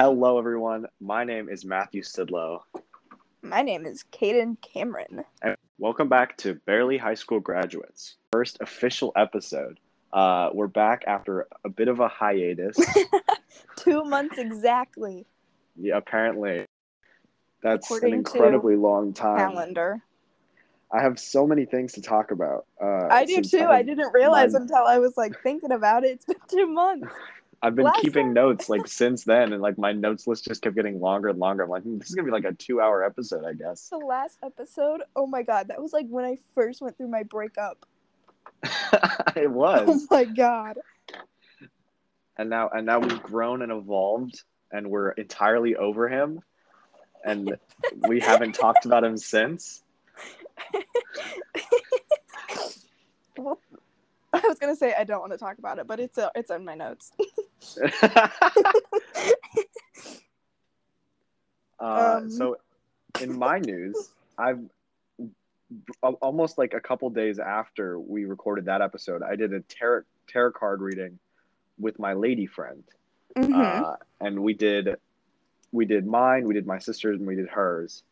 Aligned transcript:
Hello, 0.00 0.38
everyone. 0.38 0.86
My 1.00 1.24
name 1.24 1.48
is 1.48 1.64
Matthew 1.64 2.02
Sidlow. 2.02 2.60
My 3.42 3.62
name 3.62 3.84
is 3.84 4.04
Kaden 4.12 4.56
Cameron. 4.62 5.24
And 5.42 5.56
welcome 5.80 6.08
back 6.08 6.36
to 6.36 6.54
Barely 6.54 6.96
High 6.96 7.16
School 7.16 7.40
Graduates, 7.40 8.14
first 8.30 8.58
official 8.60 9.10
episode. 9.16 9.80
Uh, 10.12 10.50
we're 10.54 10.68
back 10.68 11.02
after 11.08 11.48
a 11.64 11.68
bit 11.68 11.88
of 11.88 11.98
a 11.98 12.06
hiatus. 12.06 12.78
Two 13.76 14.04
months 14.04 14.38
exactly. 14.38 15.26
Yeah, 15.74 15.96
apparently. 15.96 16.66
That's 17.64 17.84
According 17.84 18.12
an 18.12 18.18
incredibly 18.20 18.76
long 18.76 19.12
time. 19.12 19.50
Calendar. 19.50 20.00
I 20.92 21.02
have 21.02 21.18
so 21.18 21.44
many 21.44 21.64
things 21.64 21.94
to 21.94 22.02
talk 22.02 22.30
about. 22.30 22.66
Uh, 22.80 23.08
I 23.10 23.24
do 23.24 23.42
too. 23.42 23.62
I've 23.62 23.70
I 23.70 23.82
didn't 23.82 24.14
realize 24.14 24.52
mine- 24.52 24.62
until 24.62 24.84
I 24.86 24.98
was 25.00 25.16
like 25.16 25.42
thinking 25.42 25.72
about 25.72 26.04
it. 26.04 26.10
It's 26.10 26.24
been 26.24 26.36
two 26.48 26.66
months. 26.68 27.12
I've 27.60 27.74
been 27.74 27.86
last 27.86 28.00
keeping 28.02 28.26
time- 28.26 28.34
notes 28.34 28.68
like 28.68 28.86
since 29.02 29.24
then, 29.24 29.52
and 29.52 29.60
like 29.60 29.78
my 29.78 29.92
notes 29.92 30.26
list 30.26 30.44
just 30.44 30.62
kept 30.62 30.76
getting 30.76 31.00
longer 31.00 31.28
and 31.28 31.38
longer. 31.38 31.64
I'm 31.64 31.70
like, 31.70 31.82
"Hmm, 31.82 31.98
this 31.98 32.08
is 32.08 32.14
gonna 32.14 32.26
be 32.26 32.32
like 32.32 32.44
a 32.44 32.52
two-hour 32.52 33.02
episode, 33.04 33.44
I 33.44 33.52
guess. 33.54 33.88
The 33.88 33.98
last 33.98 34.38
episode. 34.44 35.02
Oh 35.16 35.26
my 35.26 35.42
god, 35.42 35.68
that 35.68 35.80
was 35.82 35.92
like 35.92 36.06
when 36.08 36.24
I 36.24 36.36
first 36.54 36.80
went 36.80 36.96
through 36.96 37.08
my 37.08 37.24
breakup. 37.24 37.84
it 39.36 39.50
was. 39.50 39.88
Oh 39.88 40.06
my 40.10 40.24
god. 40.24 40.78
and 42.36 42.48
now 42.48 42.68
and 42.68 42.86
now 42.86 43.00
we've 43.00 43.22
grown 43.22 43.62
and 43.62 43.72
evolved 43.72 44.42
and 44.70 44.88
we're 44.88 45.10
entirely 45.10 45.74
over 45.76 46.08
him 46.08 46.40
and 47.24 47.56
we 48.06 48.20
haven't 48.20 48.52
talked 48.54 48.84
about 48.86 49.02
him 49.02 49.16
since 49.16 49.82
Well, 53.36 53.60
I 54.32 54.40
was 54.46 54.58
gonna 54.58 54.76
say 54.76 54.94
I 54.98 55.04
don't 55.04 55.20
want 55.20 55.32
to 55.32 55.38
talk 55.38 55.58
about 55.58 55.78
it, 55.78 55.86
but 55.86 56.00
it's 56.00 56.18
uh, 56.18 56.28
it's 56.34 56.50
in 56.50 56.64
my 56.64 56.74
notes. 56.74 57.12
uh, 61.80 62.20
Um. 62.22 62.30
so 62.30 62.56
in 63.20 63.36
my 63.38 63.58
news 63.58 64.10
i've 64.38 64.60
almost 66.22 66.56
like 66.58 66.72
a 66.74 66.80
couple 66.80 67.10
days 67.10 67.38
after 67.38 67.98
we 67.98 68.24
recorded 68.24 68.66
that 68.66 68.80
episode 68.80 69.22
i 69.22 69.34
did 69.36 69.52
a 69.52 69.60
tarot 69.60 70.02
tarot 70.28 70.52
card 70.52 70.80
reading 70.80 71.18
with 71.78 71.98
my 71.98 72.12
lady 72.12 72.46
friend 72.46 72.84
Mhm. 73.36 73.82
uh, 73.84 73.96
and 74.20 74.40
we 74.42 74.54
did 74.54 74.96
we 75.72 75.84
did 75.84 76.06
mine 76.06 76.46
we 76.46 76.54
did 76.54 76.66
my 76.66 76.78
sister's 76.78 77.18
and 77.18 77.26
we 77.26 77.34
did 77.36 77.48
hers 77.48 78.02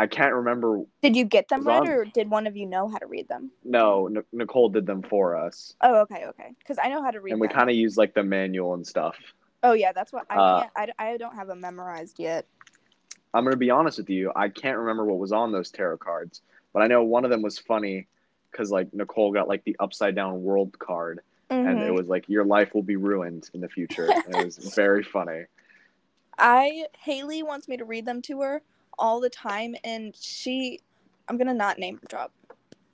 i 0.00 0.06
can't 0.06 0.34
remember 0.34 0.80
did 1.02 1.14
you 1.16 1.24
get 1.24 1.48
them 1.48 1.66
read, 1.66 1.80
on- 1.80 1.88
or 1.88 2.04
did 2.04 2.30
one 2.30 2.46
of 2.46 2.56
you 2.56 2.66
know 2.66 2.88
how 2.88 2.98
to 2.98 3.06
read 3.06 3.28
them? 3.28 3.50
no 3.64 4.06
N- 4.08 4.24
nicole 4.32 4.68
did 4.68 4.86
them 4.86 5.02
for 5.02 5.36
us 5.36 5.74
Oh, 5.82 6.00
okay, 6.02 6.24
okay. 6.26 6.50
Because 6.58 6.78
I 6.82 6.88
know 6.88 7.02
how 7.02 7.10
to 7.10 7.20
read. 7.20 7.32
Them. 7.32 7.40
And 7.42 7.48
we 7.48 7.48
kind 7.48 7.70
of 7.70 7.76
use 7.76 7.96
like 7.96 8.14
the 8.14 8.22
manual 8.22 8.74
and 8.74 8.86
stuff 8.86 9.16
Oh 9.62 9.72
yeah, 9.72 9.92
that's 9.92 10.12
what 10.12 10.24
I 10.30 10.36
uh, 10.36 10.60
can't. 10.60 10.72
I, 10.98 11.12
I 11.12 11.16
don't 11.18 11.34
have 11.34 11.46
them 11.46 11.60
memorized 11.60 12.18
yet. 12.18 12.46
I'm 13.34 13.44
gonna 13.44 13.56
be 13.56 13.70
honest 13.70 13.98
with 13.98 14.08
you. 14.10 14.32
I 14.34 14.48
can't 14.48 14.78
remember 14.78 15.04
what 15.04 15.18
was 15.18 15.32
on 15.32 15.52
those 15.52 15.70
tarot 15.70 15.98
cards, 15.98 16.40
but 16.72 16.82
I 16.82 16.86
know 16.86 17.04
one 17.04 17.24
of 17.24 17.30
them 17.30 17.42
was 17.42 17.58
funny 17.58 18.06
because 18.50 18.70
like 18.70 18.92
Nicole 18.94 19.32
got 19.32 19.48
like 19.48 19.62
the 19.64 19.76
upside 19.78 20.14
down 20.14 20.42
world 20.42 20.78
card, 20.78 21.20
and 21.50 21.80
it 21.82 21.90
Mhm. 21.90 21.94
was 21.94 22.08
like 22.08 22.28
your 22.28 22.44
life 22.44 22.74
will 22.74 22.82
be 22.82 22.96
ruined 22.96 23.48
in 23.54 23.60
the 23.60 23.68
future. 23.68 24.08
it 24.26 24.44
was 24.44 24.56
very 24.74 25.02
funny. 25.02 25.44
I 26.38 26.86
Haley 26.98 27.42
wants 27.42 27.68
me 27.68 27.76
to 27.76 27.84
read 27.84 28.06
them 28.06 28.22
to 28.22 28.40
her 28.40 28.62
all 29.00 29.20
the 29.20 29.30
time, 29.30 29.74
and 29.82 30.14
she, 30.14 30.80
I'm 31.28 31.36
gonna 31.36 31.54
not 31.54 31.78
name 31.78 32.00
drop. 32.08 32.32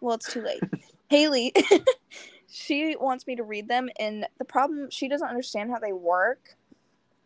Well, 0.00 0.14
it's 0.14 0.32
too 0.32 0.42
late. 0.42 0.62
Haley, 1.10 1.52
she 2.48 2.96
wants 2.96 3.26
me 3.26 3.36
to 3.36 3.42
read 3.42 3.68
them, 3.68 3.90
and 3.98 4.26
the 4.38 4.44
problem 4.44 4.88
she 4.90 5.08
doesn't 5.08 5.28
understand 5.28 5.70
how 5.70 5.78
they 5.78 5.92
work. 5.92 6.56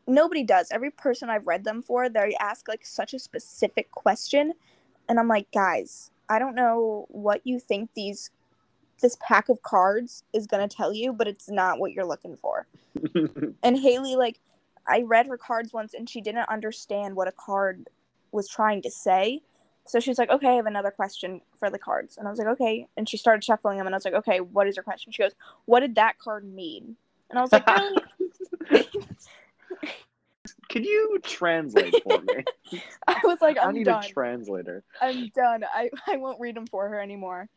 Nobody 0.06 0.42
does. 0.42 0.68
Every 0.72 0.90
person 0.90 1.30
I've 1.30 1.46
read 1.46 1.62
them 1.64 1.82
for, 1.82 2.08
they 2.08 2.34
ask 2.40 2.66
like 2.66 2.84
such 2.84 3.14
a 3.14 3.18
specific 3.18 3.90
question, 3.92 4.54
and 5.08 5.20
I'm 5.20 5.28
like, 5.28 5.50
guys, 5.52 6.10
I 6.28 6.38
don't 6.38 6.54
know 6.54 7.06
what 7.08 7.46
you 7.46 7.60
think 7.60 7.90
these 7.94 8.30
this 9.00 9.16
pack 9.20 9.48
of 9.48 9.62
cards 9.62 10.24
is 10.32 10.46
gonna 10.46 10.68
tell 10.68 10.92
you, 10.92 11.12
but 11.12 11.26
it's 11.26 11.48
not 11.48 11.78
what 11.78 11.92
you're 11.92 12.06
looking 12.06 12.36
for. 12.36 12.66
And 13.62 13.78
Haley, 13.78 14.16
like, 14.16 14.40
I 14.86 15.02
read 15.02 15.26
her 15.26 15.36
cards 15.36 15.72
once 15.72 15.94
and 15.94 16.08
she 16.08 16.20
didn't 16.20 16.48
understand 16.48 17.14
what 17.14 17.28
a 17.28 17.32
card 17.32 17.88
was 18.32 18.48
trying 18.48 18.82
to 18.82 18.90
say. 18.90 19.40
So 19.86 19.98
she's 19.98 20.18
like, 20.18 20.30
okay, 20.30 20.48
I 20.50 20.54
have 20.54 20.66
another 20.66 20.90
question 20.90 21.40
for 21.58 21.70
the 21.70 21.78
cards. 21.78 22.16
And 22.16 22.26
I 22.26 22.30
was 22.30 22.38
like, 22.38 22.48
okay. 22.48 22.86
And 22.96 23.08
she 23.08 23.16
started 23.16 23.42
shuffling 23.42 23.78
them 23.78 23.86
and 23.86 23.94
I 23.94 23.96
was 23.96 24.04
like, 24.04 24.14
okay, 24.14 24.40
what 24.40 24.66
is 24.68 24.76
your 24.76 24.82
question? 24.84 25.10
She 25.12 25.22
goes, 25.22 25.32
what 25.64 25.80
did 25.80 25.94
that 25.96 26.18
card 26.18 26.44
mean? 26.44 26.96
And 27.30 27.38
I 27.38 27.42
was 27.42 27.52
like, 27.52 27.66
really? 27.66 28.88
Can 30.68 30.84
you 30.84 31.18
translate 31.24 31.94
for 32.04 32.20
me? 32.20 32.44
I 33.08 33.20
was 33.24 33.40
like, 33.40 33.58
I 33.58 33.64
I'm 33.64 33.74
need 33.74 33.84
done. 33.84 34.04
a 34.04 34.08
translator. 34.08 34.84
I'm 35.00 35.28
done. 35.34 35.64
I, 35.72 35.90
I 36.06 36.16
won't 36.16 36.40
read 36.40 36.54
them 36.56 36.66
for 36.66 36.88
her 36.88 37.00
anymore. 37.00 37.48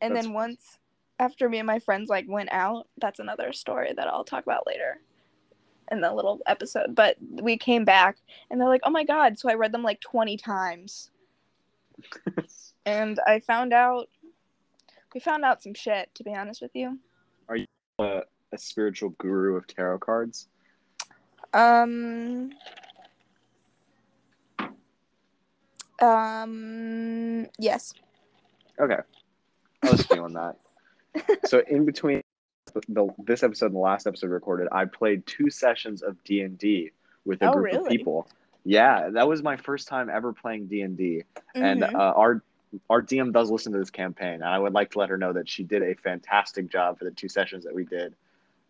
And 0.00 0.12
That's- 0.12 0.24
then 0.24 0.32
once 0.32 0.78
after 1.18 1.48
me 1.48 1.58
and 1.58 1.66
my 1.66 1.78
friends 1.78 2.08
like 2.08 2.26
went 2.28 2.50
out, 2.52 2.88
that's 2.98 3.20
another 3.20 3.52
story 3.52 3.92
that 3.94 4.08
I'll 4.08 4.24
talk 4.24 4.44
about 4.44 4.66
later 4.66 5.00
in 5.90 6.00
the 6.00 6.12
little 6.12 6.40
episode. 6.46 6.94
But 6.94 7.16
we 7.20 7.56
came 7.56 7.84
back 7.84 8.16
and 8.50 8.60
they're 8.60 8.68
like, 8.68 8.82
"Oh 8.84 8.90
my 8.90 9.04
god!" 9.04 9.38
So 9.38 9.50
I 9.50 9.54
read 9.54 9.72
them 9.72 9.82
like 9.82 10.00
20 10.00 10.36
times, 10.36 11.10
and 12.86 13.18
I 13.26 13.40
found 13.40 13.72
out 13.72 14.08
we 15.14 15.20
found 15.20 15.44
out 15.44 15.62
some 15.62 15.74
shit. 15.74 16.14
To 16.14 16.24
be 16.24 16.34
honest 16.34 16.62
with 16.62 16.72
you, 16.74 16.98
are 17.48 17.56
you 17.56 17.66
a, 17.98 18.22
a 18.52 18.58
spiritual 18.58 19.10
guru 19.18 19.56
of 19.56 19.66
tarot 19.66 19.98
cards. 19.98 20.48
um, 21.52 22.50
um, 26.00 27.46
yes. 27.58 27.94
Okay, 28.80 28.98
I 29.82 29.90
was 29.90 30.06
feeling 30.06 30.34
that. 30.34 30.56
So 31.44 31.62
in 31.68 31.84
between 31.84 32.22
the, 32.88 33.08
this 33.18 33.42
episode 33.42 33.66
and 33.66 33.74
the 33.74 33.80
last 33.80 34.06
episode 34.06 34.30
recorded, 34.30 34.68
I 34.72 34.84
played 34.86 35.26
two 35.26 35.50
sessions 35.50 36.02
of 36.02 36.22
D 36.24 36.40
and 36.40 36.58
D 36.58 36.90
with 37.24 37.42
a 37.42 37.46
Oh, 37.46 37.52
group 37.52 37.66
of 37.66 37.72
really? 37.80 37.96
people. 37.96 38.28
Yeah, 38.64 39.10
that 39.10 39.28
was 39.28 39.42
my 39.42 39.56
first 39.56 39.88
time 39.88 40.08
ever 40.08 40.32
playing 40.32 40.66
D 40.66 40.80
and 40.80 40.96
D, 40.96 41.24
and 41.54 41.82
Mhm. 41.82 41.94
uh, 41.94 42.12
our 42.16 42.42
our 42.90 43.00
DM 43.00 43.32
does 43.32 43.50
listen 43.52 43.72
to 43.72 43.78
this 43.78 43.90
campaign, 43.90 44.34
and 44.34 44.44
I 44.44 44.58
would 44.58 44.72
like 44.72 44.90
to 44.92 44.98
let 44.98 45.08
her 45.10 45.16
know 45.16 45.32
that 45.34 45.48
she 45.48 45.62
did 45.62 45.82
a 45.84 45.94
fantastic 45.94 46.68
job 46.68 46.98
for 46.98 47.04
the 47.04 47.12
two 47.12 47.28
sessions 47.28 47.64
that 47.64 47.74
we 47.74 47.84
did. 47.84 48.16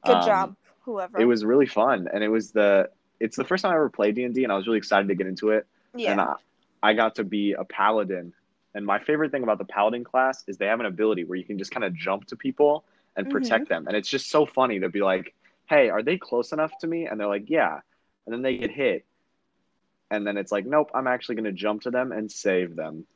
good 0.04 0.16
Um, 0.16 0.26
job, 0.26 0.56
whoever. 0.82 1.19
It 1.19 1.25
was 1.25 1.42
really 1.44 1.65
fun, 1.66 2.09
and 2.12 2.22
it 2.22 2.28
was 2.28 2.50
the 2.53 2.91
it's 3.21 3.36
the 3.36 3.44
first 3.44 3.62
time 3.62 3.72
I 3.72 3.76
ever 3.76 3.88
played 3.88 4.16
D 4.16 4.25
and 4.25 4.34
D, 4.34 4.42
and 4.44 4.53
I 4.53 4.56
was 4.56 4.66
really 4.66 4.78
excited 4.78 5.09
to 5.09 5.15
get 5.15 5.26
into 5.26 5.50
it. 5.50 5.66
yeah. 5.94 6.10
And 6.12 6.21
I, 6.21 6.34
I 6.82 6.92
got 6.94 7.15
to 7.15 7.25
be 7.25 7.53
a 7.53 7.65
paladin. 7.65 8.34
And 8.75 8.84
my 8.84 8.98
favorite 8.98 9.31
thing 9.31 9.44
about 9.44 9.59
the 9.59 9.65
paladin 9.65 10.03
class 10.03 10.42
is 10.48 10.59
they 10.59 10.66
have 10.66 10.81
an 10.81 10.86
ability 10.86 11.22
where 11.25 11.38
you 11.38 11.44
can 11.44 11.56
just 11.59 11.71
kind 11.71 11.84
of 11.84 11.94
jump 11.94 12.26
to 12.26 12.36
people 12.36 12.84
and 13.16 13.30
protect 13.30 13.69
them. 13.69 13.86
And 13.86 13.97
it's 13.97 14.08
just 14.08 14.30
so 14.30 14.47
funny 14.47 14.80
to 14.80 14.88
be 14.88 15.00
like, 15.00 15.34
hey, 15.66 15.88
are 15.91 16.02
they 16.02 16.19
close 16.19 16.52
enough 16.52 16.76
to 16.78 16.86
me? 16.86 17.06
And 17.06 17.19
they're 17.19 17.28
like, 17.28 17.48
yeah. 17.48 17.80
And 18.26 18.32
then 18.32 18.42
they 18.42 18.56
get 18.56 18.70
hit. 18.70 19.04
And 20.10 20.26
then 20.26 20.36
it's 20.36 20.52
like, 20.52 20.66
nope, 20.66 20.91
I'm 20.94 21.06
actually 21.06 21.36
going 21.36 21.44
to 21.44 21.53
jump 21.53 21.82
to 21.82 21.91
them 21.91 22.12
and 22.12 22.30
save 22.30 22.76
them. 22.76 23.06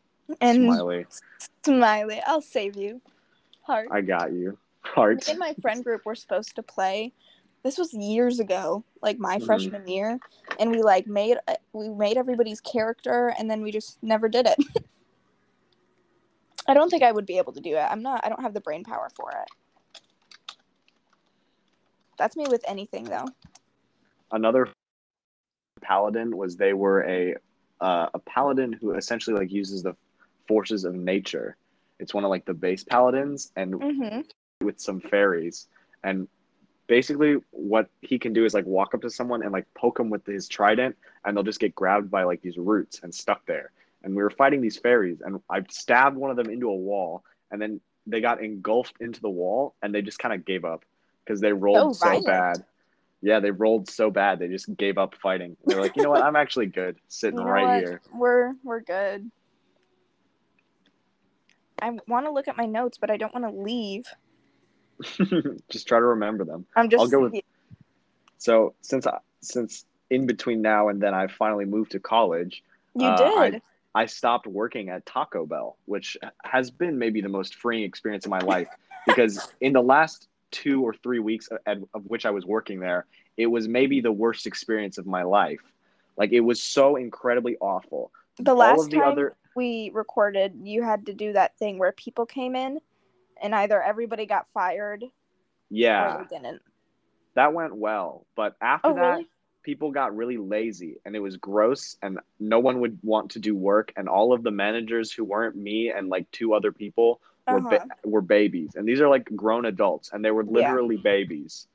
and 0.40 0.56
Smiley, 0.56 1.06
Smiley, 1.64 2.22
I'll 2.26 2.42
save 2.42 2.76
you. 2.76 3.00
Heart. 3.62 3.88
I 3.90 4.00
got 4.00 4.32
you. 4.32 4.58
Heart. 4.80 5.28
And 5.28 5.38
my 5.38 5.54
friend 5.60 5.84
group 5.84 6.06
were 6.06 6.14
supposed 6.14 6.54
to 6.56 6.62
play. 6.62 7.12
This 7.62 7.76
was 7.76 7.92
years 7.92 8.40
ago, 8.40 8.84
like 9.02 9.18
my 9.18 9.38
Mhm. 9.38 9.46
freshman 9.46 9.88
year, 9.88 10.18
and 10.58 10.70
we 10.70 10.82
like 10.82 11.06
made 11.06 11.38
uh, 11.48 11.54
we 11.72 11.88
made 11.88 12.16
everybody's 12.16 12.60
character, 12.60 13.34
and 13.38 13.50
then 13.50 13.62
we 13.62 13.72
just 13.72 14.02
never 14.02 14.28
did 14.28 14.46
it. 14.46 14.56
I 16.68 16.74
don't 16.74 16.90
think 16.90 17.02
I 17.02 17.12
would 17.12 17.26
be 17.26 17.38
able 17.38 17.52
to 17.52 17.60
do 17.60 17.76
it. 17.76 17.86
I'm 17.90 18.02
not. 18.02 18.24
I 18.24 18.28
don't 18.28 18.42
have 18.42 18.54
the 18.54 18.60
brain 18.60 18.84
power 18.84 19.08
for 19.16 19.30
it. 19.32 19.48
That's 22.18 22.36
me 22.36 22.46
with 22.48 22.64
anything, 22.66 23.04
though. 23.04 23.26
Another 24.32 24.68
paladin 25.80 26.36
was 26.36 26.56
they 26.56 26.72
were 26.72 27.04
a 27.04 27.36
uh, 27.80 28.08
a 28.12 28.18
paladin 28.18 28.72
who 28.72 28.94
essentially 28.94 29.38
like 29.38 29.52
uses 29.52 29.82
the 29.82 29.94
forces 30.48 30.84
of 30.84 30.94
nature. 30.94 31.56
It's 32.00 32.14
one 32.14 32.24
of 32.24 32.30
like 32.30 32.44
the 32.44 32.54
base 32.54 32.84
paladins, 32.84 33.52
and 33.56 33.74
hmm 33.74 34.20
with 34.62 34.80
some 34.80 35.00
fairies 35.00 35.68
and 36.02 36.26
basically 36.88 37.36
what 37.50 37.88
he 38.02 38.18
can 38.18 38.32
do 38.32 38.44
is 38.44 38.54
like 38.54 38.66
walk 38.66 38.94
up 38.94 39.02
to 39.02 39.10
someone 39.10 39.42
and 39.42 39.52
like 39.52 39.66
poke 39.74 39.98
them 39.98 40.10
with 40.10 40.24
his 40.26 40.48
trident 40.48 40.96
and 41.24 41.36
they'll 41.36 41.44
just 41.44 41.60
get 41.60 41.74
grabbed 41.74 42.10
by 42.10 42.24
like 42.24 42.40
these 42.42 42.58
roots 42.58 43.00
and 43.02 43.14
stuck 43.14 43.44
there 43.46 43.70
and 44.02 44.16
we 44.16 44.22
were 44.22 44.30
fighting 44.30 44.60
these 44.60 44.76
fairies 44.76 45.20
and 45.20 45.40
i 45.48 45.62
stabbed 45.70 46.16
one 46.16 46.30
of 46.30 46.36
them 46.36 46.50
into 46.50 46.68
a 46.68 46.74
wall 46.74 47.22
and 47.50 47.62
then 47.62 47.80
they 48.06 48.20
got 48.20 48.42
engulfed 48.42 48.94
into 49.00 49.20
the 49.20 49.30
wall 49.30 49.74
and 49.82 49.94
they 49.94 50.02
just 50.02 50.18
kind 50.18 50.34
of 50.34 50.44
gave 50.44 50.64
up 50.64 50.84
because 51.28 51.40
they 51.40 51.52
rolled 51.52 51.94
So 51.94 52.10
so 52.10 52.22
bad 52.22 52.64
yeah 53.20 53.40
they 53.40 53.50
rolled 53.50 53.90
so 53.90 54.10
bad 54.10 54.38
they 54.38 54.48
just 54.48 54.74
gave 54.76 54.96
up 54.96 55.14
fighting 55.22 55.56
They're 55.66 55.80
like 55.80 55.96
you 55.96 56.02
know 56.02 56.10
what 56.10 56.22
i'm 56.22 56.36
actually 56.36 56.66
good 56.66 56.96
sitting 57.08 57.38
You 57.38 57.44
know 57.44 57.50
right 57.50 57.68
what? 57.68 57.74
here 57.80 58.00
We're 58.12 58.54
we're 58.64 58.80
good. 58.80 59.30
I 61.80 61.90
want 62.08 62.26
to 62.26 62.32
look 62.32 62.48
at 62.48 62.56
my 62.56 62.66
notes, 62.66 62.98
but 63.00 63.08
I 63.08 63.16
don't 63.16 63.32
want 63.32 63.44
to 63.46 63.62
leave. 63.62 64.04
just 65.70 65.86
try 65.86 66.00
to 66.00 66.04
remember 66.04 66.44
them 66.44 66.66
I'm 66.74 66.90
just. 66.90 67.00
I'll 67.00 67.08
go 67.08 67.20
with- 67.20 67.40
So 68.38 68.74
since 68.82 69.06
I, 69.06 69.18
since 69.42 69.84
in 70.10 70.26
between 70.26 70.60
now 70.60 70.88
and 70.88 71.00
then 71.00 71.14
I 71.14 71.28
finally 71.28 71.66
moved 71.66 71.92
to 71.92 72.00
college, 72.00 72.64
You 72.96 73.06
uh, 73.06 73.16
did. 73.16 73.62
I 73.94 74.02
I 74.02 74.06
stopped 74.06 74.48
working 74.48 74.88
at 74.88 75.06
Taco 75.06 75.46
Bell, 75.46 75.76
which 75.84 76.16
has 76.44 76.70
been 76.72 76.98
maybe 76.98 77.20
the 77.20 77.28
most 77.28 77.54
freeing 77.54 77.84
experience 77.84 78.24
of 78.24 78.30
my 78.30 78.40
life 78.40 78.68
because 79.06 79.48
in 79.60 79.72
the 79.72 79.82
last 79.82 80.26
two 80.50 80.82
or 80.82 80.94
three 80.94 81.18
weeks 81.18 81.48
of, 81.66 81.84
of 81.94 82.04
which 82.06 82.26
I 82.26 82.30
was 82.30 82.44
working 82.46 82.80
there, 82.80 83.06
it 83.36 83.46
was 83.46 83.68
maybe 83.68 84.00
the 84.00 84.12
worst 84.12 84.46
experience 84.46 84.98
of 84.98 85.06
my 85.06 85.22
life. 85.22 85.60
Like 86.16 86.32
it 86.32 86.40
was 86.40 86.62
so 86.62 86.96
incredibly 86.96 87.56
awful. 87.58 88.10
the 88.38 88.54
last 88.54 88.84
of 88.84 88.90
the 88.90 88.98
time 88.98 89.08
other 89.12 89.36
we 89.54 89.90
recorded, 89.92 90.54
you 90.62 90.82
had 90.82 91.06
to 91.06 91.14
do 91.14 91.32
that 91.32 91.56
thing 91.58 91.78
where 91.78 91.92
people 91.92 92.26
came 92.26 92.54
in, 92.54 92.80
and 93.42 93.54
either 93.54 93.82
everybody 93.82 94.26
got 94.26 94.46
fired 94.52 95.04
yeah, 95.70 96.24
didn't. 96.30 96.62
that 97.34 97.52
went 97.52 97.74
well, 97.76 98.26
but 98.36 98.56
after 98.60 98.88
Oh, 98.90 98.94
that, 98.94 99.10
really? 99.12 99.28
people 99.62 99.90
got 99.90 100.16
really 100.16 100.38
lazy 100.38 100.96
and 101.04 101.14
it 101.14 101.20
was 101.20 101.36
gross 101.36 101.96
and 102.02 102.18
no 102.40 102.58
one 102.58 102.80
would 102.80 102.98
want 103.02 103.30
to 103.32 103.38
do 103.38 103.54
work 103.54 103.92
and 103.96 104.08
all 104.08 104.32
of 104.32 104.42
the 104.42 104.50
managers 104.50 105.12
who 105.12 105.24
weren't 105.24 105.56
me 105.56 105.90
and 105.90 106.08
like 106.08 106.30
two 106.30 106.54
other 106.54 106.72
people 106.72 107.20
were 107.48 107.58
Uh-huh. 107.58 107.78
were 108.04 108.20
babies 108.20 108.74
and 108.76 108.86
these 108.86 109.00
are 109.00 109.08
like 109.08 109.24
grown 109.34 109.64
adults 109.64 110.10
and 110.12 110.24
they 110.24 110.30
were 110.30 110.44
Yeah. 110.44 110.50
literally 110.52 110.96
babies 110.96 111.66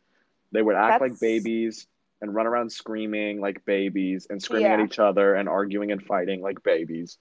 they 0.52 0.62
would 0.62 0.76
act 0.76 1.02
like 1.02 1.20
babies 1.20 1.88
and 2.22 2.34
run 2.34 2.48
around 2.48 2.72
screaming 2.72 3.42
like 3.42 3.66
babies 3.66 4.28
and 4.30 4.42
screaming 4.42 4.72
at 4.72 4.80
each 4.80 5.00
other 5.00 5.36
and 5.36 5.50
arguing 5.50 5.92
and 5.92 6.02
fighting 6.04 6.42
like 6.42 6.62
babies 6.64 7.18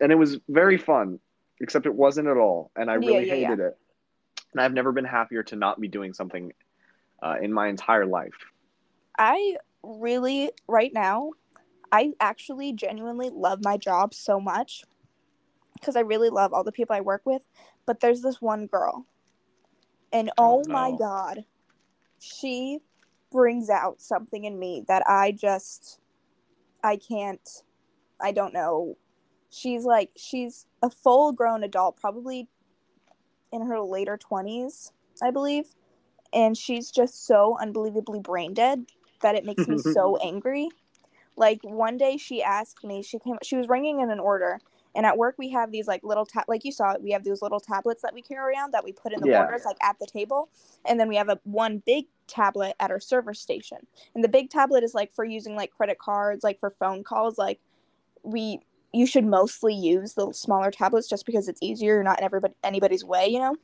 and 0.00 0.12
it 0.12 0.16
was 0.16 0.38
very 0.48 0.76
fun 0.78 1.18
except 1.60 1.86
it 1.86 1.94
wasn't 1.94 2.26
at 2.28 2.36
all 2.36 2.70
and 2.76 2.90
i 2.90 2.94
really 2.94 3.26
yeah, 3.26 3.34
yeah. 3.34 3.48
hated 3.48 3.60
it 3.60 3.78
and 4.52 4.60
i've 4.60 4.74
never 4.74 4.92
been 4.92 5.04
happier 5.04 5.42
to 5.42 5.56
not 5.56 5.80
be 5.80 5.88
doing 5.88 6.12
something 6.12 6.52
uh, 7.22 7.36
in 7.40 7.52
my 7.52 7.68
entire 7.68 8.06
life 8.06 8.34
I 9.20 9.56
really, 9.82 10.52
right 10.68 10.92
now, 10.92 11.32
I 11.90 12.12
actually 12.20 12.72
genuinely 12.72 13.30
love 13.30 13.64
my 13.64 13.76
job 13.76 14.14
so 14.14 14.38
much 14.38 14.84
because 15.80 15.96
I 15.96 16.00
really 16.00 16.30
love 16.30 16.52
all 16.52 16.64
the 16.64 16.72
people 16.72 16.94
I 16.96 17.00
work 17.00 17.22
with. 17.24 17.42
But 17.86 18.00
there's 18.00 18.22
this 18.22 18.40
one 18.40 18.66
girl, 18.66 19.06
and 20.12 20.30
Oh, 20.38 20.62
oh, 20.66 20.70
my 20.70 20.90
no. 20.90 20.96
god, 20.98 21.44
she 22.18 22.80
brings 23.30 23.70
out 23.70 24.00
something 24.00 24.44
in 24.44 24.58
me 24.58 24.84
that 24.88 25.02
I 25.06 25.32
just, 25.32 26.00
I 26.82 26.96
can't, 26.96 27.46
I 28.20 28.32
don't 28.32 28.54
know. 28.54 28.96
She's 29.50 29.84
like, 29.84 30.10
she's 30.16 30.66
a 30.82 30.90
full 30.90 31.32
grown 31.32 31.62
adult, 31.62 31.96
probably 31.96 32.48
in 33.52 33.66
her 33.66 33.80
later 33.80 34.18
20s, 34.18 34.92
I 35.22 35.30
believe. 35.30 35.66
And 36.32 36.56
she's 36.56 36.90
just 36.90 37.26
so 37.26 37.56
unbelievably 37.60 38.20
brain 38.20 38.52
dead 38.52 38.86
that 39.22 39.34
it 39.34 39.44
makes 39.44 39.66
me 39.66 39.78
so 39.78 40.16
angry. 40.22 40.68
Like 41.36 41.60
one 41.62 41.96
day 41.96 42.16
she 42.16 42.42
asked 42.42 42.84
me, 42.84 43.02
she 43.02 43.18
came, 43.18 43.38
she 43.42 43.56
was 43.56 43.68
ringing 43.68 44.00
in 44.00 44.10
an 44.10 44.18
order, 44.18 44.60
and 44.94 45.06
at 45.06 45.16
work 45.16 45.34
we 45.38 45.48
have 45.50 45.70
these 45.70 45.86
like 45.86 46.02
little 46.02 46.26
ta- 46.26 46.44
like 46.48 46.64
you 46.64 46.72
saw, 46.72 46.96
we 46.98 47.10
have 47.12 47.24
these 47.24 47.42
little 47.42 47.60
tablets 47.60 48.02
that 48.02 48.14
we 48.14 48.22
carry 48.22 48.54
around 48.54 48.72
that 48.72 48.84
we 48.84 48.92
put 48.92 49.12
in 49.12 49.20
the 49.20 49.28
Yeah. 49.28 49.40
orders 49.44 49.64
like 49.64 49.76
at 49.82 49.98
the 49.98 50.06
table, 50.06 50.48
and 50.84 50.98
then 50.98 51.08
we 51.08 51.16
have 51.16 51.28
a 51.28 51.38
one 51.44 51.78
big 51.84 52.06
tablet 52.26 52.74
at 52.80 52.90
our 52.90 53.00
server 53.00 53.34
station, 53.34 53.78
and 54.14 54.22
the 54.24 54.28
big 54.28 54.50
tablet 54.50 54.82
is 54.84 54.94
like 54.94 55.12
for 55.12 55.24
using 55.24 55.56
like 55.56 55.70
credit 55.70 55.98
cards, 55.98 56.44
like 56.44 56.58
for 56.60 56.70
phone 56.70 57.02
calls, 57.04 57.38
like 57.38 57.60
we 58.22 58.60
you 58.92 59.06
should 59.06 59.26
mostly 59.26 59.74
use 59.74 60.14
the 60.14 60.32
smaller 60.32 60.70
tablets 60.70 61.08
just 61.08 61.26
because 61.26 61.46
it's 61.48 61.62
easier, 61.62 61.94
you're 61.94 62.02
not 62.02 62.18
in 62.18 62.24
everybody 62.24 62.54
anybody's 62.64 63.04
way, 63.04 63.26
you 63.28 63.38
know? 63.38 63.54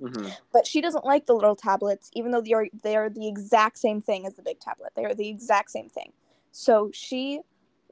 Mhm. 0.00 0.34
but 0.50 0.66
she 0.66 0.80
doesn't 0.80 1.04
like 1.04 1.26
the 1.26 1.34
little 1.34 1.54
tablets 1.54 2.10
even 2.14 2.30
though 2.30 2.40
they 2.40 2.54
are 2.54 2.66
they 2.82 2.96
are 2.96 3.10
the 3.10 3.28
exact 3.28 3.76
same 3.76 4.00
thing 4.00 4.24
as 4.26 4.32
the 4.34 4.42
big 4.42 4.58
tablet. 4.58 4.92
They 4.96 5.04
are 5.04 5.14
the 5.14 5.28
exact 5.28 5.70
same 5.70 5.90
thing. 5.90 6.14
So 6.52 6.90
she 6.94 7.40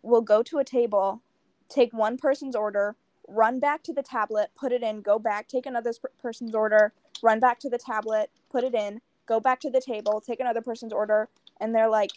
will 0.02 0.22
go 0.22 0.42
to 0.44 0.56
a 0.58 0.64
table 0.64 1.20
take 1.68 1.92
one 1.92 2.16
person's 2.16 2.56
order 2.56 2.96
run 3.28 3.60
back 3.60 3.82
to 3.82 3.92
the 3.92 4.02
tablet 4.02 4.50
put 4.56 4.72
it 4.72 4.82
in 4.82 5.02
go 5.02 5.18
back 5.18 5.48
take 5.48 5.66
another 5.66 5.92
person's 6.20 6.54
order 6.54 6.92
run 7.22 7.40
back 7.40 7.58
to 7.58 7.68
the 7.68 7.78
tablet 7.78 8.30
put 8.50 8.64
it 8.64 8.74
in 8.74 9.00
go 9.26 9.38
back 9.38 9.60
to 9.60 9.70
the 9.70 9.80
table 9.80 10.20
take 10.20 10.40
another 10.40 10.62
person's 10.62 10.92
order 10.92 11.28
and 11.60 11.74
they're 11.74 11.90
like 11.90 12.10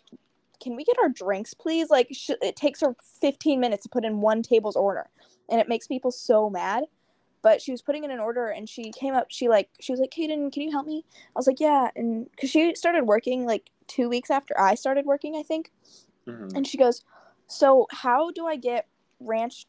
can 0.61 0.75
we 0.75 0.85
get 0.85 0.97
our 1.01 1.09
drinks 1.09 1.53
please? 1.53 1.89
Like 1.89 2.07
sh- 2.11 2.31
it 2.41 2.55
takes 2.55 2.79
her 2.81 2.95
15 3.19 3.59
minutes 3.59 3.83
to 3.83 3.89
put 3.89 4.05
in 4.05 4.21
one 4.21 4.43
table's 4.43 4.75
order 4.75 5.09
and 5.49 5.59
it 5.59 5.67
makes 5.67 5.87
people 5.87 6.11
so 6.11 6.49
mad. 6.49 6.85
But 7.41 7.59
she 7.59 7.71
was 7.71 7.81
putting 7.81 8.03
in 8.03 8.11
an 8.11 8.19
order 8.19 8.49
and 8.49 8.69
she 8.69 8.91
came 8.91 9.15
up 9.15 9.25
she 9.29 9.49
like 9.49 9.69
she 9.79 9.91
was 9.91 9.99
like 9.99 10.11
Kaden 10.11 10.53
can 10.53 10.61
you 10.61 10.71
help 10.71 10.85
me? 10.85 11.03
I 11.35 11.39
was 11.39 11.47
like 11.47 11.59
yeah 11.59 11.89
and 11.95 12.29
because 12.29 12.51
she 12.51 12.75
started 12.75 13.05
working 13.05 13.45
like 13.45 13.71
two 13.87 14.07
weeks 14.07 14.29
after 14.29 14.57
I 14.59 14.75
started 14.75 15.05
working 15.05 15.35
I 15.35 15.43
think. 15.43 15.71
Mhm. 16.27 16.55
and 16.55 16.67
she 16.67 16.77
goes 16.77 17.03
so 17.47 17.87
how 17.89 18.29
do 18.29 18.45
I 18.45 18.55
get 18.55 18.87
ranch 19.21 19.65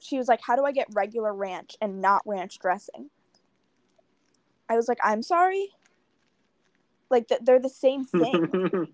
she 0.00 0.18
was 0.18 0.28
like 0.28 0.40
how 0.42 0.56
do 0.56 0.64
I 0.64 0.72
get 0.72 0.86
regular 0.92 1.34
ranch 1.34 1.76
and 1.80 2.00
not 2.00 2.22
ranch 2.26 2.58
dressing? 2.58 3.10
I 4.68 4.76
was 4.76 4.88
like 4.88 4.98
I'm 5.02 5.22
sorry. 5.22 5.68
Like 7.10 7.28
th- 7.28 7.40
they're 7.44 7.60
the 7.60 7.68
same 7.68 8.04
thing. 8.04 8.88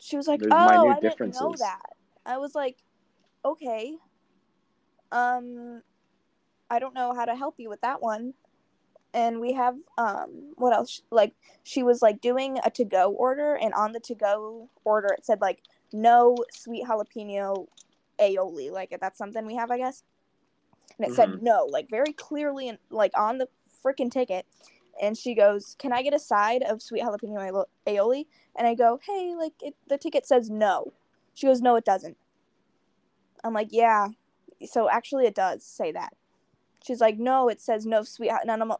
She 0.00 0.16
was 0.16 0.26
like 0.26 0.40
There's 0.40 0.52
oh 0.52 0.88
I 0.88 1.00
didn't 1.00 1.34
know 1.40 1.54
that. 1.58 1.82
I 2.26 2.38
was 2.38 2.54
like 2.54 2.78
okay 3.44 3.96
um 5.12 5.82
I 6.70 6.78
don't 6.78 6.94
know 6.94 7.14
how 7.14 7.24
to 7.24 7.36
help 7.36 7.56
you 7.58 7.68
with 7.68 7.82
that 7.82 8.02
one. 8.02 8.34
And 9.12 9.40
we 9.40 9.52
have 9.52 9.76
um 9.96 10.52
what 10.56 10.74
else? 10.74 11.02
Like 11.10 11.34
she 11.62 11.82
was 11.82 12.02
like 12.02 12.20
doing 12.20 12.58
a 12.64 12.70
to 12.72 12.84
go 12.84 13.12
order 13.12 13.54
and 13.54 13.72
on 13.74 13.92
the 13.92 14.00
to 14.00 14.14
go 14.14 14.68
order 14.84 15.08
it 15.16 15.24
said 15.24 15.40
like 15.40 15.62
no 15.92 16.36
sweet 16.52 16.84
jalapeno 16.84 17.68
aioli. 18.20 18.70
Like 18.70 18.96
that's 19.00 19.18
something 19.18 19.46
we 19.46 19.56
have, 19.56 19.70
I 19.70 19.78
guess. 19.78 20.04
And 20.98 21.06
it 21.06 21.12
said 21.14 21.30
Mhm. 21.30 21.42
no, 21.42 21.66
like 21.66 21.88
very 21.90 22.12
clearly 22.12 22.68
and 22.68 22.78
like 22.90 23.12
on 23.16 23.38
the 23.38 23.48
freaking 23.84 24.10
ticket. 24.10 24.46
And 25.00 25.18
she 25.18 25.34
goes, 25.34 25.74
"Can 25.78 25.92
I 25.92 26.02
get 26.02 26.14
a 26.14 26.18
side 26.18 26.62
of 26.62 26.82
sweet 26.82 27.02
jalapeno 27.02 27.38
aio- 27.40 27.66
aioli?" 27.86 28.26
And 28.56 28.66
I 28.66 28.74
go, 28.74 29.00
"Hey, 29.06 29.34
like 29.36 29.54
it, 29.62 29.74
the 29.88 29.98
ticket 29.98 30.26
says 30.26 30.50
no." 30.50 30.92
She 31.34 31.46
goes, 31.46 31.60
"No, 31.62 31.76
it 31.76 31.84
doesn't." 31.84 32.16
I'm 33.42 33.52
like, 33.54 33.68
"Yeah." 33.72 34.08
So 34.64 34.88
actually, 34.88 35.26
it 35.26 35.34
does 35.34 35.64
say 35.64 35.92
that. 35.92 36.14
She's 36.84 37.00
like, 37.00 37.18
"No, 37.18 37.48
it 37.48 37.60
says 37.60 37.86
no 37.86 38.02
sweet." 38.04 38.30
And 38.30 38.50
I'm, 38.50 38.72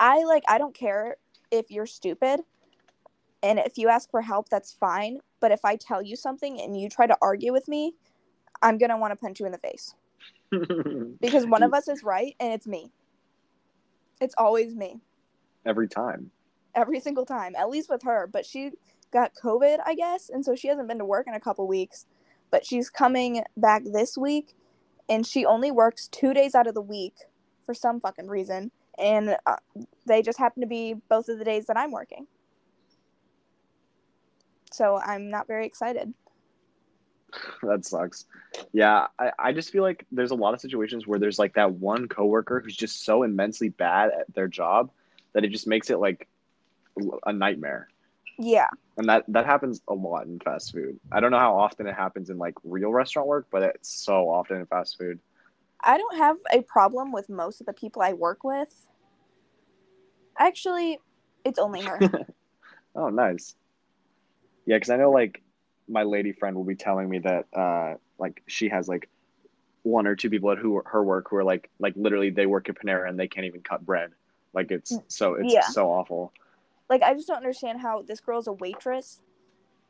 I 0.00 0.24
like, 0.24 0.44
I 0.48 0.58
don't 0.58 0.74
care 0.74 1.16
if 1.50 1.70
you're 1.70 1.86
stupid, 1.86 2.44
and 3.42 3.58
if 3.58 3.78
you 3.78 3.88
ask 3.88 4.10
for 4.10 4.22
help, 4.22 4.48
that's 4.48 4.72
fine. 4.72 5.20
But 5.40 5.52
if 5.52 5.64
I 5.64 5.76
tell 5.76 6.02
you 6.02 6.16
something 6.16 6.60
and 6.60 6.80
you 6.80 6.88
try 6.88 7.06
to 7.06 7.16
argue 7.22 7.52
with 7.52 7.68
me, 7.68 7.94
I'm 8.62 8.78
gonna 8.78 8.98
want 8.98 9.12
to 9.12 9.16
punch 9.16 9.40
you 9.40 9.46
in 9.46 9.52
the 9.52 9.58
face 9.58 9.94
because 11.20 11.46
one 11.46 11.62
of 11.62 11.74
us 11.74 11.88
is 11.88 12.02
right 12.02 12.34
and 12.40 12.52
it's 12.52 12.66
me. 12.66 12.92
It's 14.20 14.34
always 14.38 14.74
me 14.74 15.00
every 15.66 15.88
time. 15.88 16.30
every 16.74 17.00
single 17.00 17.26
time, 17.26 17.54
at 17.56 17.70
least 17.70 17.90
with 17.90 18.02
her. 18.04 18.28
But 18.32 18.46
she 18.46 18.72
got 19.12 19.32
COVID, 19.34 19.78
I 19.86 19.94
guess, 19.94 20.28
and 20.30 20.44
so 20.44 20.54
she 20.56 20.68
hasn't 20.68 20.88
been 20.88 20.98
to 20.98 21.04
work 21.04 21.26
in 21.28 21.34
a 21.34 21.40
couple 21.40 21.66
weeks. 21.68 22.06
But 22.50 22.64
she's 22.66 22.90
coming 22.90 23.42
back 23.56 23.82
this 23.84 24.16
week, 24.18 24.54
and 25.08 25.26
she 25.26 25.44
only 25.46 25.70
works 25.70 26.08
two 26.08 26.34
days 26.34 26.54
out 26.54 26.66
of 26.66 26.74
the 26.74 26.80
week 26.82 27.14
for 27.66 27.74
some 27.74 28.00
fucking 28.00 28.28
reason. 28.28 28.70
And 28.98 29.36
uh, 29.46 29.56
they 30.06 30.22
just 30.22 30.38
happen 30.38 30.60
to 30.62 30.66
be 30.66 30.94
both 31.08 31.28
of 31.28 31.38
the 31.38 31.44
days 31.44 31.66
that 31.66 31.76
I'm 31.76 31.92
working. 31.92 32.26
So 34.72 34.98
I'm 34.98 35.30
not 35.30 35.46
very 35.46 35.66
excited. 35.66 36.14
that 37.62 37.84
sucks. 37.84 38.26
Yeah, 38.72 39.06
I, 39.18 39.32
I 39.38 39.52
just 39.52 39.70
feel 39.70 39.82
like 39.82 40.06
there's 40.10 40.30
a 40.30 40.36
lot 40.36 40.54
of 40.54 40.60
situations 40.60 41.06
where 41.06 41.18
there's 41.18 41.38
like 41.38 41.54
that 41.54 41.72
one 41.72 42.08
coworker 42.08 42.60
who's 42.60 42.76
just 42.76 43.04
so 43.04 43.22
immensely 43.22 43.68
bad 43.68 44.10
at 44.18 44.32
their 44.34 44.48
job 44.48 44.90
that 45.32 45.44
it 45.44 45.48
just 45.48 45.66
makes 45.66 45.90
it 45.90 45.98
like 45.98 46.28
a 47.26 47.32
nightmare. 47.32 47.88
Yeah. 48.38 48.68
And 48.96 49.08
that 49.08 49.24
that 49.28 49.46
happens 49.46 49.80
a 49.88 49.94
lot 49.94 50.26
in 50.26 50.40
fast 50.40 50.72
food. 50.72 50.98
I 51.12 51.20
don't 51.20 51.30
know 51.30 51.38
how 51.38 51.58
often 51.58 51.86
it 51.86 51.94
happens 51.94 52.30
in 52.30 52.38
like 52.38 52.54
real 52.64 52.90
restaurant 52.90 53.28
work, 53.28 53.46
but 53.50 53.62
it's 53.62 53.88
so 53.88 54.28
often 54.28 54.58
in 54.58 54.66
fast 54.66 54.98
food. 54.98 55.20
I 55.80 55.96
don't 55.96 56.16
have 56.16 56.36
a 56.52 56.62
problem 56.62 57.12
with 57.12 57.28
most 57.28 57.60
of 57.60 57.66
the 57.66 57.72
people 57.72 58.02
I 58.02 58.12
work 58.12 58.42
with. 58.42 58.88
Actually, 60.36 60.98
it's 61.44 61.58
only 61.58 61.82
her. 61.82 62.00
Oh, 62.94 63.10
nice. 63.10 63.54
Yeah, 64.66 64.76
because 64.76 64.90
I 64.90 64.96
know 64.96 65.12
like 65.12 65.40
my 65.88 66.02
lady 66.02 66.32
friend 66.32 66.56
will 66.56 66.64
be 66.64 66.76
telling 66.76 67.08
me 67.08 67.18
that 67.20 67.46
uh 67.56 67.94
like 68.18 68.42
she 68.46 68.68
has 68.68 68.88
like 68.88 69.08
one 69.82 70.06
or 70.06 70.14
two 70.14 70.28
people 70.28 70.50
at 70.50 70.58
who 70.58 70.80
her 70.84 71.02
work 71.02 71.28
who 71.30 71.36
are 71.36 71.44
like 71.44 71.70
like 71.78 71.94
literally 71.96 72.30
they 72.30 72.46
work 72.46 72.68
at 72.68 72.76
Panera 72.76 73.08
and 73.08 73.18
they 73.18 73.28
can't 73.28 73.46
even 73.46 73.62
cut 73.62 73.84
bread. 73.84 74.10
Like 74.52 74.70
it's 74.70 74.98
so 75.08 75.34
it's 75.34 75.54
Yeah. 75.54 75.62
so 75.62 75.90
awful. 75.90 76.32
like 76.90 77.02
I 77.02 77.14
just 77.14 77.28
don't 77.28 77.36
understand 77.36 77.80
how 77.80 78.02
this 78.02 78.20
girl's 78.20 78.46
a 78.46 78.52
waitress 78.52 79.22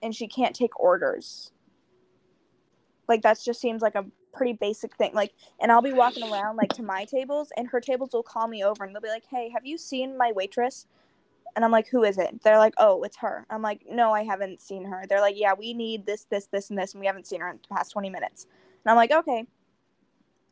and 0.02 0.14
she 0.14 0.28
can't 0.28 0.54
take 0.54 0.78
orders. 0.78 1.52
Like 3.08 3.22
that 3.22 3.40
just 3.42 3.60
seems 3.60 3.82
like 3.82 3.94
a 3.94 4.06
pretty 4.32 4.52
basic 4.52 4.94
thing. 4.96 5.14
Like 5.14 5.32
and 5.60 5.72
I'll 5.72 5.82
be 5.82 5.92
walking 5.92 6.22
around 6.22 6.56
like 6.56 6.72
to 6.74 6.82
my 6.82 7.04
tables 7.04 7.50
and 7.56 7.68
her 7.68 7.80
tables 7.80 8.10
will 8.12 8.22
call 8.22 8.46
me 8.46 8.62
over 8.62 8.84
and 8.84 8.94
they'll 8.94 9.02
be 9.02 9.08
like, 9.08 9.24
"Hey, 9.30 9.48
have 9.50 9.66
you 9.66 9.78
seen 9.78 10.16
my 10.16 10.32
waitress?" 10.32 10.86
And 11.58 11.64
I'm 11.64 11.72
like, 11.72 11.88
who 11.88 12.04
is 12.04 12.18
it? 12.18 12.40
They're 12.44 12.56
like, 12.56 12.74
oh, 12.78 13.02
it's 13.02 13.16
her. 13.16 13.44
I'm 13.50 13.62
like, 13.62 13.84
no, 13.90 14.12
I 14.12 14.22
haven't 14.22 14.60
seen 14.60 14.84
her. 14.84 15.06
They're 15.08 15.20
like, 15.20 15.34
yeah, 15.36 15.54
we 15.58 15.74
need 15.74 16.06
this, 16.06 16.22
this, 16.30 16.46
this, 16.46 16.70
and 16.70 16.78
this, 16.78 16.92
and 16.94 17.00
we 17.00 17.06
haven't 17.08 17.26
seen 17.26 17.40
her 17.40 17.48
in 17.48 17.58
the 17.60 17.74
past 17.74 17.90
20 17.90 18.10
minutes. 18.10 18.46
And 18.84 18.92
I'm 18.92 18.96
like, 18.96 19.10
okay. 19.10 19.44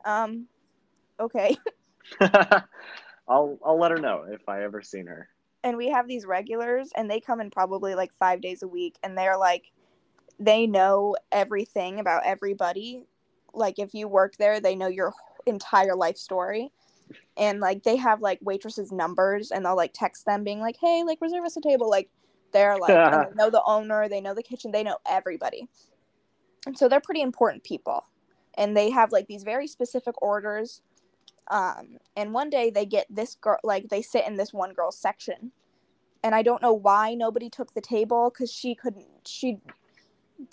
Um, 0.05 0.49
okay. 1.21 1.57
I'll 3.29 3.57
I'll 3.65 3.79
let 3.79 3.93
her 3.93 3.99
know 3.99 4.25
if 4.29 4.49
I 4.49 4.65
ever 4.65 4.83
seen 4.83 5.07
her. 5.07 5.29
and 5.63 5.77
we 5.77 5.91
have 5.91 6.09
these 6.09 6.27
regulars, 6.27 6.91
and 6.97 7.09
they 7.09 7.21
come 7.21 7.41
in 7.41 7.51
probably 7.53 7.95
like 7.95 8.13
five 8.19 8.41
days 8.41 8.65
a 8.65 8.69
week, 8.69 8.97
and 9.05 9.17
they're 9.17 9.39
like, 9.39 9.71
they 10.41 10.67
know 10.67 11.15
everything 11.31 12.01
about 12.01 12.23
everybody. 12.27 13.05
Like, 13.55 13.79
if 13.79 13.95
you 13.95 14.09
work 14.09 14.37
there, 14.39 14.59
they 14.59 14.75
know 14.75 14.89
your 14.89 15.13
entire 15.47 15.95
life 15.95 16.17
story. 16.17 16.73
And 17.37 17.61
like, 17.61 17.83
they 17.83 17.97
have 17.97 18.21
like 18.21 18.39
waitresses' 18.43 18.93
numbers, 18.93 19.51
and 19.51 19.65
they'll 19.65 19.77
like 19.77 19.93
text 19.95 20.27
them, 20.27 20.45
being 20.45 20.61
like, 20.61 20.77
hey, 20.81 21.03
like, 21.05 21.21
reserve 21.21 21.45
us 21.45 21.57
a 21.57 21.61
table. 21.61 21.91
Like, 21.91 22.09
they're 22.53 22.79
like, 22.79 23.03
and 23.05 23.23
they 23.23 23.27
know 23.35 23.51
the 23.51 23.63
owner, 23.65 24.09
they 24.09 24.21
know 24.21 24.35
the 24.35 24.43
kitchen, 24.43 24.73
they 24.73 24.83
know 24.83 24.99
everybody. 25.07 25.69
And 26.67 26.77
so 26.79 26.89
they're 26.89 27.01
pretty 27.01 27.23
important 27.23 27.65
people. 27.65 28.05
And 28.55 28.77
they 28.77 28.91
have 28.91 29.13
like 29.13 29.27
these 29.27 29.45
very 29.45 29.67
specific 29.67 30.21
orders 30.23 30.81
um 31.49 31.99
and 32.17 32.33
one 32.33 32.51
day 32.51 32.71
they 32.71 32.85
get 32.85 33.07
this 33.09 33.37
girl 33.37 33.59
like 33.63 33.89
they 33.89 34.03
sit 34.03 34.27
in 34.27 34.37
this 34.37 34.53
one 34.53 34.73
girl's 34.73 34.99
section 34.99 35.53
and 36.25 36.35
i 36.35 36.43
don't 36.43 36.63
know 36.63 36.73
why 36.73 37.15
nobody 37.15 37.49
took 37.49 37.73
the 37.75 37.81
table 37.81 38.31
because 38.31 38.51
she 38.51 38.75
couldn't 38.75 39.07
she 39.25 39.59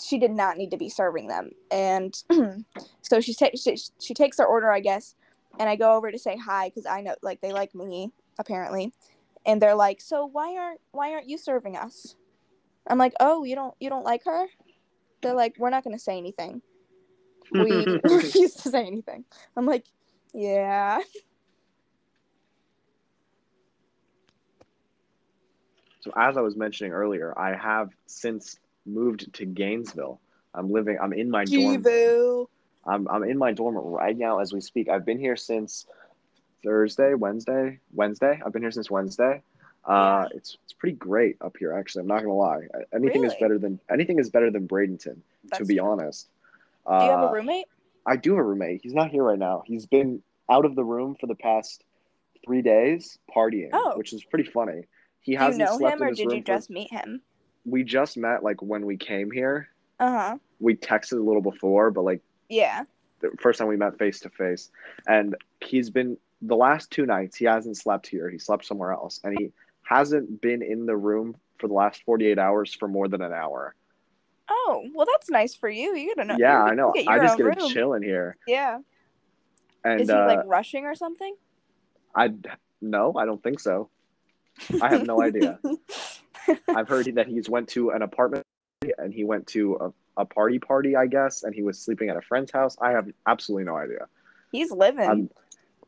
she 0.01 0.17
did 0.17 0.31
not 0.31 0.57
need 0.57 0.71
to 0.71 0.77
be 0.77 0.89
serving 0.89 1.27
them 1.27 1.51
and 1.71 2.23
so 3.01 3.19
she, 3.19 3.33
ta- 3.33 3.49
she 3.55 3.75
she 3.99 4.13
takes 4.13 4.37
their 4.37 4.45
order 4.45 4.71
i 4.71 4.79
guess 4.79 5.15
and 5.59 5.69
i 5.69 5.75
go 5.75 5.95
over 5.95 6.11
to 6.11 6.19
say 6.19 6.37
hi 6.37 6.69
because 6.69 6.85
i 6.85 7.01
know 7.01 7.15
like 7.21 7.41
they 7.41 7.51
like 7.51 7.73
me 7.75 8.11
apparently 8.39 8.91
and 9.45 9.61
they're 9.61 9.75
like 9.75 10.01
so 10.01 10.25
why 10.25 10.55
aren't 10.57 10.81
why 10.91 11.11
aren't 11.13 11.29
you 11.29 11.37
serving 11.37 11.77
us 11.77 12.15
i'm 12.87 12.97
like 12.97 13.13
oh 13.19 13.43
you 13.43 13.55
don't 13.55 13.75
you 13.79 13.89
don't 13.89 14.05
like 14.05 14.23
her 14.25 14.45
they're 15.21 15.35
like 15.35 15.55
we're 15.57 15.69
not 15.69 15.83
going 15.83 15.95
to 15.95 16.01
say 16.01 16.17
anything 16.17 16.61
we 17.51 17.85
refuse 18.03 18.53
to 18.55 18.69
say 18.69 18.85
anything 18.85 19.25
i'm 19.55 19.65
like 19.65 19.85
yeah 20.33 20.99
So 26.03 26.11
as 26.17 26.35
I 26.35 26.41
was 26.41 26.57
mentioning 26.57 26.91
earlier, 26.91 27.33
I 27.39 27.55
have 27.55 27.89
since 28.07 28.59
moved 28.85 29.33
to 29.35 29.45
Gainesville. 29.45 30.19
I'm 30.53 30.69
living. 30.69 30.97
I'm 31.01 31.13
in 31.13 31.29
my 31.29 31.45
dorm. 31.45 31.81
I'm 32.85 33.07
I'm 33.07 33.23
in 33.23 33.37
my 33.37 33.51
dorm 33.51 33.75
right 33.77 34.17
now 34.17 34.39
as 34.39 34.53
we 34.53 34.61
speak. 34.61 34.89
I've 34.89 35.05
been 35.05 35.19
here 35.19 35.35
since 35.35 35.85
Thursday, 36.63 37.13
Wednesday, 37.13 37.79
Wednesday. 37.93 38.41
I've 38.45 38.53
been 38.53 38.61
here 38.61 38.71
since 38.71 38.89
Wednesday. 38.91 39.41
Uh, 39.85 40.27
it's 40.33 40.57
it's 40.63 40.73
pretty 40.73 40.95
great 40.95 41.37
up 41.41 41.55
here. 41.57 41.73
Actually, 41.73 42.01
I'm 42.01 42.07
not 42.07 42.19
gonna 42.21 42.33
lie. 42.33 42.61
Anything 42.93 43.23
is 43.23 43.33
better 43.39 43.57
than 43.57 43.79
anything 43.91 44.19
is 44.19 44.29
better 44.29 44.49
than 44.51 44.67
Bradenton. 44.67 45.17
to 45.53 45.65
be 45.65 45.75
true. 45.77 45.85
honest. 45.85 46.29
Do 46.87 46.93
you 46.93 46.99
have 47.11 47.23
Uh, 47.23 47.27
a 47.27 47.33
roommate? 47.33 47.65
I 48.05 48.15
do 48.17 48.31
have 48.31 48.39
a 48.39 48.43
roommate. 48.43 48.81
He's 48.83 48.93
not 48.93 49.09
here 49.11 49.23
right 49.23 49.39
now. 49.39 49.63
He's 49.65 49.85
been 49.85 50.21
out 50.49 50.65
of 50.65 50.75
the 50.75 50.83
room 50.83 51.15
for 51.19 51.27
the 51.27 51.35
past 51.35 51.83
three 52.45 52.61
days 52.61 53.17
partying, 53.33 53.69
Oh. 53.71 53.97
which 53.97 54.11
is 54.11 54.23
pretty 54.25 54.49
funny. 54.49 54.83
He 55.21 55.33
Do 55.33 55.37
hasn't 55.37 55.59
know 55.69 55.77
slept 55.77 55.95
him 55.95 56.01
in 56.01 56.03
or 56.03 56.09
his 56.09 56.17
did 56.17 56.25
room 56.27 56.35
you 56.35 56.41
for- 56.41 56.45
just 56.47 56.69
meet 56.69 56.91
him? 56.91 57.21
we 57.65 57.83
just 57.85 58.17
met 58.17 58.43
like 58.43 58.61
when 58.61 58.85
we 58.85 58.97
came 58.97 59.31
here. 59.31 59.69
Uh 59.99 60.11
huh. 60.11 60.37
We 60.59 60.75
texted 60.75 61.13
a 61.13 61.23
little 61.23 61.41
before, 61.41 61.91
but 61.91 62.03
like 62.03 62.21
Yeah. 62.53 62.83
the 63.21 63.31
first 63.39 63.59
time 63.59 63.67
we 63.67 63.77
met 63.77 63.97
face 63.97 64.19
to 64.21 64.29
face, 64.29 64.69
and 65.07 65.35
he's 65.63 65.89
been 65.89 66.17
the 66.41 66.55
last 66.55 66.91
two 66.91 67.05
nights 67.05 67.37
he 67.37 67.45
hasn't 67.45 67.77
slept 67.77 68.05
here. 68.07 68.29
He 68.29 68.37
slept 68.37 68.65
somewhere 68.65 68.91
else, 68.91 69.19
and 69.23 69.37
he 69.39 69.51
hasn't 69.83 70.41
been 70.41 70.61
in 70.61 70.85
the 70.85 70.95
room 70.95 71.35
for 71.59 71.67
the 71.67 71.73
last 71.73 72.03
48 72.03 72.37
hours 72.39 72.73
for 72.73 72.87
more 72.87 73.07
than 73.07 73.21
an 73.21 73.31
hour. 73.33 73.75
Oh, 74.49 74.83
well, 74.93 75.07
that's 75.11 75.29
nice 75.29 75.55
for 75.55 75.69
you. 75.69 75.95
You 75.95 76.13
gotta 76.15 76.27
know. 76.27 76.35
yeah, 76.37 76.61
I 76.63 76.75
know. 76.75 76.93
I 77.07 77.17
just 77.19 77.37
get 77.37 77.43
to 77.57 77.61
room. 77.63 77.69
chill 77.71 77.93
in 77.93 78.03
here, 78.03 78.35
Yeah. 78.47 78.79
and 79.85 80.01
Is 80.01 80.09
he 80.09 80.13
uh, 80.13 80.27
like 80.27 80.45
rushing 80.45 80.85
or 80.85 80.95
something? 80.95 81.35
I 82.15 82.33
no, 82.81 83.13
I 83.17 83.25
don't 83.25 83.41
think 83.41 83.59
so. 83.61 83.89
I 84.81 84.89
have 84.89 85.07
no 85.07 85.21
idea. 85.21 85.59
I've 86.67 86.89
heard 86.89 87.05
that 87.15 87.27
he's 87.27 87.49
went 87.49 87.69
to 87.69 87.91
an 87.91 88.01
apartment 88.01 88.45
and 88.97 89.13
he 89.13 89.23
went 89.23 89.47
to 89.47 89.93
a, 90.17 90.25
party 90.25 90.59
party, 90.59 90.95
I 90.95 91.07
guess, 91.07 91.43
and 91.43 91.53
he 91.53 91.63
was 91.63 91.79
sleeping 91.79 92.09
at 92.09 92.17
a 92.17 92.21
friend's 92.21 92.51
house. 92.51 92.77
I 92.81 92.91
have 92.91 93.07
absolutely 93.25 93.65
no 93.65 93.77
idea. 93.77 94.07
He's 94.51 94.71
living. 94.71 95.07
I'm- 95.07 95.29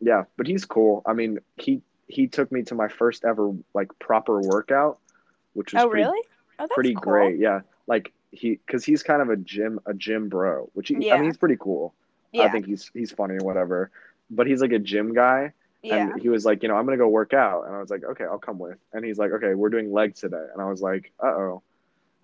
Yeah, 0.02 0.24
but 0.38 0.46
he's 0.48 0.66
cool. 0.66 1.02
I 1.06 1.14
mean, 1.14 1.40
he 1.58 1.82
he 2.08 2.28
took 2.28 2.52
me 2.52 2.62
to 2.64 2.76
my 2.76 2.88
first 2.88 3.26
ever 3.26 3.54
like 3.74 3.98
proper 3.98 4.40
workout, 4.42 5.00
which 5.54 5.74
was 5.74 5.84
oh, 5.84 5.90
pretty, 5.90 6.04
really? 6.04 6.20
Oh, 6.60 6.64
that's 6.64 6.74
pretty 6.74 6.94
cool. 6.94 7.02
great. 7.02 7.40
Yeah, 7.40 7.62
like 7.88 8.12
he 8.32 8.60
because 8.66 8.84
he's 8.84 9.02
kind 9.04 9.22
of 9.22 9.30
a 9.30 9.38
gym 9.38 9.80
a 9.86 9.94
gym 9.94 10.28
bro, 10.30 10.70
which 10.74 10.90
he, 10.90 11.12
I 11.12 11.16
mean 11.16 11.26
he's 11.26 11.38
pretty 11.38 11.58
cool. 11.58 11.94
Yeah. 12.32 12.44
I 12.44 12.50
think 12.50 12.66
he's 12.66 12.92
he's 12.94 13.12
funny 13.12 13.36
or 13.36 13.46
whatever, 13.46 13.90
but 14.30 14.46
he's 14.48 14.62
like 14.62 14.74
a 14.74 14.80
gym 14.80 15.14
guy. 15.14 15.54
yeah. 15.82 15.96
And 16.12 16.22
he 16.22 16.28
was 16.30 16.44
like, 16.46 16.62
you 16.62 16.70
know, 16.70 16.76
I'm 16.76 16.86
gonna 16.86 16.98
go 16.98 17.08
work 17.08 17.34
out, 17.34 17.66
and 17.66 17.74
I 17.74 17.80
was 17.80 17.90
like, 17.90 18.04
okay, 18.04 18.26
I'll 18.26 18.38
come 18.38 18.60
with. 18.60 18.78
And 18.92 19.06
he's 19.06 19.18
like, 19.18 19.32
okay, 19.32 19.54
we're 19.54 19.70
doing 19.70 19.94
legs 19.94 20.20
today, 20.20 20.46
and 20.52 20.62
I 20.62 20.66
was 20.66 20.82
like, 20.82 21.12
uh 21.24 21.28
oh. 21.28 21.64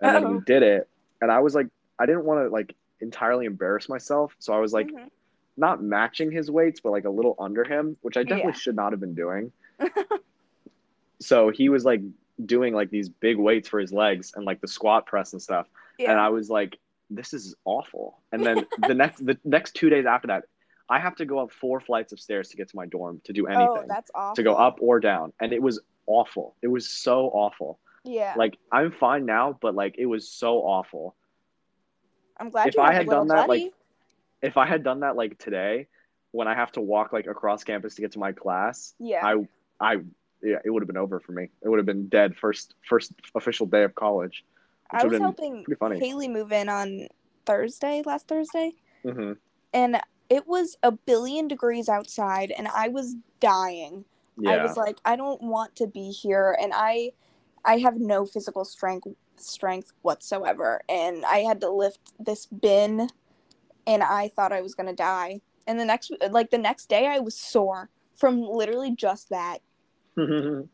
And 0.00 0.14
then 0.14 0.34
we 0.34 0.40
did 0.44 0.62
it, 0.62 0.88
and 1.20 1.32
I 1.32 1.40
was 1.40 1.54
like, 1.54 1.68
I 2.02 2.06
didn't 2.06 2.24
want 2.24 2.44
to 2.44 2.48
like 2.52 2.74
entirely 3.00 3.46
embarrass 3.46 3.88
myself, 3.88 4.34
so 4.40 4.52
I 4.52 4.58
was 4.58 4.72
like, 4.72 4.88
Mhm. 4.88 5.08
not 5.56 5.82
matching 5.82 6.30
his 6.32 6.50
weights, 6.50 6.80
but 6.80 6.90
like 6.90 7.04
a 7.04 7.10
little 7.10 7.36
under 7.38 7.62
him, 7.64 7.96
which 8.02 8.16
I 8.16 8.22
definitely 8.24 8.52
Yeah. 8.52 8.58
should 8.64 8.76
not 8.76 8.92
have 8.92 9.00
been 9.00 9.14
doing. 9.14 9.52
so 11.20 11.50
he 11.50 11.68
was 11.68 11.84
like 11.84 12.00
doing 12.44 12.74
like 12.74 12.90
these 12.90 13.08
big 13.08 13.36
weights 13.38 13.68
for 13.68 13.78
his 13.78 13.92
legs 13.92 14.32
and 14.34 14.44
like 14.44 14.60
the 14.60 14.68
squat 14.68 15.06
press 15.06 15.32
and 15.32 15.40
stuff, 15.42 15.66
yeah. 15.98 16.10
and 16.10 16.20
I 16.20 16.28
was 16.30 16.50
like, 16.50 16.78
this 17.10 17.32
is 17.34 17.54
awful. 17.64 18.18
And 18.32 18.44
then 18.44 18.66
the 18.88 18.94
next 18.94 19.24
the 19.24 19.38
next 19.44 19.72
two 19.74 19.88
days 19.90 20.06
after 20.06 20.26
that, 20.28 20.44
I 20.88 20.98
have 20.98 21.14
to 21.16 21.24
go 21.24 21.38
up 21.38 21.52
four 21.52 21.80
flights 21.80 22.12
of 22.12 22.18
stairs 22.20 22.48
to 22.48 22.56
get 22.56 22.68
to 22.70 22.76
my 22.76 22.86
dorm 22.86 23.20
to 23.24 23.32
do 23.32 23.46
anything 23.46 23.68
oh, 23.68 23.84
that's 23.86 24.10
awful. 24.14 24.34
to 24.36 24.42
go 24.42 24.54
up 24.54 24.78
or 24.80 24.98
down 25.00 25.32
and 25.40 25.52
it 25.52 25.62
was 25.62 25.80
awful 26.06 26.56
it 26.62 26.68
was 26.68 26.88
so 26.88 27.26
awful 27.28 27.78
Yeah. 28.04 28.34
like 28.36 28.58
i'm 28.72 28.90
fine 28.90 29.24
now 29.24 29.56
but 29.62 29.74
like 29.76 29.94
it 29.98 30.06
was 30.06 30.28
so 30.28 30.58
awful 30.58 31.14
I'm 32.42 32.50
glad 32.50 32.66
if 32.66 32.74
you 32.74 32.82
I 32.82 32.92
had 32.92 33.08
done 33.08 33.28
that, 33.28 33.46
buddy. 33.46 33.64
like- 33.64 33.72
if 34.42 34.56
i 34.56 34.66
had 34.66 34.82
done 34.82 35.00
that 35.00 35.14
like 35.14 35.38
today 35.38 35.86
when 36.32 36.48
i 36.48 36.54
have 36.54 36.72
to 36.72 36.80
walk 36.80 37.12
like 37.12 37.28
across 37.28 37.62
campus 37.62 37.94
to 37.94 38.02
get 38.02 38.10
to 38.10 38.18
my 38.18 38.32
class 38.32 38.92
yeah. 38.98 39.24
i 39.24 39.34
i 39.80 39.96
yeah 40.42 40.56
it 40.64 40.70
would 40.70 40.82
have 40.82 40.88
been 40.88 40.96
over 40.96 41.20
for 41.20 41.30
me 41.30 41.48
it 41.62 41.68
would 41.68 41.78
have 41.78 41.86
been 41.86 42.08
dead 42.08 42.36
first 42.36 42.74
first 42.88 43.12
official 43.36 43.66
day 43.66 43.84
of 43.84 43.94
college 43.94 44.44
I 44.94 45.06
was 45.06 45.18
helping 45.18 45.64
funny. 45.78 45.98
Haley 45.98 46.28
move 46.28 46.52
in 46.52 46.68
on 46.68 47.08
Thursday, 47.46 48.02
last 48.04 48.28
Thursday, 48.28 48.72
hmm 49.02 49.32
and 49.72 49.98
it 50.28 50.46
was 50.46 50.76
a 50.82 50.92
billion 50.92 51.48
degrees 51.48 51.88
outside, 51.88 52.50
and 52.50 52.68
I 52.68 52.88
was 52.88 53.16
dying. 53.40 54.04
yeah 54.36 54.50
I 54.50 54.62
was 54.62 54.76
like, 54.76 54.98
I 55.06 55.16
don't 55.16 55.40
want 55.42 55.76
to 55.76 55.86
be 55.86 56.10
here, 56.10 56.56
and 56.60 56.72
I, 56.74 57.12
I 57.64 57.78
have 57.78 57.98
no 57.98 58.26
physical 58.26 58.66
strength 58.66 59.06
strength 59.36 59.92
whatsoever, 60.02 60.80
and 60.88 61.24
I 61.24 61.38
had 61.38 61.60
to 61.62 61.70
lift 61.70 62.00
this 62.18 62.46
bin, 62.46 63.08
and 63.86 64.02
I 64.02 64.28
thought 64.28 64.52
I 64.52 64.60
was 64.62 64.74
gonna 64.74 64.92
die. 64.94 65.40
And 65.66 65.78
the 65.78 65.84
next, 65.84 66.12
like 66.30 66.50
the 66.50 66.58
next 66.58 66.88
day, 66.88 67.06
I 67.06 67.18
was 67.20 67.36
sore 67.36 67.88
from 68.16 68.42
literally 68.42 68.94
just 68.94 69.28
that. 69.30 69.58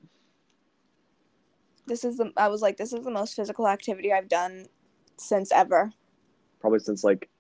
This 1.87 2.05
is 2.05 2.19
the, 2.19 2.31
I 2.37 2.49
was 2.49 2.61
like, 2.61 2.77
this 2.77 2.93
is 2.93 3.03
the 3.03 3.11
most 3.11 3.35
physical 3.35 3.67
activity 3.67 4.13
I've 4.13 4.29
done 4.29 4.67
since 5.17 5.51
ever. 5.53 5.91
probably 6.61 6.81
since 6.81 7.03
like 7.03 7.31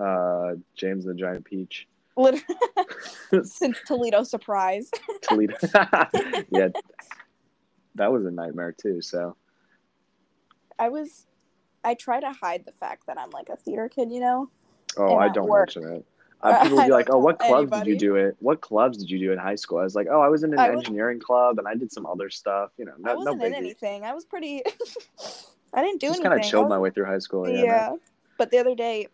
uh 0.00 0.52
james 0.76 1.04
and 1.04 1.16
the 1.16 1.20
giant 1.20 1.44
peach 1.44 1.88
Literally, 2.16 2.44
since 3.42 3.76
Toledo 3.86 4.22
Surprise. 4.22 4.88
toledo 5.22 5.56
yeah 6.50 6.68
that 7.96 8.12
was 8.12 8.24
a 8.24 8.30
nightmare 8.30 8.70
too 8.72 9.02
so 9.02 9.34
I 10.78 10.88
was, 10.88 11.26
I 11.84 11.94
try 11.94 12.20
to 12.20 12.32
hide 12.32 12.64
the 12.64 12.72
fact 12.72 13.06
that 13.06 13.18
I'm 13.18 13.30
like 13.30 13.48
a 13.48 13.56
theater 13.56 13.88
kid, 13.88 14.10
you 14.12 14.20
know. 14.20 14.50
Oh, 14.96 15.16
I 15.16 15.28
don't 15.28 15.48
work. 15.48 15.74
mention 15.74 15.92
it. 15.92 16.04
Uh, 16.40 16.62
people 16.62 16.76
would 16.78 16.86
be 16.86 16.92
like, 16.92 17.08
"Oh, 17.10 17.18
what 17.18 17.38
clubs 17.38 17.70
did 17.70 17.86
you 17.86 17.96
do 17.96 18.14
it? 18.16 18.36
What 18.38 18.60
clubs 18.60 18.98
did 18.98 19.10
you 19.10 19.18
do 19.18 19.32
in 19.32 19.38
high 19.38 19.56
school?" 19.56 19.78
I 19.78 19.82
was 19.84 19.94
like, 19.94 20.06
"Oh, 20.10 20.20
I 20.20 20.28
was 20.28 20.44
in 20.44 20.52
an 20.52 20.58
I 20.58 20.70
was- 20.70 20.84
engineering 20.84 21.18
club 21.20 21.58
and 21.58 21.66
I 21.66 21.74
did 21.74 21.92
some 21.92 22.06
other 22.06 22.30
stuff. 22.30 22.70
You 22.78 22.84
know, 22.84 22.92
I 22.92 23.00
no, 23.00 23.12
no 23.12 23.18
wasn't 23.32 23.44
in 23.44 23.54
anything. 23.54 24.04
I 24.04 24.14
was 24.14 24.24
pretty. 24.24 24.62
I 25.74 25.82
didn't 25.82 26.00
do 26.00 26.06
Just 26.08 26.20
anything. 26.20 26.22
Just 26.22 26.22
kind 26.22 26.34
of 26.34 26.40
I 26.40 26.42
chilled 26.48 26.68
my 26.68 26.78
way 26.78 26.90
through 26.90 27.06
high 27.06 27.18
school. 27.18 27.48
Yeah. 27.48 27.62
Yeah, 27.62 27.86
no. 27.90 28.00
But 28.38 28.50
the 28.50 28.58
other 28.58 28.74
day, 28.74 29.08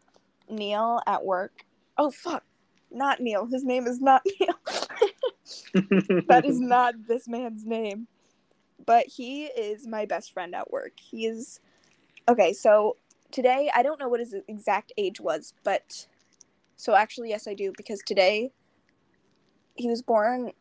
Neil 0.50 1.00
at 1.06 1.24
work. 1.24 1.64
Oh 1.96 2.10
fuck, 2.10 2.44
not 2.90 3.20
Neil. 3.20 3.46
His 3.46 3.64
name 3.64 3.86
is 3.86 4.00
not 4.00 4.22
Neil. 4.40 4.54
that 6.28 6.42
is 6.44 6.60
not 6.60 6.94
this 7.08 7.26
man's 7.26 7.64
name. 7.64 8.06
But 8.86 9.06
he 9.06 9.44
is 9.46 9.86
my 9.86 10.04
best 10.06 10.32
friend 10.32 10.54
at 10.54 10.70
work. 10.70 10.92
He 11.00 11.26
is 11.26 11.60
okay. 12.28 12.52
So 12.52 12.96
today, 13.30 13.70
I 13.74 13.82
don't 13.82 14.00
know 14.00 14.08
what 14.08 14.20
his 14.20 14.34
exact 14.48 14.92
age 14.96 15.20
was, 15.20 15.54
but 15.64 16.06
so 16.76 16.94
actually, 16.94 17.30
yes, 17.30 17.46
I 17.46 17.54
do 17.54 17.72
because 17.76 18.00
today 18.06 18.52
he 19.74 19.88
was 19.88 20.02
born. 20.02 20.52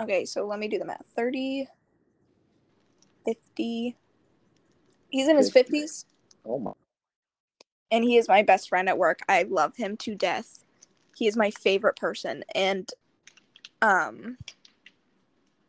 Okay, 0.00 0.24
so 0.24 0.46
let 0.46 0.58
me 0.58 0.68
do 0.68 0.78
the 0.78 0.84
math. 0.84 1.06
Thirty. 1.14 1.68
50. 3.24 3.96
He's 5.10 5.28
in 5.28 5.36
his 5.36 5.52
50s 5.52 6.06
Oh 6.44 6.58
my. 6.58 6.72
and 7.90 8.02
he 8.02 8.16
is 8.16 8.28
my 8.28 8.42
best 8.42 8.68
friend 8.68 8.88
at 8.88 8.98
work. 8.98 9.20
I 9.28 9.42
love 9.44 9.76
him 9.76 9.96
to 9.98 10.14
death. 10.14 10.64
He 11.14 11.26
is 11.26 11.36
my 11.36 11.50
favorite 11.50 11.96
person 11.96 12.42
and 12.54 12.90
um 13.80 14.38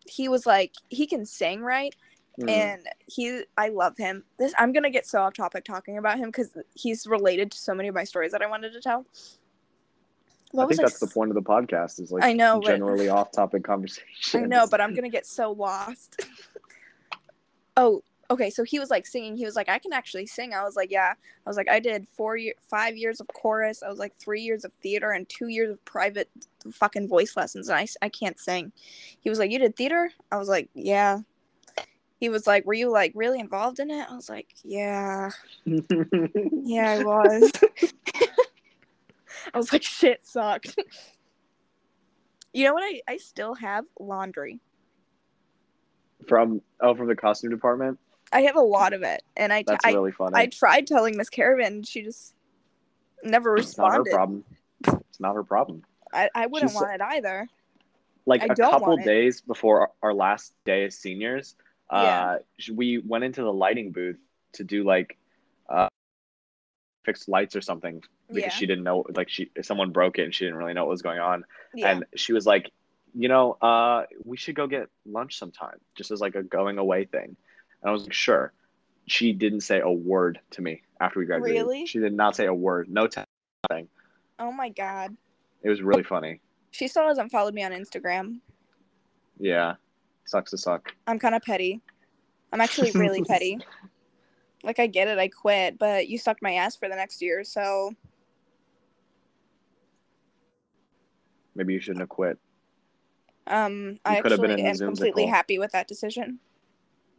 he 0.06 0.28
was 0.30 0.46
like 0.46 0.74
he 0.90 1.06
can 1.08 1.26
sing 1.26 1.62
right 1.62 1.96
Hmm. 2.40 2.50
and 2.50 2.88
he 3.06 3.44
I 3.56 3.70
love 3.70 3.96
him. 3.96 4.24
This 4.40 4.56
I'm 4.58 4.74
going 4.74 4.82
to 4.84 4.90
get 4.90 5.06
so 5.06 5.22
off 5.22 5.36
topic 5.36 5.66
talking 5.66 6.00
about 6.00 6.18
him 6.18 6.32
cuz 6.32 6.50
he's 6.74 7.06
related 7.06 7.52
to 7.52 7.58
so 7.60 7.76
many 7.76 7.90
of 7.90 7.94
my 7.94 8.04
stories 8.06 8.32
that 8.32 8.42
I 8.42 8.48
wanted 8.48 8.74
to 8.74 8.82
tell. 8.82 9.06
What 10.50 10.64
I 10.64 10.68
think 10.70 10.82
that's 10.82 11.00
the 11.00 11.06
point 11.06 11.30
of 11.30 11.36
the 11.36 11.44
podcast 11.44 12.00
is 12.00 12.12
like 12.12 12.24
I 12.24 12.34
know, 12.34 12.60
but- 12.60 12.70
generally 12.70 13.08
off 13.08 13.32
topic 13.32 13.64
conversation. 13.64 14.46
I 14.46 14.46
know, 14.48 14.66
but 14.66 14.82
I'm 14.82 14.96
gonna 14.96 15.10
get 15.10 15.28
so 15.28 15.52
lost. 15.52 16.26
oh, 17.78 18.02
okay. 18.34 18.50
So 18.50 18.64
he 18.64 18.80
was 18.80 18.90
like 18.90 19.06
singing. 19.06 19.38
He 19.38 19.46
was 19.46 19.56
like, 19.56 19.70
I 19.70 19.80
can 19.80 19.94
actually 19.94 20.26
sing. 20.26 20.54
I 20.54 20.64
was 20.64 20.76
like, 20.76 20.92
yeah. 20.92 21.14
I 21.46 21.50
was 21.50 21.58
like, 21.58 21.70
I 21.70 21.80
did 21.80 22.08
four 22.10 22.36
year, 22.38 22.54
five 22.62 22.98
years 22.98 23.20
of 23.20 23.28
chorus. 23.28 23.84
I 23.84 23.90
was 23.90 24.00
like 24.00 24.16
three 24.18 24.42
years 24.42 24.66
of 24.66 24.74
theater 24.74 25.12
and 25.12 25.28
two 25.30 25.48
years 25.48 25.72
of 25.72 25.84
private 25.86 26.30
fucking 26.72 27.08
voice 27.08 27.38
lessons, 27.38 27.70
and 27.70 27.78
I 27.78 27.88
I 28.02 28.10
can't 28.10 28.40
sing. 28.40 28.72
He 29.22 29.30
was 29.30 29.40
like, 29.40 29.52
you 29.52 29.60
did 29.60 29.76
theater. 29.76 30.12
I 30.32 30.38
was 30.38 30.50
like, 30.50 30.70
yeah. 30.74 31.20
He 32.20 32.30
was 32.30 32.48
like, 32.48 32.66
were 32.66 32.74
you 32.74 32.90
like 32.90 33.12
really 33.16 33.40
involved 33.40 33.80
in 33.80 33.92
it? 33.92 34.08
I 34.10 34.16
was 34.16 34.30
like, 34.30 34.48
yeah, 34.64 35.30
yeah, 35.66 36.92
I 36.92 37.04
was. 37.04 37.52
I 39.54 39.58
was 39.58 39.74
like, 39.74 39.84
shit 39.84 40.24
sucked. 40.26 40.80
you 42.54 42.66
know 42.66 42.74
what? 42.74 42.84
I 42.84 43.02
I 43.08 43.18
still 43.18 43.56
have 43.56 43.86
laundry. 44.00 44.62
from 46.28 46.62
oh 46.80 46.96
from 46.96 47.08
the 47.08 47.16
costume 47.16 47.52
department. 47.52 48.00
I 48.34 48.42
have 48.42 48.56
a 48.56 48.62
lot 48.62 48.94
of 48.94 49.04
it, 49.04 49.22
and 49.38 49.54
I 49.54 49.62
t- 49.62 49.66
That's 49.68 49.86
I, 49.86 49.92
really 49.92 50.12
funny. 50.12 50.34
I 50.36 50.48
tried 50.48 50.88
telling 50.88 51.16
Miss 51.16 51.30
Caravan, 51.30 51.84
she 51.84 52.02
just 52.02 52.34
never 53.24 53.52
responded. 53.52 54.02
it's 54.02 54.12
not 54.12 54.12
her 54.12 54.18
problem. 54.18 54.44
It's 55.10 55.20
not 55.20 55.36
her 55.36 55.44
problem. 55.44 55.84
I, 56.12 56.30
I 56.36 56.48
wouldn't 56.48 56.72
She's- 56.72 56.82
want 56.82 56.96
it 56.96 57.02
either. 57.02 57.48
Like 58.26 58.42
I 58.42 58.46
a 58.46 58.56
couple 58.56 58.96
days 58.98 59.42
before 59.42 59.92
our, 60.02 60.14
last 60.14 60.54
day 60.64 60.86
as 60.86 60.98
seniors, 60.98 61.56
uh, 61.90 62.38
we 62.74 62.98
went 62.98 63.26
into 63.26 63.42
the 63.44 63.52
lighting 63.52 63.92
booth 63.92 64.18
to 64.54 64.64
do 64.64 64.86
like 64.86 65.18
uh, 65.70 65.90
fix 67.04 67.28
lights 67.28 67.56
or 67.58 67.62
something 67.62 68.02
because 68.30 68.44
Yeah, 68.44 68.50
she 68.50 68.66
didn't 68.66 68.86
know 68.86 69.04
like 69.14 69.28
she 69.30 69.52
someone 69.62 69.92
broke 69.92 70.20
it 70.20 70.24
and 70.24 70.34
she 70.34 70.46
didn't 70.46 70.58
really 70.58 70.74
know 70.74 70.86
what 70.86 70.92
was 70.92 71.02
going 71.02 71.20
on. 71.20 71.44
yeah. 71.76 71.92
And 71.92 72.06
she 72.16 72.32
was 72.32 72.46
like, 72.46 72.72
you 73.14 73.28
know, 73.28 73.58
uh, 73.62 74.06
we 74.24 74.38
should 74.38 74.56
go 74.56 74.68
get 74.68 74.88
lunch 75.06 75.38
sometime, 75.38 75.80
just 75.96 76.10
as 76.12 76.22
like 76.22 76.36
a 76.36 76.44
going 76.44 76.78
away 76.78 77.04
thing. 77.04 77.36
And 77.84 77.90
I 77.90 77.92
was 77.94 78.04
like, 78.04 78.14
sure. 78.14 78.54
She 79.06 79.34
didn't 79.34 79.62
say 79.62 79.82
a 79.82 79.92
word 79.92 80.40
to 80.52 80.62
me 80.62 80.82
after 81.02 81.20
we 81.20 81.26
graduated. 81.26 81.58
Really? 81.58 81.86
She 81.86 82.00
did 82.00 82.14
not 82.14 82.36
say 82.36 82.46
a 82.46 82.54
word. 82.54 82.90
No 82.90 83.06
t- 83.08 83.22
nothing. 83.70 83.90
oh 84.40 84.52
my 84.52 84.70
god, 84.70 85.16
It 85.62 85.70
was 85.70 85.82
really 85.82 86.04
funny. 86.04 86.40
she 86.72 86.88
still 86.88 87.06
hasn't 87.08 87.30
followed 87.32 87.54
me 87.54 87.64
on 87.64 87.72
Instagram. 87.74 88.40
Yeah. 89.38 89.76
Sucks 90.26 90.52
to 90.52 90.58
suck. 90.58 90.94
I'm 91.06 91.20
kind 91.20 91.36
of 91.36 91.42
petty. 91.42 91.82
I'm 92.54 92.62
actually 92.62 92.92
really 92.92 93.22
petty. 93.28 93.60
Like 94.64 94.80
I 94.80 94.88
get 94.88 95.10
it, 95.10 95.18
I 95.20 95.28
quit, 95.28 95.78
but 95.78 96.08
you 96.08 96.18
sucked 96.18 96.42
my 96.42 96.54
ass 96.54 96.78
for 96.78 96.88
the 96.88 96.96
next 96.96 97.22
year, 97.22 97.44
so 97.44 97.92
Maybe 101.56 101.74
you 101.74 101.80
shouldn't 101.82 102.00
have 102.00 102.10
quit. 102.10 102.40
um, 103.48 104.00
I 104.06 104.22
could 104.22 104.32
have 104.32 104.42
been 104.42 104.52
in 104.58 104.66
am 104.66 104.78
completely 104.78 105.26
happy 105.28 105.60
with 105.60 105.72
that 105.74 105.88
decision. 105.88 106.40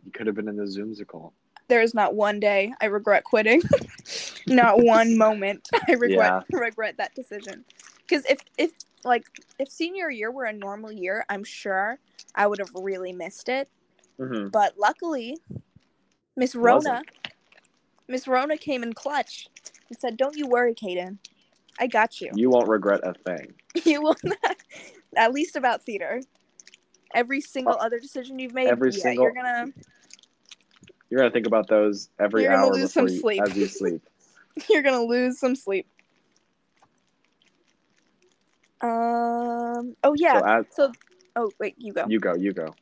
You 0.05 0.13
could 0.13 0.27
have 0.27 0.37
been 0.37 0.49
in 0.49 0.57
the 0.57 0.65
Zoomsicle. 0.65 1.33
There 1.69 1.81
is 1.81 1.95
not 1.95 2.15
one 2.15 2.41
day 2.41 2.73
I 2.81 2.87
regret 2.87 3.25
quitting. 3.25 3.63
not 4.47 4.83
one 4.83 5.17
moment 5.17 5.69
I 5.89 5.93
regret 5.93 6.45
regret 6.53 6.97
that 6.99 7.15
decision. 7.15 7.65
Because 8.07 8.25
if 8.27 8.39
if 8.59 8.73
like 9.05 9.25
if 9.59 9.69
senior 9.71 10.11
year 10.11 10.31
were 10.31 10.45
a 10.45 10.53
normal 10.53 10.93
year, 10.93 11.25
I'm 11.29 11.45
sure 11.45 11.99
I 12.35 12.47
would 12.47 12.59
have 12.59 12.71
really 12.75 13.13
missed 13.13 13.49
it. 13.49 13.69
hmm 14.19 14.49
But 14.49 14.79
luckily, 14.79 15.39
Miss 16.37 16.55
Rona, 16.55 17.03
Miss 18.09 18.29
Rona 18.29 18.59
came 18.59 18.83
in 18.83 18.93
clutch 18.93 19.49
and 19.89 19.99
said, 19.99 20.17
"Don't 20.19 20.37
you 20.37 20.47
worry, 20.47 20.75
Kaden. 20.75 21.19
I 21.79 21.87
got 21.87 22.21
you. 22.21 22.31
You 22.35 22.51
won't 22.51 22.69
regret 22.69 23.01
a 23.05 23.15
thing. 23.15 23.55
You 23.85 24.03
will 24.03 24.17
not. 24.23 24.57
At 25.17 25.33
least 25.33 25.57
about 25.57 25.83
theater. 25.83 26.21
Every 27.13 27.41
single 27.41 27.77
other 27.81 27.99
decision 27.99 28.39
you've 28.39 28.55
made, 28.55 28.69
Uh, 28.69 28.73
every 28.73 28.91
yeah, 28.93 29.03
single- 29.03 29.25
you're 29.25 29.33
gonna 29.35 29.73
You're 31.15 31.21
gonna 31.23 31.31
think 31.31 31.47
about 31.47 31.69
those 31.69 32.09
every 32.19 32.43
You're 32.43 32.53
hour 32.53 32.73
lose 32.73 32.93
some 32.93 33.07
you, 33.07 33.21
sleep. 33.21 33.41
as 33.41 33.57
you 33.57 33.69
sleep. 33.69 34.03
you're 34.69 34.83
gonna 34.83 35.05
lose 35.05 35.39
some 35.39 35.55
sleep. 35.55 35.87
Um. 38.81 39.95
Oh 40.03 40.15
yeah. 40.17 40.41
So 40.41 40.45
as, 40.45 40.65
So, 40.71 40.93
oh 41.37 41.53
wait, 41.61 41.77
you 41.79 41.93
go. 41.93 42.07
you 42.09 42.19
go, 42.19 42.35
you 42.35 42.53
go. 42.53 42.75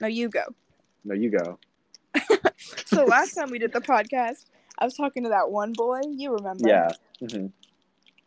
no, 0.00 0.08
you 0.08 0.28
go. 0.28 0.42
No, 1.04 1.14
you 1.14 1.30
go. 1.30 1.60
So 2.86 3.04
last 3.04 3.36
time 3.36 3.52
we 3.52 3.60
did 3.60 3.72
the 3.72 3.80
podcast, 3.80 4.46
I 4.80 4.84
was 4.84 4.94
talking 4.94 5.22
to 5.22 5.28
that 5.28 5.48
one 5.52 5.72
boy. 5.72 6.00
You 6.10 6.34
remember? 6.34 6.66
Yeah. 6.66 6.90
hmm 7.20 7.46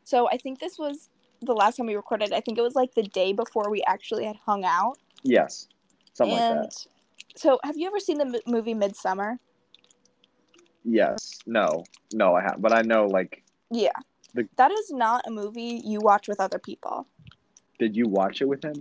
So 0.05 0.29
I 0.29 0.37
think 0.37 0.59
this 0.59 0.79
was 0.79 1.09
the 1.41 1.51
last 1.53 1.75
time 1.75 1.87
we 1.87 1.97
recorded. 1.97 2.31
I 2.31 2.39
think 2.39 2.57
it 2.57 2.61
was 2.61 2.75
like 2.75 2.93
the 2.95 3.03
day 3.03 3.33
before 3.33 3.69
we 3.69 3.83
actually 3.85 4.23
had 4.23 4.37
hung 4.37 4.63
out. 4.63 4.99
Yes. 5.23 5.67
Something 6.13 6.37
and 6.37 6.61
like 6.61 6.69
that. 6.69 6.85
so, 7.35 7.59
have 7.65 7.75
you 7.77 7.87
ever 7.87 7.99
seen 7.99 8.19
the 8.19 8.25
m- 8.25 8.35
movie 8.53 8.73
Midsummer? 8.73 9.37
Yes. 10.83 11.39
No. 11.45 11.83
No, 12.13 12.35
I 12.35 12.41
have, 12.41 12.61
but 12.61 12.73
I 12.73 12.81
know. 12.81 13.07
Like, 13.07 13.43
Yeah. 13.71 13.91
The- 14.33 14.47
That 14.57 14.71
is 14.71 14.91
not 14.91 15.25
a 15.27 15.31
movie 15.31 15.81
you 15.83 15.99
watch 15.99 16.27
with 16.27 16.39
other 16.39 16.59
people. 16.59 17.07
did 17.79 17.95
you 17.95 18.07
watch 18.07 18.41
it 18.41 18.45
with 18.45 18.63
him? 18.63 18.75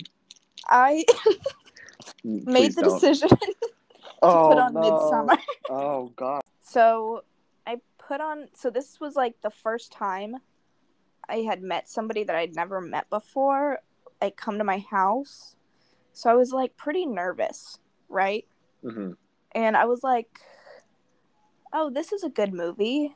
I 0.68 1.04
Mm, 2.24 2.46
made 2.46 2.74
the 2.74 2.82
don't. 2.82 2.94
decision 2.94 3.28
to 3.28 3.56
oh, 4.22 4.48
put 4.48 4.58
on 4.58 4.74
no. 4.74 4.80
Midsummer. 4.80 5.36
Oh 5.70 6.10
God. 6.16 6.42
So 6.62 7.22
I 7.66 7.76
put 7.98 8.20
on. 8.20 8.48
So 8.54 8.70
this 8.70 8.98
was 9.00 9.14
like 9.14 9.40
the 9.42 9.50
first 9.50 9.92
time 9.92 10.36
I 11.28 11.38
had 11.38 11.62
met 11.62 11.88
somebody 11.88 12.24
that 12.24 12.34
I'd 12.34 12.54
never 12.56 12.80
met 12.80 13.08
before, 13.10 13.78
like 14.20 14.36
come 14.36 14.58
to 14.58 14.64
my 14.64 14.78
house. 14.90 15.54
So 16.12 16.28
I 16.30 16.34
was 16.34 16.50
like 16.52 16.76
pretty 16.76 17.06
nervous, 17.06 17.78
right? 18.08 18.46
hmm 18.82 19.12
And 19.52 19.76
I 19.76 19.84
was 19.84 20.02
like, 20.02 20.40
"Oh, 21.72 21.90
this 21.90 22.12
is 22.12 22.22
a 22.24 22.28
good 22.28 22.52
movie." 22.52 23.14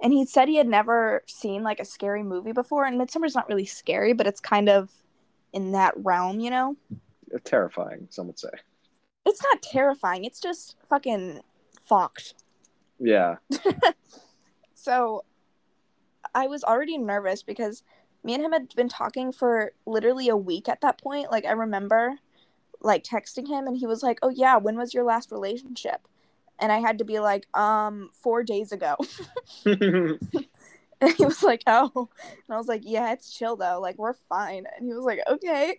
And 0.00 0.12
he 0.12 0.24
said 0.24 0.48
he 0.48 0.56
had 0.56 0.68
never 0.68 1.24
seen 1.26 1.62
like 1.62 1.80
a 1.80 1.84
scary 1.84 2.22
movie 2.22 2.52
before, 2.52 2.84
and 2.84 2.98
Midsummer's 2.98 3.34
not 3.34 3.48
really 3.48 3.66
scary, 3.66 4.12
but 4.12 4.26
it's 4.26 4.40
kind 4.40 4.68
of 4.68 4.92
in 5.52 5.72
that 5.72 5.94
realm, 5.96 6.40
you 6.40 6.50
know. 6.50 6.76
Uh, 7.34 7.38
terrifying. 7.44 8.06
Some 8.10 8.28
would 8.28 8.38
say. 8.38 8.50
It's 9.26 9.42
not 9.42 9.60
terrifying. 9.60 10.24
It's 10.24 10.40
just 10.40 10.76
fucking 10.88 11.40
fucked. 11.84 12.34
Yeah. 13.00 13.36
So 14.88 15.24
I 16.34 16.46
was 16.46 16.62
already 16.62 16.96
nervous 16.98 17.42
because 17.42 17.82
me 18.22 18.34
and 18.34 18.42
him 18.42 18.52
had 18.52 18.74
been 18.76 18.88
talking 18.88 19.32
for 19.32 19.72
literally 19.86 20.28
a 20.28 20.36
week 20.36 20.68
at 20.68 20.80
that 20.82 21.02
point. 21.02 21.32
Like 21.32 21.44
I 21.44 21.50
remember 21.50 22.14
like 22.80 23.02
texting 23.02 23.48
him 23.48 23.66
and 23.66 23.76
he 23.76 23.86
was 23.86 24.02
like, 24.04 24.20
"Oh 24.22 24.30
yeah, 24.30 24.56
when 24.56 24.78
was 24.78 24.94
your 24.94 25.04
last 25.04 25.32
relationship?" 25.32 26.06
And 26.60 26.72
I 26.72 26.78
had 26.78 26.98
to 26.98 27.04
be 27.04 27.20
like, 27.20 27.46
"Um, 27.56 28.10
4 28.12 28.42
days 28.42 28.72
ago." 28.72 28.96
and 29.64 30.18
he 31.16 31.24
was 31.24 31.42
like, 31.42 31.62
"Oh." 31.66 32.08
And 32.24 32.54
I 32.54 32.56
was 32.56 32.68
like, 32.68 32.82
"Yeah, 32.84 33.12
it's 33.12 33.32
chill 33.32 33.56
though. 33.56 33.80
Like 33.80 33.98
we're 33.98 34.14
fine." 34.14 34.66
And 34.76 34.86
he 34.86 34.92
was 34.92 35.04
like, 35.04 35.20
"Okay." 35.28 35.76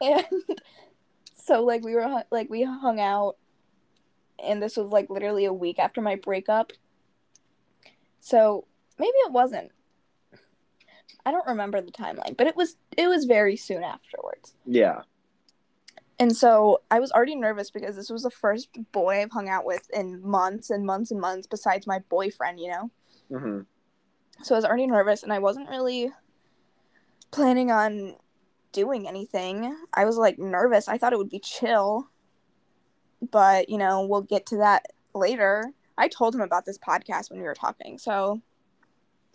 and 0.00 0.24
so 1.34 1.64
like 1.64 1.84
we 1.84 1.94
were 1.94 2.22
like 2.30 2.50
we 2.50 2.62
hung 2.62 3.00
out 3.00 3.36
and 4.42 4.62
this 4.62 4.76
was 4.76 4.90
like 4.90 5.10
literally 5.10 5.44
a 5.46 5.52
week 5.52 5.78
after 5.78 6.00
my 6.00 6.14
breakup 6.14 6.72
so 8.20 8.66
maybe 8.98 9.08
it 9.08 9.32
wasn't 9.32 9.70
i 11.24 11.30
don't 11.30 11.46
remember 11.46 11.80
the 11.80 11.90
timeline 11.90 12.36
but 12.36 12.46
it 12.46 12.56
was 12.56 12.76
it 12.96 13.08
was 13.08 13.24
very 13.24 13.56
soon 13.56 13.82
afterwards 13.82 14.54
yeah. 14.66 15.02
And 16.18 16.36
so 16.36 16.80
i 16.90 16.98
was 16.98 17.12
already 17.12 17.36
nervous 17.36 17.70
because 17.70 17.96
this 17.96 18.10
was 18.10 18.22
the 18.22 18.30
first 18.30 18.68
boy 18.92 19.20
i've 19.20 19.30
hung 19.30 19.48
out 19.48 19.64
with 19.64 19.88
in 19.92 20.20
months 20.22 20.70
and 20.70 20.84
months 20.84 21.10
and 21.10 21.20
months 21.20 21.46
besides 21.46 21.86
my 21.86 21.98
boyfriend 22.08 22.60
you 22.60 22.70
know? 22.70 22.90
Hmm 23.30 23.60
so 24.42 24.54
i 24.54 24.58
was 24.58 24.64
already 24.64 24.86
nervous 24.86 25.22
and 25.22 25.32
i 25.32 25.38
wasn't 25.38 25.68
really 25.68 26.12
planning 27.30 27.70
on 27.70 28.14
doing 28.72 29.08
anything. 29.08 29.76
I 29.94 30.04
was 30.04 30.16
like 30.16 30.38
nervous. 30.38 30.88
I 30.88 30.98
thought 30.98 31.12
it 31.12 31.18
would 31.18 31.30
be 31.30 31.40
chill. 31.40 32.08
But 33.30 33.68
you 33.68 33.78
know 33.78 34.06
we'll 34.06 34.22
get 34.22 34.46
to 34.46 34.58
that 34.58 34.86
later. 35.14 35.72
I 35.96 36.08
told 36.08 36.34
him 36.34 36.40
about 36.40 36.64
this 36.64 36.78
podcast 36.78 37.30
when 37.30 37.40
we 37.40 37.46
were 37.46 37.54
talking 37.54 37.98
so 37.98 38.40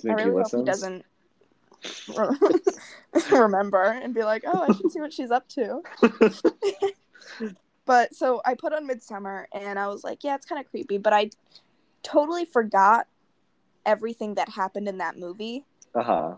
i 0.09 0.13
really 0.13 0.41
hope 0.41 0.49
he 0.49 0.63
doesn't 0.63 1.05
remember 3.31 3.83
and 3.83 4.13
be 4.13 4.23
like 4.23 4.43
oh 4.47 4.65
i 4.67 4.73
should 4.73 4.91
see 4.91 4.99
what 4.99 5.13
she's 5.13 5.31
up 5.31 5.47
to 5.47 5.81
But 7.85 8.15
so 8.15 8.41
I 8.45 8.55
put 8.55 8.73
on 8.73 8.87
Midsummer 8.87 9.47
and 9.51 9.77
I 9.77 9.87
was 9.87 10.03
like, 10.03 10.23
yeah, 10.23 10.35
it's 10.35 10.45
kind 10.45 10.63
of 10.63 10.69
creepy, 10.69 10.97
but 10.97 11.13
I 11.13 11.31
totally 12.01 12.45
forgot 12.45 13.07
everything 13.85 14.35
that 14.35 14.49
happened 14.49 14.87
in 14.87 14.99
that 14.99 15.17
movie. 15.17 15.65
Uh 15.93 16.03
huh. 16.03 16.35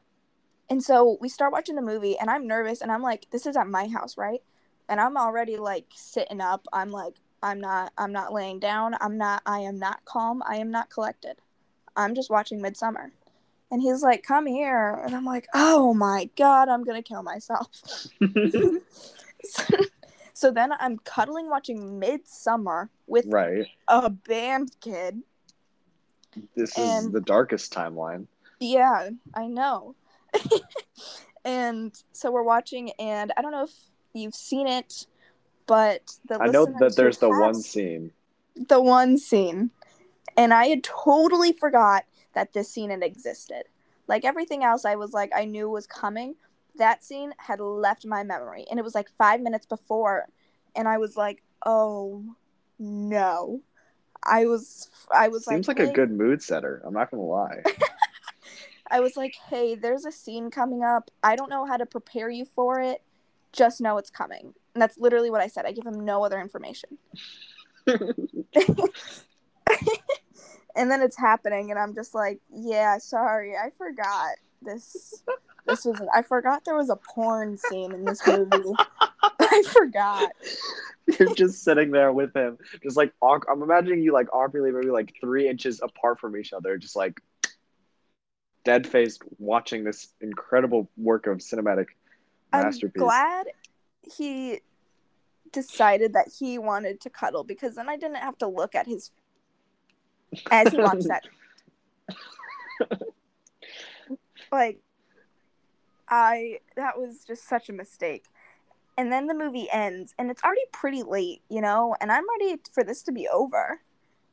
And 0.69 0.83
so 0.83 1.17
we 1.21 1.29
start 1.29 1.53
watching 1.53 1.75
the 1.75 1.81
movie 1.81 2.17
and 2.17 2.29
I'm 2.29 2.47
nervous 2.47 2.81
and 2.81 2.91
I'm 2.91 3.03
like, 3.03 3.27
this 3.29 3.45
is 3.45 3.55
at 3.55 3.67
my 3.67 3.87
house, 3.87 4.17
right? 4.17 4.41
And 4.89 4.99
I'm 4.99 5.17
already 5.17 5.57
like 5.57 5.85
sitting 5.93 6.41
up. 6.41 6.65
I'm 6.73 6.91
like, 6.91 7.15
I'm 7.43 7.59
not 7.59 7.93
I'm 7.97 8.11
not 8.11 8.33
laying 8.33 8.59
down. 8.59 8.95
I'm 8.99 9.17
not 9.17 9.43
I 9.45 9.59
am 9.59 9.77
not 9.77 10.03
calm. 10.05 10.41
I 10.47 10.55
am 10.55 10.71
not 10.71 10.89
collected. 10.89 11.37
I'm 11.95 12.15
just 12.15 12.31
watching 12.31 12.61
Midsummer. 12.61 13.11
And 13.75 13.81
he's 13.81 14.01
like, 14.01 14.23
"Come 14.23 14.45
here." 14.45 15.01
And 15.03 15.13
I'm 15.13 15.25
like, 15.25 15.49
"Oh 15.53 15.93
my 15.93 16.29
god, 16.37 16.69
I'm 16.69 16.85
going 16.85 16.95
to 16.95 17.05
kill 17.05 17.23
myself." 17.23 17.67
so 20.33 20.49
then 20.49 20.71
I'm 20.79 20.97
cuddling 20.99 21.49
watching 21.49 21.99
Midsummer 21.99 22.89
with 23.05 23.25
right. 23.27 23.67
a 23.89 24.09
band 24.09 24.71
kid. 24.79 25.21
This 26.55 26.77
is 26.77 27.11
the 27.11 27.19
darkest 27.19 27.73
timeline. 27.73 28.27
Yeah, 28.61 29.09
I 29.33 29.47
know. 29.47 29.95
and 31.43 32.01
so 32.13 32.31
we're 32.31 32.43
watching, 32.43 32.91
and 32.91 33.33
I 33.35 33.41
don't 33.41 33.51
know 33.51 33.65
if 33.65 33.75
you've 34.13 34.35
seen 34.35 34.67
it, 34.67 35.05
but 35.67 36.15
the 36.29 36.41
I 36.41 36.47
know 36.47 36.65
that 36.79 36.95
there's 36.95 37.17
the 37.17 37.27
one 37.27 37.55
scene. 37.55 38.13
the 38.55 38.81
one 38.81 39.17
scene, 39.17 39.71
and 40.37 40.53
I 40.53 40.67
had 40.67 40.81
totally 40.81 41.51
forgot 41.51 42.05
that 42.35 42.53
this 42.53 42.69
scene 42.69 42.91
had 42.91 43.01
existed. 43.01 43.63
Like 44.07 44.23
everything 44.23 44.63
else, 44.63 44.85
I 44.85 44.95
was 44.95 45.13
like, 45.13 45.31
I 45.35 45.45
knew 45.45 45.69
was 45.69 45.87
coming. 45.87 46.35
That 46.77 47.03
scene 47.03 47.33
had 47.37 47.59
left 47.59 48.05
my 48.05 48.23
memory, 48.23 48.65
and 48.69 48.79
it 48.79 48.83
was 48.83 48.93
like 48.93 49.09
five 49.17 49.41
minutes 49.41 49.65
before, 49.65 50.27
and 50.75 50.87
I 50.87 50.99
was 50.99 51.17
like, 51.17 51.41
oh 51.65 52.23
no. 52.77 53.61
I 54.27 54.45
was, 54.45 54.89
I 55.13 55.27
was 55.27 55.45
like 55.45 55.55
Seems 55.55 55.67
like 55.67 55.77
hey, 55.77 55.89
a 55.89 55.93
good 55.93 56.11
mood 56.11 56.41
setter. 56.41 56.81
I'm 56.85 56.93
not 56.93 57.11
gonna 57.11 57.23
lie. 57.23 57.61
I 58.89 58.99
was 58.99 59.15
like, 59.17 59.35
hey, 59.49 59.75
there's 59.75 60.05
a 60.05 60.11
scene 60.11 60.51
coming 60.51 60.83
up. 60.83 61.11
I 61.23 61.35
don't 61.35 61.49
know 61.49 61.65
how 61.65 61.77
to 61.77 61.85
prepare 61.85 62.29
you 62.29 62.45
for 62.45 62.79
it. 62.79 63.01
Just 63.51 63.81
know 63.81 63.97
it's 63.97 64.09
coming. 64.09 64.53
And 64.73 64.81
that's 64.81 64.97
literally 64.97 65.29
what 65.29 65.41
I 65.41 65.47
said. 65.47 65.65
I 65.65 65.71
give 65.71 65.85
him 65.85 66.05
no 66.05 66.23
other 66.25 66.39
information. 66.39 66.97
and 70.75 70.89
then 70.91 71.01
it's 71.01 71.17
happening 71.17 71.71
and 71.71 71.79
I'm 71.79 71.95
just 71.95 72.13
like, 72.13 72.39
yeah, 72.51 72.97
sorry. 72.97 73.55
I 73.55 73.69
forgot 73.77 74.35
this 74.61 75.23
this 75.65 75.85
was 75.85 76.01
I 76.13 76.21
forgot 76.21 76.63
there 76.65 76.75
was 76.75 76.89
a 76.89 76.95
porn 76.95 77.57
scene 77.57 77.91
in 77.91 78.05
this 78.05 78.25
movie. 78.25 78.73
I 79.39 79.63
forgot. 79.67 80.29
You're 81.19 81.33
just 81.35 81.63
sitting 81.63 81.91
there 81.91 82.11
with 82.11 82.35
him, 82.35 82.57
just 82.83 82.97
like 82.97 83.13
I'm 83.21 83.61
imagining 83.61 84.01
you 84.01 84.13
like 84.13 84.27
awkwardly 84.33 84.71
maybe 84.71 84.91
like 84.91 85.13
three 85.21 85.47
inches 85.47 85.81
apart 85.81 86.19
from 86.19 86.37
each 86.37 86.53
other, 86.53 86.77
just 86.77 86.95
like 86.95 87.19
dead 88.63 88.87
faced 88.87 89.21
watching 89.37 89.83
this 89.83 90.09
incredible 90.21 90.89
work 90.97 91.27
of 91.27 91.37
cinematic 91.37 91.87
masterpiece. 92.51 93.01
I'm 93.01 93.07
glad 93.07 93.45
he 94.17 94.61
decided 95.51 96.13
that 96.13 96.27
he 96.39 96.57
wanted 96.57 96.99
to 97.01 97.09
cuddle 97.09 97.43
because 97.43 97.75
then 97.75 97.87
I 97.87 97.95
didn't 97.95 98.17
have 98.17 98.37
to 98.39 98.47
look 98.47 98.75
at 98.75 98.87
his 98.87 99.11
as 100.51 100.71
he 100.71 100.77
watched 100.77 101.07
that. 101.07 101.23
like 104.51 104.79
I 106.07 106.59
that 106.75 106.97
was 106.97 107.23
just 107.25 107.47
such 107.47 107.69
a 107.69 107.73
mistake. 107.73 108.25
And 108.97 109.11
then 109.11 109.27
the 109.27 109.33
movie 109.33 109.67
ends 109.71 110.13
and 110.17 110.31
it's 110.31 110.43
already 110.43 110.61
pretty 110.71 111.03
late, 111.03 111.41
you 111.49 111.61
know, 111.61 111.95
and 111.99 112.11
I'm 112.11 112.23
ready 112.39 112.61
for 112.71 112.83
this 112.83 113.01
to 113.03 113.11
be 113.11 113.27
over. 113.27 113.81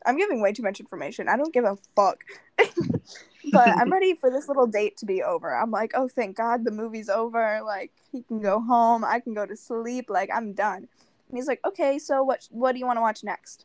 I'm 0.06 0.16
giving 0.16 0.40
way 0.40 0.52
too 0.52 0.62
much 0.62 0.80
information. 0.80 1.28
I 1.28 1.36
don't 1.36 1.52
give 1.52 1.64
a 1.64 1.76
fuck. 1.96 2.24
but 3.52 3.68
I'm 3.68 3.92
ready 3.92 4.14
for 4.14 4.30
this 4.30 4.48
little 4.48 4.66
date 4.66 4.96
to 4.98 5.06
be 5.06 5.22
over. 5.22 5.54
I'm 5.54 5.70
like, 5.70 5.92
oh, 5.94 6.08
thank 6.08 6.36
God 6.36 6.64
the 6.64 6.70
movie's 6.70 7.08
over. 7.08 7.60
Like, 7.64 7.92
he 8.10 8.22
can 8.22 8.40
go 8.40 8.60
home. 8.60 9.04
I 9.04 9.20
can 9.20 9.34
go 9.34 9.46
to 9.46 9.56
sleep. 9.56 10.06
Like, 10.08 10.30
I'm 10.34 10.52
done. 10.52 10.88
And 11.28 11.38
he's 11.38 11.46
like, 11.46 11.60
okay, 11.66 11.98
so 11.98 12.22
what? 12.22 12.48
What 12.50 12.72
do 12.72 12.78
you 12.78 12.86
want 12.86 12.98
to 12.98 13.00
watch 13.02 13.24
next? 13.24 13.64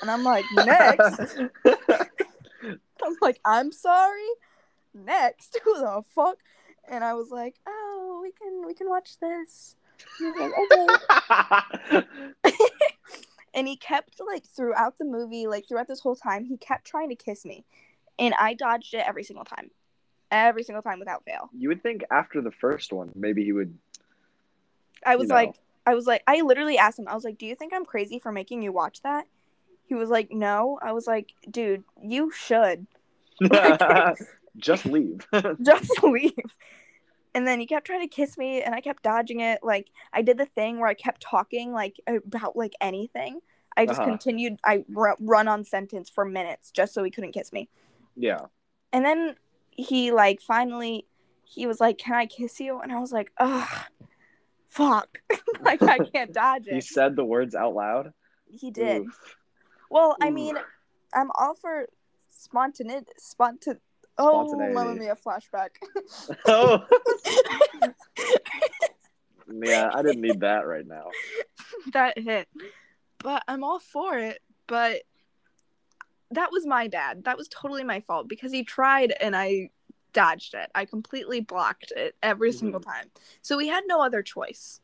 And 0.00 0.10
I'm 0.10 0.24
like, 0.24 0.44
next. 0.54 1.38
I'm 3.04 3.16
like, 3.20 3.40
I'm 3.44 3.72
sorry. 3.72 4.28
Next, 4.94 5.58
who 5.64 5.74
the 5.74 6.02
fuck? 6.14 6.38
And 6.88 7.04
I 7.04 7.14
was 7.14 7.30
like, 7.30 7.56
oh, 7.66 8.20
we 8.22 8.32
can 8.32 8.66
we 8.66 8.74
can 8.74 8.88
watch 8.88 9.18
this. 9.20 9.76
And 10.20 10.34
he 10.34 10.40
like, 10.40 10.52
okay. 11.92 12.06
and 13.54 13.66
he 13.66 13.76
kept 13.76 14.20
like 14.26 14.46
throughout 14.46 14.98
the 14.98 15.04
movie, 15.04 15.46
like 15.46 15.66
throughout 15.68 15.88
this 15.88 16.00
whole 16.00 16.16
time, 16.16 16.44
he 16.44 16.56
kept 16.56 16.86
trying 16.86 17.08
to 17.08 17.16
kiss 17.16 17.44
me, 17.44 17.64
and 18.18 18.34
I 18.38 18.54
dodged 18.54 18.94
it 18.94 19.04
every 19.06 19.24
single 19.24 19.44
time, 19.44 19.70
every 20.30 20.62
single 20.62 20.82
time 20.82 20.98
without 20.98 21.24
fail. 21.24 21.50
you 21.56 21.68
would 21.68 21.82
think 21.82 22.04
after 22.10 22.40
the 22.40 22.52
first 22.52 22.92
one, 22.92 23.10
maybe 23.14 23.44
he 23.44 23.52
would. 23.52 23.76
I 25.04 25.16
was 25.16 25.28
know. 25.28 25.34
like, 25.34 25.54
I 25.84 25.94
was 25.94 26.06
like, 26.06 26.22
I 26.26 26.40
literally 26.42 26.78
asked 26.78 26.98
him, 26.98 27.08
I 27.08 27.14
was 27.14 27.24
like, 27.24 27.38
do 27.38 27.46
you 27.46 27.54
think 27.54 27.72
I'm 27.72 27.84
crazy 27.84 28.18
for 28.18 28.32
making 28.32 28.62
you 28.62 28.72
watch 28.72 29.02
that? 29.02 29.26
He 29.86 29.94
was 29.94 30.08
like, 30.10 30.30
no. 30.32 30.78
I 30.82 30.92
was 30.92 31.06
like, 31.06 31.32
dude, 31.50 31.84
you 32.02 32.30
should 32.32 32.86
just 34.56 34.86
leave. 34.86 35.26
just 35.62 36.02
leave. 36.02 36.32
And 37.34 37.46
then 37.46 37.60
he 37.60 37.66
kept 37.66 37.86
trying 37.86 38.00
to 38.00 38.08
kiss 38.08 38.38
me, 38.38 38.62
and 38.62 38.74
I 38.74 38.80
kept 38.80 39.02
dodging 39.02 39.40
it. 39.40 39.60
Like 39.62 39.90
I 40.12 40.22
did 40.22 40.38
the 40.38 40.46
thing 40.46 40.78
where 40.78 40.88
I 40.88 40.94
kept 40.94 41.20
talking 41.20 41.72
like 41.72 41.96
about 42.06 42.56
like 42.56 42.72
anything. 42.80 43.40
I 43.76 43.84
just 43.84 44.00
Uh-huh. 44.00 44.08
continued. 44.08 44.58
I 44.64 44.84
r- 44.96 45.16
run 45.20 45.48
on 45.48 45.62
sentence 45.64 46.08
for 46.08 46.24
minutes 46.24 46.70
just 46.70 46.94
so 46.94 47.04
he 47.04 47.10
couldn't 47.10 47.32
kiss 47.32 47.52
me. 47.52 47.68
yeah. 48.16 48.46
And 48.92 49.04
then 49.04 49.36
he 49.70 50.10
like 50.12 50.40
finally 50.40 51.06
he 51.44 51.66
was 51.66 51.78
like, 51.80 51.98
"Can 51.98 52.14
I 52.14 52.24
kiss 52.24 52.58
you?" 52.58 52.80
And 52.80 52.90
I 52.90 52.98
was 52.98 53.12
like, 53.12 53.30
"Ugh, 53.36 53.68
fuck! 54.68 55.18
like 55.60 55.82
I 55.82 55.98
can't 55.98 56.32
dodge 56.32 56.66
it. 56.68 56.74
He 56.74 56.80
said 56.80 57.14
the 57.16 57.24
words 57.24 57.54
out 57.54 57.74
loud. 57.74 58.12
He 58.48 58.70
did. 58.70 59.02
Oof. 59.02 59.36
Well, 59.90 60.16
I 60.20 60.28
Ooh. 60.28 60.32
mean, 60.32 60.56
I'm 61.14 61.30
all 61.34 61.54
for 61.54 61.86
spontaneity. 62.28 63.06
Spontan. 63.18 63.80
Oh, 64.18 64.46
Spontaneity. 64.46 64.74
mamma 64.74 65.12
a 65.12 65.16
Flashback. 65.16 65.70
Oh. 66.46 66.84
yeah, 69.62 69.90
I 69.92 70.02
didn't 70.02 70.22
need 70.22 70.40
that 70.40 70.66
right 70.66 70.86
now. 70.86 71.10
that 71.92 72.18
hit. 72.18 72.48
But 73.18 73.42
I'm 73.46 73.62
all 73.62 73.78
for 73.78 74.18
it. 74.18 74.40
But 74.66 75.02
that 76.30 76.50
was 76.50 76.66
my 76.66 76.88
bad. 76.88 77.24
That 77.24 77.36
was 77.36 77.48
totally 77.48 77.84
my 77.84 78.00
fault 78.00 78.28
because 78.28 78.52
he 78.52 78.64
tried 78.64 79.12
and 79.20 79.36
I 79.36 79.70
dodged 80.12 80.54
it. 80.54 80.70
I 80.74 80.86
completely 80.86 81.40
blocked 81.40 81.92
it 81.94 82.16
every 82.22 82.50
mm-hmm. 82.50 82.58
single 82.58 82.80
time. 82.80 83.10
So 83.42 83.56
we 83.56 83.68
had 83.68 83.84
no 83.86 84.02
other 84.02 84.22
choice. 84.22 84.80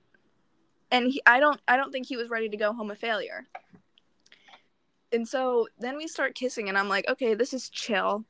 And 0.91 1.07
he, 1.07 1.23
I 1.27 1.41
don't 1.41 1.61
I 1.67 1.77
don't 1.77 1.91
think 1.91 2.07
he 2.07 2.19
was 2.19 2.29
ready 2.29 2.51
to 2.51 2.57
go 2.57 2.73
home 2.73 2.91
a 2.91 2.95
failure. 2.95 3.47
And 5.13 5.29
so 5.29 5.69
then 5.79 5.97
we 5.97 6.09
start 6.09 6.35
kissing 6.35 6.69
and 6.69 6.79
I'm 6.79 6.89
like, 6.89 7.09
"Okay, 7.09 7.35
this 7.35 7.53
is 7.53 7.69
chill." 7.69 8.25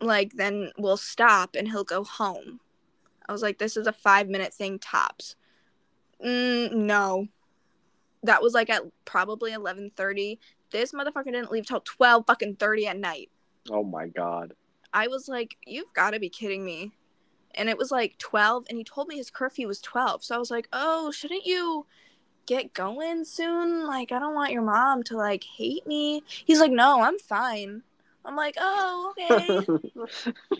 Like 0.00 0.32
then 0.34 0.72
we'll 0.78 0.96
stop 0.96 1.54
and 1.56 1.68
he'll 1.68 1.84
go 1.84 2.04
home. 2.04 2.60
I 3.28 3.32
was 3.32 3.42
like, 3.42 3.58
"This 3.58 3.76
is 3.76 3.86
a 3.86 3.92
5-minute 3.92 4.52
thing 4.52 4.78
tops." 4.78 5.36
Mm, 6.24 6.72
no, 6.72 7.28
that 8.22 8.42
was 8.42 8.54
like 8.54 8.70
at 8.70 8.82
probably 9.04 9.52
11:30. 9.52 10.38
This 10.70 10.92
motherfucker 10.92 11.26
didn't 11.26 11.52
leave 11.52 11.66
till 11.66 11.80
12 11.80 12.26
fucking 12.26 12.56
30 12.56 12.86
at 12.86 12.98
night. 12.98 13.30
Oh 13.70 13.84
my 13.84 14.08
god. 14.08 14.54
I 14.94 15.08
was 15.08 15.28
like, 15.28 15.56
you've 15.66 15.92
got 15.94 16.10
to 16.10 16.20
be 16.20 16.28
kidding 16.28 16.64
me. 16.64 16.92
And 17.54 17.68
it 17.68 17.78
was 17.78 17.90
like 17.90 18.18
12 18.18 18.66
and 18.68 18.78
he 18.78 18.84
told 18.84 19.08
me 19.08 19.16
his 19.16 19.30
curfew 19.30 19.68
was 19.68 19.80
12. 19.80 20.24
So 20.24 20.34
I 20.34 20.38
was 20.38 20.50
like, 20.50 20.68
"Oh, 20.72 21.10
shouldn't 21.10 21.46
you 21.46 21.86
get 22.54 22.74
going 22.74 23.24
soon? 23.24 23.86
Like 23.86 24.12
I 24.12 24.18
don't 24.18 24.34
want 24.34 24.52
your 24.52 24.62
mom 24.62 25.02
to 25.04 25.16
like 25.16 25.44
hate 25.44 25.86
me." 25.86 26.22
He's 26.26 26.60
like, 26.60 26.72
"No, 26.72 27.02
I'm 27.02 27.18
fine." 27.18 27.82
I'm 28.24 28.36
like, 28.36 28.56
"Oh, 28.58 29.12
okay. 29.12 29.66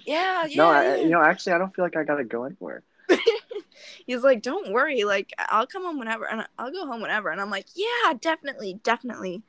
Yeah, 0.04 0.46
yeah." 0.46 0.56
no, 0.56 0.68
I, 0.68 0.96
you 0.96 1.10
know, 1.10 1.22
actually, 1.22 1.52
I 1.52 1.58
don't 1.58 1.74
feel 1.74 1.84
like 1.84 1.96
I 1.96 2.04
gotta 2.04 2.24
go 2.24 2.44
anywhere. 2.44 2.82
He's 4.06 4.22
like, 4.22 4.42
"Don't 4.42 4.72
worry. 4.72 5.04
Like 5.04 5.32
I'll 5.38 5.66
come 5.66 5.84
home 5.84 5.98
whenever 5.98 6.28
and 6.28 6.46
I'll 6.58 6.72
go 6.72 6.86
home 6.86 7.00
whenever." 7.00 7.30
And 7.30 7.40
I'm 7.40 7.50
like, 7.50 7.66
"Yeah, 7.74 8.14
definitely, 8.20 8.80
definitely. 8.82 9.42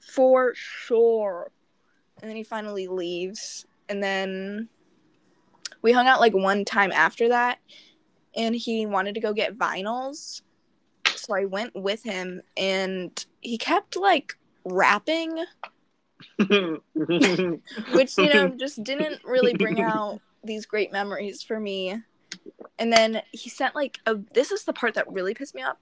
For 0.00 0.52
sure." 0.54 1.50
And 2.20 2.28
then 2.28 2.36
he 2.36 2.44
finally 2.44 2.86
leaves. 2.86 3.66
And 3.88 4.02
then 4.02 4.68
we 5.82 5.92
hung 5.92 6.06
out 6.06 6.20
like 6.20 6.32
one 6.32 6.64
time 6.64 6.92
after 6.92 7.28
that 7.28 7.58
and 8.34 8.54
he 8.54 8.86
wanted 8.86 9.14
to 9.14 9.20
go 9.20 9.32
get 9.32 9.58
vinyls. 9.58 10.42
So 11.22 11.34
I 11.34 11.44
went 11.44 11.74
with 11.74 12.02
him 12.02 12.42
and 12.56 13.24
he 13.40 13.56
kept 13.56 13.96
like 13.96 14.36
rapping, 14.64 15.44
which 16.38 18.18
you 18.18 18.28
know 18.34 18.48
just 18.58 18.82
didn't 18.82 19.24
really 19.24 19.54
bring 19.54 19.80
out 19.80 20.20
these 20.42 20.66
great 20.66 20.90
memories 20.90 21.42
for 21.42 21.60
me. 21.60 21.96
And 22.78 22.92
then 22.92 23.22
he 23.30 23.48
sent 23.48 23.76
like 23.76 23.98
a 24.06 24.16
this 24.34 24.50
is 24.50 24.64
the 24.64 24.72
part 24.72 24.94
that 24.94 25.10
really 25.12 25.34
pissed 25.34 25.54
me 25.54 25.62
off. 25.62 25.76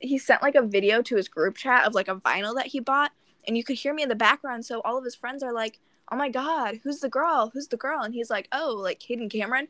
he 0.00 0.18
sent 0.18 0.42
like 0.42 0.56
a 0.56 0.62
video 0.62 1.02
to 1.02 1.16
his 1.16 1.28
group 1.28 1.56
chat 1.56 1.86
of 1.86 1.94
like 1.94 2.08
a 2.08 2.16
vinyl 2.16 2.56
that 2.56 2.66
he 2.66 2.80
bought, 2.80 3.12
and 3.46 3.56
you 3.56 3.62
could 3.62 3.76
hear 3.76 3.94
me 3.94 4.02
in 4.02 4.08
the 4.08 4.14
background. 4.16 4.66
So 4.66 4.80
all 4.80 4.98
of 4.98 5.04
his 5.04 5.14
friends 5.14 5.42
are 5.44 5.52
like, 5.52 5.78
"Oh 6.10 6.16
my 6.16 6.28
god, 6.30 6.80
who's 6.82 6.98
the 6.98 7.08
girl? 7.08 7.50
Who's 7.54 7.68
the 7.68 7.76
girl?" 7.76 8.00
And 8.02 8.12
he's 8.14 8.30
like, 8.30 8.48
"Oh, 8.50 8.74
like 8.76 8.98
Caden 8.98 9.30
Cameron." 9.30 9.68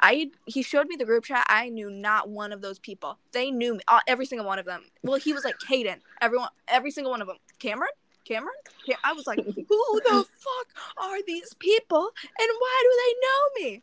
I 0.00 0.30
he 0.46 0.62
showed 0.62 0.86
me 0.86 0.96
the 0.96 1.04
group 1.04 1.24
chat. 1.24 1.46
I 1.48 1.68
knew 1.68 1.90
not 1.90 2.28
one 2.28 2.52
of 2.52 2.60
those 2.60 2.78
people. 2.78 3.18
They 3.32 3.50
knew 3.50 3.74
me, 3.74 3.80
uh, 3.88 4.00
every 4.06 4.26
single 4.26 4.46
one 4.46 4.58
of 4.58 4.66
them. 4.66 4.84
Well, 5.02 5.18
he 5.18 5.32
was 5.32 5.44
like 5.44 5.58
Caden. 5.58 6.00
Everyone, 6.20 6.48
every 6.68 6.90
single 6.90 7.10
one 7.10 7.20
of 7.20 7.26
them. 7.26 7.38
Cameron, 7.58 7.90
Cameron. 8.24 8.54
Cam- 8.86 8.98
I 9.04 9.12
was 9.12 9.26
like, 9.26 9.38
who 9.44 10.00
the 10.04 10.24
fuck 10.38 10.66
are 10.96 11.22
these 11.26 11.54
people, 11.54 12.10
and 12.24 12.48
why 12.58 12.82
do 12.82 12.90
they 13.02 13.14
know 13.26 13.70
me? 13.70 13.82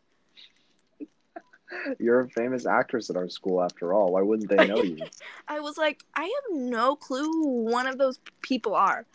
You're 1.99 2.21
a 2.21 2.29
famous 2.29 2.65
actress 2.65 3.09
at 3.09 3.17
our 3.17 3.27
school, 3.27 3.61
after 3.61 3.93
all. 3.93 4.13
Why 4.13 4.21
wouldn't 4.21 4.49
they 4.49 4.67
know 4.67 4.81
you? 4.81 4.97
I 5.47 5.59
was 5.59 5.77
like, 5.77 6.03
I 6.15 6.23
have 6.23 6.57
no 6.57 6.95
clue 6.95 7.23
who 7.23 7.47
one 7.63 7.87
of 7.87 7.97
those 7.97 8.19
people 8.41 8.75
are. 8.75 9.05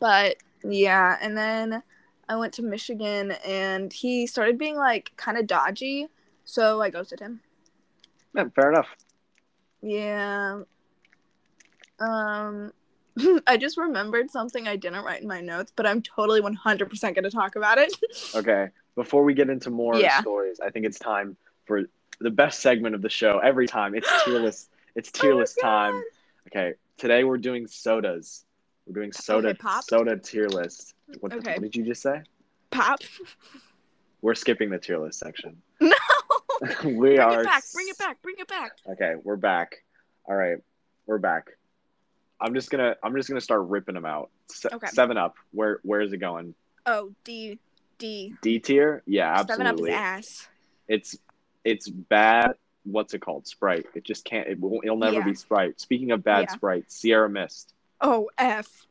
But 0.00 0.36
yeah, 0.64 1.16
and 1.20 1.36
then 1.36 1.82
I 2.28 2.36
went 2.36 2.52
to 2.54 2.62
Michigan 2.62 3.32
and 3.46 3.92
he 3.92 4.26
started 4.26 4.58
being 4.58 4.76
like 4.76 5.12
kind 5.16 5.38
of 5.38 5.46
dodgy, 5.46 6.08
so 6.44 6.80
I 6.82 6.90
ghosted 6.90 7.20
him. 7.20 7.40
Yeah, 8.34 8.44
fair 8.54 8.70
enough. 8.70 8.88
Yeah. 9.82 10.62
Um 12.00 12.72
I 13.46 13.56
just 13.56 13.78
remembered 13.78 14.30
something 14.30 14.68
I 14.68 14.76
didn't 14.76 15.04
write 15.04 15.22
in 15.22 15.28
my 15.28 15.40
notes, 15.40 15.72
but 15.74 15.86
I'm 15.86 16.02
totally 16.02 16.40
100% 16.42 17.00
going 17.00 17.24
to 17.24 17.30
talk 17.30 17.56
about 17.56 17.78
it. 17.78 17.96
Okay. 18.34 18.68
Before 18.94 19.24
we 19.24 19.34
get 19.34 19.48
into 19.50 19.70
more 19.70 19.98
Yeah. 19.98 20.20
stories, 20.20 20.58
I 20.60 20.70
think 20.70 20.84
it's 20.86 20.98
time 20.98 21.36
for 21.66 21.84
the 22.20 22.30
best 22.30 22.60
segment 22.60 22.94
of 22.94 23.02
the 23.02 23.08
show 23.08 23.38
every 23.38 23.66
time. 23.66 23.94
It's 23.94 24.08
tier 24.24 24.38
list. 24.40 24.70
It's 24.94 25.10
tier 25.12 25.34
list 25.34 25.58
Oh 25.58 25.66
time. 25.66 26.02
Okay. 26.48 26.74
Today 26.96 27.24
we're 27.24 27.38
doing 27.38 27.66
sodas. 27.66 28.44
We're 28.86 28.94
doing 28.94 29.12
soda 29.12 29.48
Okay, 29.48 29.58
pop. 29.58 29.84
soda 29.84 30.16
tier 30.16 30.48
list. 30.48 30.94
What, 31.20 31.32
Okay. 31.32 31.52
what 31.54 31.62
did 31.62 31.76
you 31.76 31.84
just 31.84 32.02
say? 32.02 32.22
Pop. 32.70 33.00
We're 34.22 34.34
skipping 34.34 34.70
the 34.70 34.78
tier 34.78 34.98
list 34.98 35.18
section. 35.20 35.60
No. 35.80 36.68
we 36.84 36.94
Bring 36.96 37.20
are 37.20 37.42
it 37.42 37.44
back. 37.44 37.64
Bring 37.74 37.88
it 37.88 37.98
back. 37.98 38.22
Bring 38.22 38.36
it 38.38 38.48
back. 38.48 38.72
Okay, 38.88 39.14
we're 39.22 39.36
back. 39.36 39.84
All 40.24 40.34
right, 40.34 40.56
we're 41.04 41.18
back. 41.18 41.48
I'm 42.40 42.54
just 42.54 42.70
gonna 42.70 42.96
I'm 43.02 43.14
just 43.14 43.28
gonna 43.28 43.42
start 43.42 43.68
ripping 43.68 43.94
them 43.94 44.06
out. 44.06 44.30
Se- 44.50 44.70
Okay. 44.72 44.86
Seven 44.86 45.18
up. 45.18 45.34
Where 45.52 45.80
where 45.82 46.00
is 46.00 46.14
it 46.14 46.16
going? 46.16 46.54
Oh, 46.86 47.12
D 47.24 47.58
D. 47.98 48.32
D 48.40 48.58
tier? 48.58 49.02
Yeah, 49.06 49.32
absolutely. 49.38 49.54
Seven 49.56 49.66
up 49.66 49.80
is 49.80 49.94
ass. 49.94 50.48
It's 50.88 51.18
it's 51.62 51.88
bad. 51.90 52.52
What's 52.84 53.12
it 53.12 53.18
called? 53.20 53.46
Sprite. 53.46 53.84
It 53.94 54.04
just 54.04 54.24
can't. 54.24 54.48
It 54.48 54.58
won't. 54.58 54.82
It'll 54.82 54.96
never 54.96 55.16
Yeah. 55.18 55.24
be 55.24 55.34
Sprite. 55.34 55.78
Speaking 55.78 56.10
of 56.12 56.24
bad 56.24 56.46
Yeah. 56.48 56.54
Sprite, 56.54 56.90
Sierra 56.90 57.28
Mist. 57.28 57.74
Oh, 58.00 58.28
F. 58.38 58.86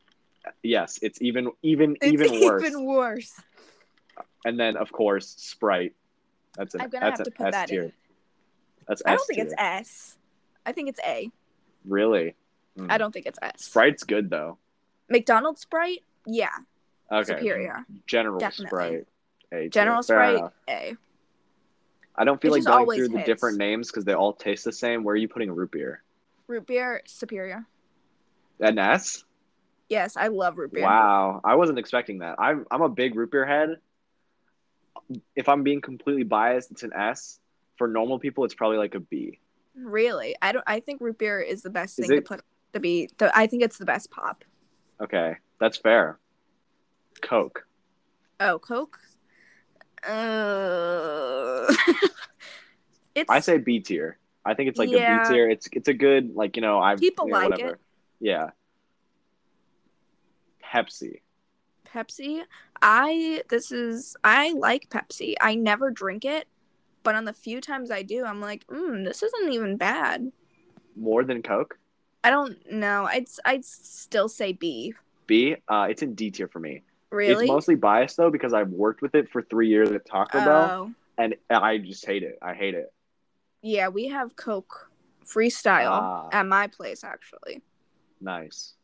Yes, 0.62 0.98
it's 1.02 1.20
even 1.22 1.50
even 1.62 1.96
It's 2.00 2.12
even 2.12 2.40
worse. 2.44 2.64
even 2.64 2.84
worse. 2.84 3.40
And 4.44 4.58
then 4.58 4.76
of 4.76 4.92
course 4.92 5.28
Sprite. 5.38 5.94
That's 6.56 6.74
an 6.74 6.82
I'm 6.82 6.90
gonna 6.90 7.06
that's 7.06 7.18
have 7.20 7.24
to 7.26 7.30
put 7.32 7.46
S 7.48 7.52
that 7.52 7.68
tier. 7.68 7.82
in. 7.84 7.92
That's 8.86 9.02
I 9.04 9.12
S 9.14 9.18
don't 9.18 9.26
think 9.26 9.40
it's. 9.40 9.54
S. 9.58 10.16
I 10.64 10.72
think 10.72 10.88
it's 10.88 11.00
A. 11.04 11.30
Really. 11.84 12.34
Mm. 12.78 12.86
I 12.90 12.98
don't 12.98 13.12
think 13.12 13.26
it's 13.26 13.38
S. 13.42 13.62
Sprite's 13.62 14.04
good 14.04 14.30
though. 14.30 14.58
McDonald's 15.08 15.60
Sprite, 15.62 16.02
yeah, 16.26 16.50
Okay. 17.12 17.34
superior. 17.38 17.84
General 18.06 18.38
Definitely. 18.38 18.68
Sprite. 18.68 19.06
A. 19.52 19.68
General 19.68 20.02
Sprite. 20.02 20.42
A. 20.68 20.96
I 22.16 22.24
don't 22.24 22.40
feel 22.40 22.54
It 22.54 22.64
like 22.64 22.86
going 22.86 22.98
through 22.98 23.08
the 23.08 23.22
different 23.24 23.58
names 23.58 23.88
because 23.88 24.04
they 24.04 24.14
all 24.14 24.32
taste 24.32 24.64
the 24.64 24.72
same. 24.72 25.04
Where 25.04 25.12
are 25.12 25.16
you 25.16 25.28
putting 25.28 25.52
root 25.52 25.70
beer? 25.70 26.02
Root 26.48 26.66
beer, 26.66 27.02
superior. 27.06 27.66
An 28.60 28.78
S? 28.78 29.24
Yes, 29.88 30.16
I 30.16 30.28
love 30.28 30.58
root 30.58 30.72
beer. 30.72 30.82
Wow, 30.84 31.40
I 31.44 31.54
wasn't 31.54 31.78
expecting 31.78 32.18
that. 32.18 32.36
I'm 32.38 32.66
I'm 32.70 32.82
a 32.82 32.88
big 32.88 33.14
root 33.14 33.30
beer 33.30 33.46
head. 33.46 33.76
If 35.36 35.48
I'm 35.48 35.62
being 35.62 35.80
completely 35.80 36.24
biased, 36.24 36.70
it's 36.70 36.82
an 36.82 36.92
S. 36.92 37.38
For 37.76 37.86
normal 37.86 38.18
people, 38.18 38.44
it's 38.44 38.54
probably 38.54 38.78
like 38.78 38.94
a 38.94 39.00
B. 39.00 39.38
Really, 39.76 40.34
I 40.40 40.52
don't. 40.52 40.64
I 40.66 40.80
think 40.80 41.00
root 41.00 41.18
beer 41.18 41.40
is 41.40 41.62
the 41.62 41.70
best 41.70 41.98
Is 41.98 42.06
thing 42.06 42.16
to 42.16 42.22
put 42.22 42.40
to 42.72 42.80
be. 42.80 43.10
The, 43.18 43.36
I 43.36 43.46
think 43.46 43.62
it's 43.62 43.78
the 43.78 43.84
best 43.84 44.10
pop. 44.10 44.44
Okay, 45.00 45.36
that's 45.60 45.76
fair. 45.76 46.18
Coke. 47.20 47.66
Oh, 48.40 48.58
Coke. 48.58 48.98
Uh, 50.02 51.66
it's. 53.14 53.30
I 53.30 53.40
say 53.40 53.58
B 53.58 53.80
tier. 53.80 54.18
I 54.44 54.54
think 54.54 54.68
it's 54.68 54.78
like 54.78 54.88
a 54.88 54.98
Yeah. 54.98 55.22
B 55.28 55.34
tier. 55.34 55.48
It's 55.48 55.68
it's 55.72 55.88
a 55.88 55.94
good 55.94 56.34
like 56.34 56.56
you 56.56 56.62
know 56.62 56.80
I 56.80 56.96
People 56.96 57.26
you 57.26 57.32
know, 57.32 57.38
like 57.38 57.50
whatever. 57.50 57.74
it. 57.74 57.80
Yeah. 58.20 58.50
Pepsi. 60.64 61.20
Pepsi. 61.86 62.42
I 62.82 63.42
this 63.48 63.72
is 63.72 64.16
I 64.24 64.52
like 64.52 64.90
Pepsi. 64.90 65.34
I 65.40 65.54
never 65.54 65.90
drink 65.90 66.24
it, 66.24 66.46
but 67.02 67.14
on 67.14 67.24
the 67.24 67.32
few 67.32 67.60
times 67.60 67.90
I 67.90 68.02
do, 68.02 68.24
I'm 68.24 68.40
like, 68.40 68.66
mm, 68.66 69.04
this 69.04 69.22
isn't 69.22 69.52
even 69.52 69.76
bad. 69.76 70.30
More 70.96 71.24
than 71.24 71.42
Coke. 71.42 71.78
I 72.24 72.30
don't 72.30 72.58
know. 72.70 73.04
I'd 73.06 73.26
I'd 73.44 73.64
still 73.64 74.28
say 74.28 74.52
B. 74.52 74.94
B. 75.26 75.56
Uh, 75.68 75.86
it's 75.90 76.02
in 76.02 76.14
D 76.14 76.30
tier 76.30 76.48
for 76.48 76.58
me. 76.60 76.82
Really? 77.10 77.44
It's 77.44 77.50
mostly 77.52 77.76
biased 77.76 78.16
though 78.16 78.30
because 78.30 78.52
I've 78.52 78.70
worked 78.70 79.00
with 79.02 79.14
it 79.14 79.30
for 79.30 79.42
three 79.42 79.68
years 79.68 79.90
at 79.92 80.04
Taco 80.04 80.44
Bell, 80.44 80.70
Oh, 80.70 80.92
and 81.18 81.36
I 81.48 81.78
just 81.78 82.04
hate 82.04 82.24
it. 82.24 82.38
I 82.42 82.52
hate 82.54 82.74
it. 82.74 82.92
yeah. 83.62 83.88
We 83.88 84.08
have 84.08 84.34
Coke 84.36 84.90
freestyle 85.24 85.90
Ah. 85.90 86.28
at 86.32 86.46
my 86.46 86.66
place 86.66 87.04
actually. 87.04 87.62
Nice. 88.20 88.74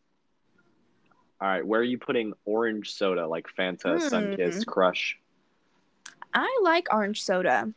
All 1.41 1.49
right, 1.49 1.67
where 1.67 1.81
are 1.81 1.85
you 1.85 1.99
putting 1.99 2.33
orange 2.45 2.93
soda 2.95 3.27
like 3.27 3.47
Fanta, 3.59 3.99
Hmm. 3.99 4.15
Sunkist, 4.15 4.67
Crush? 4.67 5.19
I 6.35 6.61
like 6.63 6.87
orange 6.93 7.23
soda. 7.23 7.73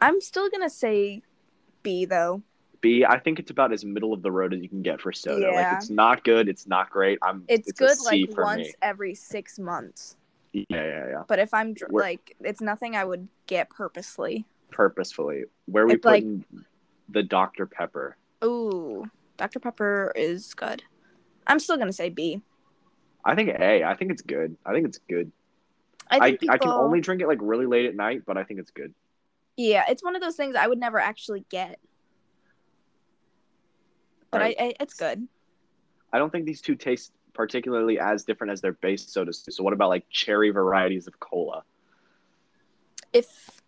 I'm 0.00 0.20
still 0.20 0.50
gonna 0.50 0.70
say 0.70 1.22
B 1.82 2.04
though. 2.04 2.42
B. 2.80 3.04
I 3.04 3.18
think 3.20 3.38
it's 3.38 3.50
about 3.52 3.72
as 3.72 3.84
middle 3.84 4.12
of 4.12 4.22
the 4.22 4.30
road 4.32 4.52
as 4.52 4.60
you 4.60 4.68
can 4.68 4.82
get 4.82 5.00
for 5.00 5.12
soda. 5.12 5.52
Like 5.52 5.76
it's 5.76 5.88
not 5.90 6.24
good, 6.24 6.48
it's 6.48 6.66
not 6.66 6.90
great. 6.90 7.18
I'm. 7.22 7.44
It's, 7.48 7.68
a 7.70 7.72
good 7.72 7.96
like 8.04 8.28
once 8.36 8.58
me. 8.68 8.74
every 8.82 9.14
six 9.14 9.58
months. 9.58 10.16
Yeah, 10.52 10.64
yeah, 10.70 11.06
yeah. 11.08 11.22
But 11.28 11.38
if 11.38 11.54
I'm 11.54 11.74
We're- 11.88 12.04
like, 12.04 12.36
it's 12.40 12.60
nothing 12.60 12.94
I 12.96 13.04
would 13.04 13.26
get 13.46 13.70
purposely. 13.70 14.44
Purposefully, 14.70 15.44
where 15.66 15.84
are 15.84 15.86
we 15.86 15.94
It's 15.94 16.04
like- 16.04 16.22
putting 16.24 16.44
the 17.08 17.22
Dr 17.22 17.66
Pepper? 17.66 18.16
Ooh, 18.44 19.08
Dr 19.42 19.58
Pepper 19.58 20.12
is 20.14 20.54
good. 20.54 20.84
I'm 21.48 21.58
still 21.58 21.76
gonna 21.76 21.92
say 21.92 22.10
B. 22.10 22.40
I 23.24 23.34
think 23.34 23.48
A. 23.48 23.82
I 23.82 23.96
think 23.96 24.12
it's 24.12 24.22
good. 24.22 24.56
I 24.64 24.72
think 24.72 24.86
it's 24.86 24.98
good. 25.08 25.32
I 26.08 26.18
I, 26.18 26.36
think 26.36 26.48
I, 26.48 26.58
can 26.58 26.70
only 26.70 27.00
drink 27.00 27.22
it 27.22 27.26
like 27.26 27.38
really 27.40 27.66
late 27.66 27.86
at 27.86 27.96
night, 27.96 28.22
but 28.24 28.38
I 28.38 28.44
think 28.44 28.60
it's 28.60 28.70
good. 28.70 28.94
Yeah, 29.56 29.82
it's 29.88 30.04
one 30.04 30.14
of 30.14 30.22
those 30.22 30.36
things 30.36 30.54
I 30.54 30.68
would 30.68 30.78
never 30.78 31.00
actually 31.00 31.44
get, 31.48 31.80
but 34.30 34.42
Right. 34.42 34.56
I, 34.56 34.64
I 34.64 34.74
it's 34.78 34.94
good. 34.94 35.26
I 36.12 36.18
don't 36.18 36.30
think 36.30 36.46
these 36.46 36.60
two 36.60 36.76
taste 36.76 37.12
particularly 37.32 37.98
as 37.98 38.22
different 38.22 38.52
as 38.52 38.60
their 38.60 38.74
base 38.74 39.10
sodas 39.10 39.42
do. 39.42 39.50
So 39.50 39.64
what 39.64 39.72
about 39.72 39.88
like 39.88 40.08
cherry 40.08 40.50
varieties 40.50 41.08
of 41.08 41.18
cola? 41.18 41.64
If 43.12 43.60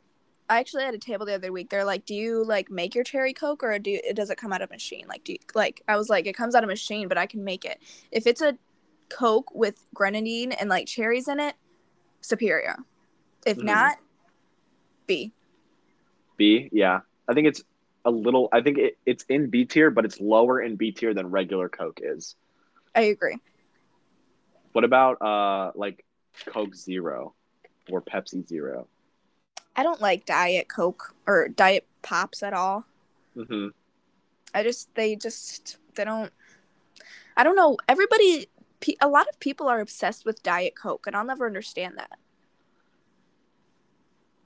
I 0.54 0.60
actually 0.60 0.84
had 0.84 0.94
a 0.94 0.98
table 0.98 1.26
the 1.26 1.34
other 1.34 1.50
week, 1.50 1.68
they're 1.68 1.84
like, 1.84 2.06
"Do 2.06 2.14
you 2.14 2.44
like 2.44 2.70
make 2.70 2.94
your 2.94 3.02
cherry 3.02 3.32
coke 3.32 3.64
or 3.64 3.76
do 3.80 3.98
it 4.04 4.14
does 4.14 4.30
it 4.30 4.38
come 4.38 4.52
out 4.52 4.62
of 4.62 4.70
a 4.70 4.74
machine?" 4.74 5.04
Like, 5.08 5.24
do 5.24 5.32
you, 5.32 5.38
like 5.52 5.82
I 5.88 5.96
was 5.96 6.08
like, 6.08 6.26
"It 6.26 6.34
comes 6.36 6.54
out 6.54 6.62
of 6.62 6.68
a 6.68 6.72
machine, 6.72 7.08
but 7.08 7.18
I 7.18 7.26
can 7.26 7.42
make 7.42 7.64
it." 7.64 7.80
If 8.12 8.24
it's 8.28 8.40
a 8.40 8.56
coke 9.08 9.52
with 9.52 9.84
grenadine 9.94 10.52
and 10.52 10.70
like 10.70 10.86
cherries 10.86 11.26
in 11.26 11.40
it, 11.40 11.56
superior. 12.20 12.76
If 13.44 13.58
Mhm. 13.58 13.64
not, 13.64 13.96
B. 15.08 15.32
B, 16.36 16.68
yeah. 16.70 17.00
I 17.28 17.34
think 17.34 17.48
it's 17.48 17.64
a 18.04 18.10
little 18.12 18.48
I 18.52 18.60
think 18.60 18.78
it, 18.78 18.96
it's 19.04 19.24
in 19.24 19.50
B 19.50 19.64
tier, 19.64 19.90
but 19.90 20.04
it's 20.04 20.20
lower 20.20 20.60
in 20.60 20.76
B 20.76 20.92
tier 20.92 21.14
than 21.14 21.30
regular 21.32 21.68
Coke 21.68 21.98
is. 22.00 22.36
I 22.94 23.02
agree. 23.02 23.38
What 24.70 24.84
about 24.84 25.20
uh 25.20 25.72
like 25.74 26.04
Coke 26.46 26.76
Zero 26.76 27.34
or 27.90 28.02
Pepsi 28.02 28.46
Zero? 28.46 28.86
I 29.76 29.82
don't 29.82 30.00
like 30.00 30.24
diet 30.26 30.68
coke 30.68 31.14
or 31.26 31.48
diet 31.48 31.86
pops 32.02 32.42
at 32.42 32.52
all. 32.52 32.84
hmm 33.34 33.68
I 34.54 34.62
just 34.62 34.94
they 34.94 35.16
just 35.16 35.78
they 35.94 36.04
don't 36.04 36.32
I 37.36 37.42
don't 37.42 37.56
know. 37.56 37.76
Everybody 37.88 38.48
a 39.00 39.08
lot 39.08 39.28
of 39.28 39.40
people 39.40 39.66
are 39.68 39.80
obsessed 39.80 40.24
with 40.26 40.42
diet 40.42 40.74
coke 40.76 41.06
and 41.06 41.16
I'll 41.16 41.24
never 41.24 41.46
understand 41.46 41.94
that. 41.96 42.18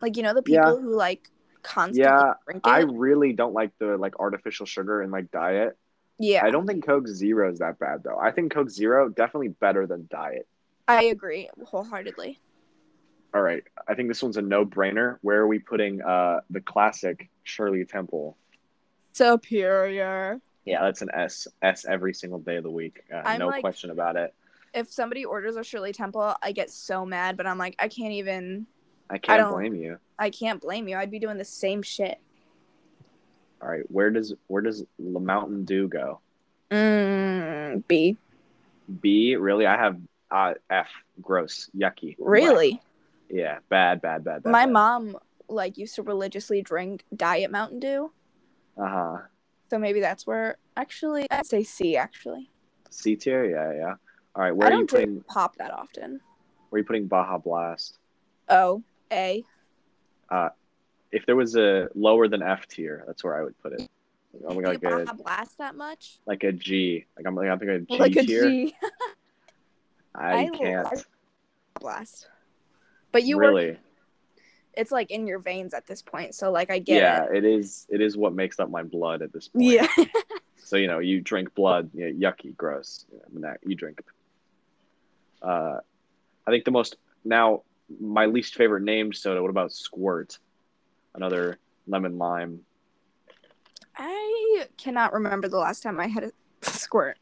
Like 0.00 0.16
you 0.16 0.22
know 0.22 0.34
the 0.34 0.42
people 0.42 0.76
Yeah. 0.76 0.82
who 0.82 0.96
like 0.96 1.28
constantly 1.62 2.08
Yeah, 2.10 2.34
drink 2.46 2.66
it. 2.66 2.70
I 2.70 2.78
really 2.80 3.32
don't 3.32 3.52
like 3.52 3.72
the 3.78 3.96
like 3.96 4.18
artificial 4.20 4.64
sugar 4.64 5.02
in 5.02 5.10
like 5.10 5.30
diet. 5.30 5.76
yeah. 6.18 6.44
I 6.44 6.50
don't 6.50 6.66
think 6.66 6.86
Coke 6.86 7.08
Zero 7.08 7.50
is 7.50 7.58
that 7.58 7.78
bad 7.78 8.02
though. 8.04 8.18
I 8.18 8.30
think 8.30 8.52
Coke 8.52 8.70
Zero 8.70 9.08
definitely 9.08 9.48
better 9.48 9.86
than 9.86 10.08
diet. 10.10 10.46
I 10.86 11.04
agree 11.04 11.50
wholeheartedly. 11.66 12.38
All 13.34 13.42
right, 13.42 13.62
I 13.86 13.94
think 13.94 14.08
this 14.08 14.22
one's 14.22 14.38
a 14.38 14.42
no-brainer. 14.42 15.18
Where 15.22 15.40
are 15.40 15.46
we 15.46 15.58
putting 15.58 16.02
uh 16.02 16.40
the 16.50 16.60
classic 16.60 17.28
Shirley 17.44 17.84
Temple? 17.84 18.36
Superior. 19.12 20.40
Yeah, 20.64 20.82
that's 20.82 21.02
an 21.02 21.10
S. 21.12 21.48
S 21.62 21.84
every 21.86 22.14
single 22.14 22.38
day 22.38 22.56
of 22.56 22.62
the 22.62 22.70
week. 22.70 23.02
Uh, 23.12 23.36
no 23.36 23.48
like- 23.48 23.60
question 23.60 23.90
about 23.90 24.16
it. 24.16 24.34
If 24.74 24.90
somebody 24.90 25.24
orders 25.24 25.56
a 25.56 25.64
Shirley 25.64 25.92
Temple, 25.92 26.34
I 26.42 26.52
get 26.52 26.70
so 26.70 27.06
mad, 27.06 27.36
but 27.38 27.46
I'm 27.46 27.56
like, 27.58 27.74
I 27.78 27.88
can't 27.88 28.12
even. 28.12 28.66
I 29.10 29.18
can't 29.18 29.40
don't- 29.40 29.52
blame 29.52 29.74
you. 29.74 29.98
I 30.18 30.30
can't 30.30 30.60
blame 30.60 30.88
you. 30.88 30.96
I'd 30.96 31.10
be 31.10 31.18
doing 31.18 31.38
the 31.38 31.44
same 31.44 31.80
shit. 31.82 32.18
All 33.60 33.68
right, 33.68 33.90
where 33.90 34.10
does 34.10 34.34
where 34.46 34.62
does 34.62 34.84
the 34.98 35.20
Mountain 35.20 35.64
Dew 35.64 35.88
go? 35.88 36.20
Mm, 36.70 37.82
B. 37.88 38.16
B. 39.00 39.36
Really? 39.36 39.66
I 39.66 39.76
have 39.76 39.98
uh, 40.30 40.54
F. 40.70 40.88
Gross. 41.20 41.70
Yucky. 41.76 42.14
Really? 42.18 42.80
Yeah. 43.30 43.58
Bad. 43.68 44.00
Bad. 44.00 44.24
Bad. 44.24 44.42
bad 44.42 44.50
My 44.50 44.64
bad. 44.64 44.72
mom 44.72 45.16
like 45.48 45.78
used 45.78 45.94
to 45.96 46.02
religiously 46.02 46.62
drink 46.62 47.04
Diet 47.14 47.50
Mountain 47.50 47.80
Dew, 47.80 48.12
Uh 48.76 48.88
huh. 48.88 49.16
so 49.70 49.78
maybe 49.78 50.00
that's 50.00 50.26
where. 50.26 50.56
Actually, 50.76 51.26
I'd 51.30 51.46
say 51.46 51.64
C. 51.64 51.96
Actually, 51.96 52.50
C 52.90 53.16
tier. 53.16 53.44
Yeah. 53.44 53.72
Yeah. 53.74 53.94
All 54.34 54.42
right. 54.42 54.54
Where 54.54 54.68
I 54.68 54.70
are 54.70 54.72
you 54.74 54.78
don't 54.78 54.88
drink 54.90 55.06
putting? 55.08 55.22
pop 55.24 55.56
that 55.56 55.72
often. 55.72 56.20
Where 56.70 56.78
are 56.78 56.80
you 56.80 56.84
putting 56.86 57.06
Baja 57.06 57.38
Blast? 57.38 57.98
Oh, 58.48 58.82
A. 59.10 59.44
A. 60.30 60.50
If 61.10 61.24
there 61.26 61.36
was 61.36 61.56
a 61.56 61.88
lower 61.94 62.28
than 62.28 62.42
F 62.42 62.66
tier, 62.68 63.02
that's 63.06 63.24
where 63.24 63.34
I 63.38 63.42
would 63.42 63.58
put 63.62 63.72
it. 63.72 63.88
Oh 64.46 64.50
my 64.54 64.56
Like, 64.56 64.80
god, 64.82 64.92
like 64.98 65.06
Baja 65.06 65.12
a 65.12 65.14
Blast 65.22 65.58
that 65.58 65.74
much? 65.74 66.18
like 66.26 66.44
a 66.44 66.52
G. 66.52 67.06
Like 67.16 67.26
I'm 67.26 67.34
like 67.34 67.48
I'm 67.48 67.58
thinking 67.58 67.76
a 67.76 67.80
G 67.80 67.98
like 67.98 68.16
a 68.16 68.22
tier. 68.24 68.42
G 68.50 68.76
I, 70.14 70.42
I 70.44 70.48
can't 70.50 71.04
Blast. 71.80 72.28
But 73.12 73.24
you 73.24 73.36
were 73.36 73.42
really. 73.42 73.78
it's 74.74 74.92
like 74.92 75.10
in 75.10 75.26
your 75.26 75.38
veins 75.38 75.74
at 75.74 75.86
this 75.86 76.02
point, 76.02 76.34
so 76.34 76.50
like 76.50 76.70
I 76.70 76.78
get 76.78 77.00
yeah, 77.00 77.24
it. 77.24 77.38
it 77.38 77.44
is. 77.44 77.86
It 77.88 78.00
is 78.00 78.16
what 78.16 78.34
makes 78.34 78.60
up 78.60 78.70
my 78.70 78.82
blood 78.82 79.22
at 79.22 79.32
this 79.32 79.48
point. 79.48 79.64
Yeah. 79.66 79.86
So 80.68 80.76
you 80.76 80.86
know, 80.86 80.98
you 80.98 81.22
drink 81.22 81.54
blood, 81.54 81.88
you 81.94 82.12
know, 82.12 82.28
yucky, 82.28 82.54
gross. 82.54 83.06
You, 83.32 83.54
you 83.64 83.74
drink. 83.74 84.02
Uh, 85.40 85.78
I 86.46 86.50
think 86.50 86.66
the 86.66 86.70
most 86.70 86.96
now 87.24 87.62
my 87.98 88.26
least 88.26 88.54
favorite 88.54 88.82
named 88.82 89.16
soda. 89.16 89.40
What 89.40 89.48
about 89.48 89.72
Squirt? 89.72 90.38
Another 91.14 91.58
lemon 91.86 92.18
lime. 92.18 92.60
I 93.96 94.66
cannot 94.76 95.14
remember 95.14 95.48
the 95.48 95.56
last 95.56 95.82
time 95.82 95.98
I 95.98 96.06
had 96.06 96.24
a 96.24 96.32
squirt. 96.62 97.16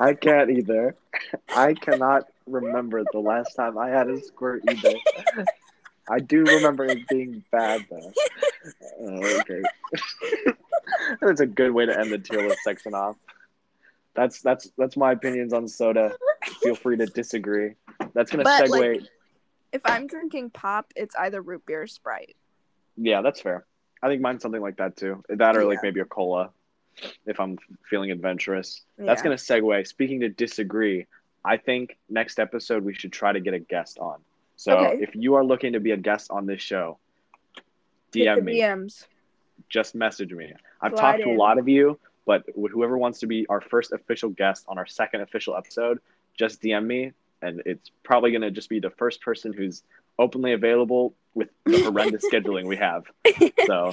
I 0.00 0.14
can't 0.14 0.50
either. 0.50 0.96
I 1.54 1.74
cannot 1.74 2.24
remember 2.46 3.04
the 3.12 3.18
last 3.20 3.54
time 3.54 3.78
I 3.78 3.88
had 3.90 4.08
a 4.08 4.20
squirt 4.20 4.62
either. 4.68 4.94
I 6.08 6.18
do 6.18 6.42
remember 6.44 6.86
it 6.86 7.06
being 7.08 7.44
bad 7.52 7.86
though. 7.90 8.12
Oh, 9.00 9.38
okay. 9.40 9.62
that's 11.20 11.40
a 11.40 11.46
good 11.46 11.70
way 11.70 11.86
to 11.86 11.96
end 11.98 12.10
the 12.10 12.18
tier 12.18 12.48
list 12.48 12.60
section 12.64 12.94
off. 12.94 13.16
That's 14.14 14.40
that's 14.40 14.70
that's 14.76 14.96
my 14.96 15.12
opinions 15.12 15.52
on 15.52 15.68
soda. 15.68 16.16
Feel 16.62 16.74
free 16.74 16.96
to 16.96 17.06
disagree. 17.06 17.74
That's 18.14 18.30
gonna 18.30 18.42
But, 18.44 18.64
segue. 18.64 19.00
like- 19.00 19.08
If 19.72 19.82
I'm 19.84 20.06
drinking 20.08 20.50
pop, 20.50 20.92
it's 20.96 21.14
either 21.16 21.40
root 21.42 21.64
beer 21.66 21.82
or 21.82 21.86
Sprite. 21.86 22.34
yeah, 22.96 23.22
that's 23.22 23.40
fair. 23.40 23.64
I 24.02 24.08
think 24.08 24.20
mine's 24.22 24.42
something 24.42 24.62
like 24.62 24.78
that 24.78 24.96
too. 24.96 25.22
That 25.28 25.56
or 25.56 25.64
like 25.64 25.80
maybe 25.82 26.00
a 26.00 26.04
cola, 26.06 26.50
if 27.26 27.40
I'm 27.40 27.58
feeling 27.88 28.10
adventurous. 28.10 28.82
That's 28.98 29.22
gonna 29.22 29.36
segue. 29.36 29.86
Speaking 29.86 30.20
to 30.20 30.28
disagree, 30.28 31.06
I 31.44 31.56
think 31.56 31.96
next 32.08 32.38
episode 32.38 32.84
we 32.84 32.94
should 32.94 33.12
try 33.12 33.32
to 33.32 33.40
get 33.40 33.54
a 33.54 33.58
guest 33.58 33.98
on. 33.98 34.18
So 34.56 34.76
Okay. 34.76 35.02
if 35.02 35.14
you 35.14 35.34
are 35.34 35.44
looking 35.44 35.72
to 35.72 35.80
be 35.80 35.92
a 35.92 35.96
guest 35.96 36.30
on 36.30 36.46
this 36.46 36.60
show, 36.60 36.98
DM 38.12 38.44
me. 38.44 38.60
DMs. 38.60 39.06
Just 39.68 39.94
message 39.94 40.32
me. 40.32 40.52
I've 40.80 40.92
Slide 40.92 41.00
talked 41.00 41.22
to 41.22 41.30
a 41.30 41.36
lot 41.36 41.58
of 41.58 41.68
you, 41.68 41.98
but 42.26 42.44
whoever 42.54 42.98
wants 42.98 43.20
to 43.20 43.26
be 43.26 43.46
our 43.48 43.60
first 43.60 43.92
official 43.92 44.30
guest 44.30 44.64
on 44.68 44.78
our 44.78 44.86
second 44.86 45.20
official 45.22 45.56
episode, 45.56 46.00
just 46.36 46.60
DM 46.62 46.86
me, 46.86 47.12
and 47.42 47.62
it's 47.66 47.90
probably 48.02 48.32
gonna 48.32 48.50
just 48.50 48.68
be 48.68 48.80
the 48.80 48.90
first 48.90 49.20
person 49.22 49.52
who's 49.52 49.82
openly 50.18 50.52
available 50.52 51.14
with 51.34 51.48
the 51.64 51.82
horrendous 51.82 52.24
scheduling 52.32 52.66
we 52.66 52.76
have. 52.76 53.04
So 53.66 53.92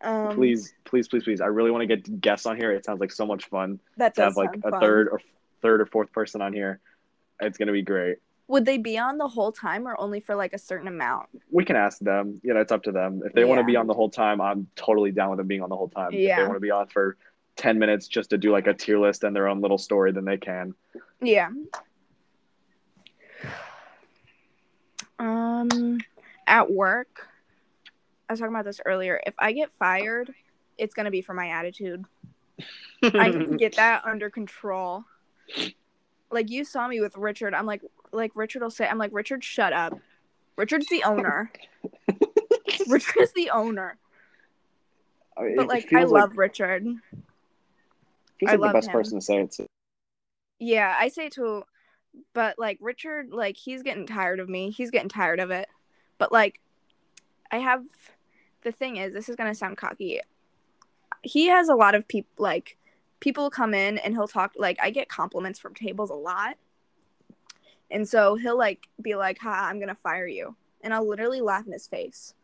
Um, 0.00 0.34
please, 0.34 0.74
please, 0.84 1.08
please, 1.08 1.24
please, 1.24 1.40
I 1.40 1.46
really 1.46 1.70
want 1.70 1.82
to 1.82 1.96
get 1.96 2.20
guests 2.20 2.46
on 2.46 2.56
here. 2.56 2.72
It 2.72 2.84
sounds 2.84 3.00
like 3.00 3.12
so 3.12 3.26
much 3.26 3.46
fun. 3.46 3.80
that 3.96 4.14
to 4.14 4.22
have 4.22 4.36
like 4.36 4.56
a 4.62 4.70
fun. 4.70 4.80
third 4.80 5.08
or 5.08 5.20
third 5.60 5.80
or 5.80 5.86
fourth 5.86 6.12
person 6.12 6.40
on 6.40 6.52
here. 6.52 6.80
It's 7.40 7.58
gonna 7.58 7.72
be 7.72 7.82
great. 7.82 8.18
Would 8.48 8.64
they 8.64 8.78
be 8.78 8.96
on 8.96 9.18
the 9.18 9.28
whole 9.28 9.52
time 9.52 9.86
or 9.86 10.00
only 10.00 10.20
for 10.20 10.34
like 10.34 10.52
a 10.52 10.58
certain 10.58 10.88
amount? 10.88 11.28
We 11.50 11.64
can 11.64 11.76
ask 11.76 11.98
them. 11.98 12.40
You 12.42 12.54
know, 12.54 12.60
it's 12.60 12.72
up 12.72 12.82
to 12.84 12.92
them. 12.92 13.22
If 13.24 13.32
they 13.34 13.44
want 13.44 13.60
to 13.60 13.64
be 13.64 13.76
on 13.76 13.86
the 13.86 13.94
whole 13.94 14.08
time, 14.08 14.40
I'm 14.40 14.66
totally 14.74 15.10
down 15.10 15.30
with 15.30 15.38
them 15.38 15.46
being 15.46 15.62
on 15.62 15.68
the 15.68 15.76
whole 15.76 15.90
time. 15.90 16.12
If 16.12 16.36
they 16.36 16.42
want 16.42 16.54
to 16.54 16.60
be 16.60 16.70
on 16.70 16.86
for 16.88 17.16
ten 17.56 17.78
minutes 17.78 18.08
just 18.08 18.30
to 18.30 18.38
do 18.38 18.50
like 18.52 18.66
a 18.66 18.74
tier 18.74 18.98
list 18.98 19.24
and 19.24 19.36
their 19.36 19.48
own 19.48 19.60
little 19.60 19.78
story, 19.78 20.12
then 20.12 20.24
they 20.24 20.38
can. 20.38 20.74
Yeah. 21.20 21.50
Um, 25.20 25.98
at 26.46 26.70
work, 26.70 27.27
I 28.28 28.32
was 28.32 28.40
talking 28.40 28.54
about 28.54 28.64
this 28.64 28.80
earlier. 28.84 29.20
If 29.26 29.34
I 29.38 29.52
get 29.52 29.70
fired, 29.78 30.32
it's 30.76 30.94
gonna 30.94 31.10
be 31.10 31.22
for 31.22 31.34
my 31.34 31.48
attitude. 31.48 32.04
I 33.02 33.30
need 33.30 33.50
to 33.50 33.56
get 33.56 33.76
that 33.76 34.04
under 34.04 34.30
control. 34.30 35.04
Like 36.30 36.50
you 36.50 36.64
saw 36.64 36.86
me 36.88 37.00
with 37.00 37.16
Richard. 37.16 37.54
I'm 37.54 37.66
like, 37.66 37.82
like 38.12 38.32
Richard 38.34 38.62
will 38.62 38.70
say, 38.70 38.86
I'm 38.86 38.98
like, 38.98 39.12
Richard, 39.12 39.42
shut 39.42 39.72
up. 39.72 39.98
Richard's 40.56 40.88
the 40.88 41.04
owner. 41.04 41.50
Richard 42.88 43.20
is 43.20 43.32
the 43.32 43.50
owner. 43.50 43.96
I 45.36 45.42
mean, 45.42 45.56
But 45.56 45.68
like, 45.68 45.92
I 45.92 46.04
love 46.04 46.36
Richard. 46.36 46.84
I 48.46 48.56
like 48.56 48.72
the 48.72 48.78
best 48.78 48.88
him. 48.88 48.92
person 48.92 49.18
to 49.20 49.24
say 49.24 49.38
it 49.38 49.52
to. 49.52 49.66
Yeah, 50.58 50.94
I 50.98 51.08
say 51.08 51.28
to, 51.30 51.62
but 52.34 52.58
like 52.58 52.78
Richard, 52.80 53.32
like 53.32 53.56
he's 53.56 53.82
getting 53.82 54.06
tired 54.06 54.40
of 54.40 54.48
me. 54.48 54.70
He's 54.70 54.90
getting 54.90 55.08
tired 55.08 55.40
of 55.40 55.50
it. 55.50 55.68
But 56.18 56.32
like, 56.32 56.60
I 57.50 57.58
have, 57.58 57.84
the 58.62 58.72
thing 58.72 58.96
is, 58.96 59.12
this 59.12 59.28
is 59.28 59.36
gonna 59.36 59.54
sound 59.54 59.76
cocky. 59.76 60.20
He 61.22 61.46
has 61.46 61.68
a 61.68 61.74
lot 61.74 61.94
of 61.94 62.06
people 62.06 62.30
like, 62.38 62.76
people 63.20 63.50
come 63.50 63.74
in 63.74 63.98
and 63.98 64.14
he'll 64.14 64.28
talk 64.28 64.52
like 64.56 64.78
I 64.80 64.90
get 64.90 65.08
compliments 65.08 65.58
from 65.58 65.74
tables 65.74 66.10
a 66.10 66.14
lot, 66.14 66.56
and 67.90 68.08
so 68.08 68.36
he'll 68.36 68.58
like 68.58 68.86
be 69.00 69.14
like, 69.14 69.38
"Ha, 69.38 69.68
I'm 69.70 69.80
gonna 69.80 69.96
fire 70.02 70.26
you," 70.26 70.54
and 70.82 70.94
I'll 70.94 71.08
literally 71.08 71.40
laugh 71.40 71.66
in 71.66 71.72
his 71.72 71.86
face. 71.86 72.34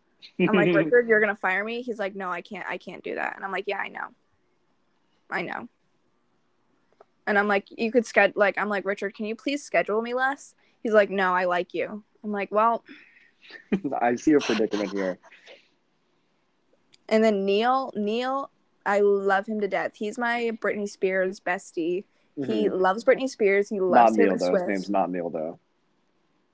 I'm 0.40 0.54
like, 0.54 0.74
Richard, 0.74 1.08
you're 1.08 1.20
gonna 1.20 1.36
fire 1.36 1.64
me? 1.64 1.82
He's 1.82 1.98
like, 1.98 2.14
No, 2.14 2.30
I 2.30 2.40
can't. 2.40 2.66
I 2.68 2.78
can't 2.78 3.02
do 3.02 3.14
that. 3.14 3.34
And 3.36 3.44
I'm 3.44 3.52
like, 3.52 3.64
Yeah, 3.66 3.78
I 3.78 3.88
know. 3.88 4.08
I 5.30 5.42
know. 5.42 5.68
And 7.26 7.38
I'm 7.38 7.48
like, 7.48 7.66
You 7.70 7.90
could 7.90 8.06
schedule. 8.06 8.38
Like, 8.38 8.58
I'm 8.58 8.68
like, 8.68 8.84
Richard, 8.84 9.14
can 9.14 9.26
you 9.26 9.36
please 9.36 9.62
schedule 9.62 10.02
me 10.02 10.14
less? 10.14 10.54
He's 10.82 10.92
like, 10.92 11.10
No, 11.10 11.32
I 11.32 11.44
like 11.44 11.74
you. 11.74 12.02
I'm 12.22 12.32
like, 12.32 12.50
Well, 12.50 12.84
I 14.00 14.14
see 14.16 14.32
a 14.32 14.40
predicament 14.40 14.92
here. 14.92 15.18
And 17.08 17.22
then 17.24 17.44
Neil, 17.44 17.92
Neil, 17.94 18.50
I 18.86 19.00
love 19.00 19.46
him 19.46 19.60
to 19.60 19.68
death. 19.68 19.92
He's 19.96 20.18
my 20.18 20.50
Britney 20.60 20.88
Spears 20.88 21.40
bestie. 21.40 22.04
He 22.36 22.68
Mhm. 22.68 22.80
loves 22.80 23.04
Britney 23.04 23.28
Spears. 23.28 23.68
He 23.68 23.78
not 23.78 23.84
loves 23.84 24.16
Neil 24.18 24.36
Taylor 24.36 24.38
though. 24.38 24.58
His 24.58 24.68
name's 24.68 24.90
not 24.90 25.10
Neil 25.10 25.30
though. 25.30 25.58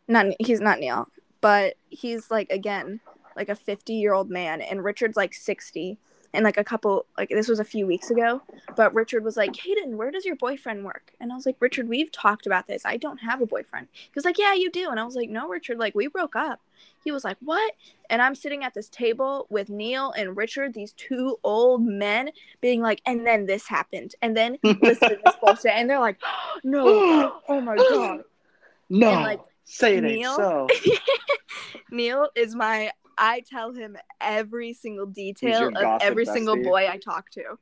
not 0.08 0.26
he's 0.38 0.60
not 0.60 0.78
Neil, 0.80 1.08
but 1.40 1.74
he's 1.88 2.30
like 2.30 2.50
again 2.50 3.00
like 3.36 3.48
a 3.48 3.54
50 3.54 3.94
year 3.94 4.12
old 4.12 4.28
man, 4.28 4.60
and 4.60 4.84
Richard's 4.84 5.16
like 5.16 5.32
60. 5.32 5.98
And 6.32 6.44
like 6.44 6.56
a 6.58 6.64
couple, 6.64 7.06
like 7.18 7.28
this 7.28 7.48
was 7.48 7.58
a 7.58 7.64
few 7.64 7.86
weeks 7.86 8.10
ago, 8.10 8.40
but 8.76 8.94
Richard 8.94 9.24
was 9.24 9.36
like, 9.36 9.56
Hayden, 9.56 9.96
where 9.96 10.12
does 10.12 10.24
your 10.24 10.36
boyfriend 10.36 10.84
work? 10.84 11.12
And 11.20 11.32
I 11.32 11.34
was 11.34 11.44
like, 11.44 11.56
Richard, 11.58 11.88
we've 11.88 12.12
talked 12.12 12.46
about 12.46 12.68
this. 12.68 12.82
I 12.86 12.96
don't 12.98 13.18
have 13.18 13.40
a 13.42 13.46
boyfriend. 13.46 13.88
He 13.92 14.12
was 14.14 14.24
like, 14.24 14.38
Yeah, 14.38 14.54
you 14.54 14.70
do. 14.70 14.90
And 14.90 15.00
I 15.00 15.04
was 15.04 15.16
like, 15.16 15.28
No, 15.28 15.48
Richard, 15.48 15.78
like 15.78 15.94
we 15.94 16.06
broke 16.06 16.36
up. 16.36 16.60
He 17.02 17.10
was 17.10 17.24
like, 17.24 17.36
What? 17.40 17.74
And 18.08 18.22
I'm 18.22 18.36
sitting 18.36 18.62
at 18.62 18.74
this 18.74 18.88
table 18.88 19.46
with 19.50 19.70
Neil 19.70 20.12
and 20.12 20.36
Richard, 20.36 20.72
these 20.72 20.92
two 20.92 21.38
old 21.42 21.84
men, 21.84 22.30
being 22.60 22.80
like, 22.80 23.02
And 23.06 23.26
then 23.26 23.46
this 23.46 23.66
happened. 23.66 24.14
And 24.22 24.36
then 24.36 24.56
listen 24.62 25.08
to 25.08 25.18
this 25.24 25.34
bullshit. 25.42 25.72
And 25.72 25.90
they're 25.90 25.98
like, 25.98 26.20
No, 26.62 27.40
oh 27.48 27.60
my 27.60 27.76
God. 27.76 28.22
No, 28.88 29.10
And, 29.10 29.22
like, 29.22 29.40
say 29.64 29.96
it 29.96 30.02
Neil- 30.04 30.30
ain't 30.30 30.36
so. 30.36 30.68
Neil 31.90 32.28
is 32.36 32.54
my 32.54 32.92
I 33.20 33.40
tell 33.40 33.72
him 33.72 33.98
every 34.18 34.72
single 34.72 35.04
detail 35.04 35.68
of 35.68 36.00
every 36.00 36.24
single 36.24 36.56
boy 36.56 36.88
I 36.88 36.96
talk 36.96 37.30
to. 37.32 37.58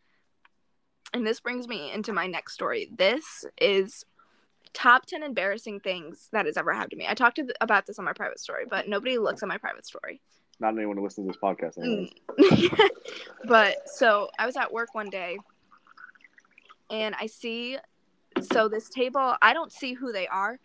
And 1.12 1.26
this 1.26 1.40
brings 1.40 1.66
me 1.66 1.92
into 1.92 2.12
my 2.12 2.28
next 2.28 2.54
story. 2.54 2.88
This 2.96 3.44
is 3.60 4.04
top 4.72 5.06
10 5.06 5.24
embarrassing 5.24 5.80
things 5.80 6.28
that 6.32 6.46
has 6.46 6.56
ever 6.56 6.72
happened 6.72 6.92
to 6.92 6.96
me. 6.96 7.06
I 7.08 7.14
talked 7.14 7.36
to 7.36 7.42
th- 7.42 7.56
about 7.60 7.86
this 7.86 7.98
on 7.98 8.04
my 8.04 8.12
private 8.12 8.38
story, 8.38 8.66
but 8.70 8.88
nobody 8.88 9.18
looks 9.18 9.42
at 9.42 9.48
my 9.48 9.58
private 9.58 9.84
story. 9.84 10.20
Not 10.60 10.74
anyone 10.76 10.96
who 10.96 11.02
listens 11.02 11.26
to 11.26 11.32
this 11.32 11.40
podcast. 11.42 11.76
Mm. 11.78 12.88
but 13.48 13.88
so 13.88 14.28
I 14.38 14.46
was 14.46 14.56
at 14.56 14.72
work 14.72 14.94
one 14.94 15.10
day 15.10 15.38
and 16.90 17.16
I 17.20 17.26
see 17.26 17.78
so 18.52 18.68
this 18.68 18.88
table, 18.88 19.34
I 19.42 19.52
don't 19.54 19.72
see 19.72 19.94
who 19.94 20.12
they 20.12 20.28
are, 20.28 20.60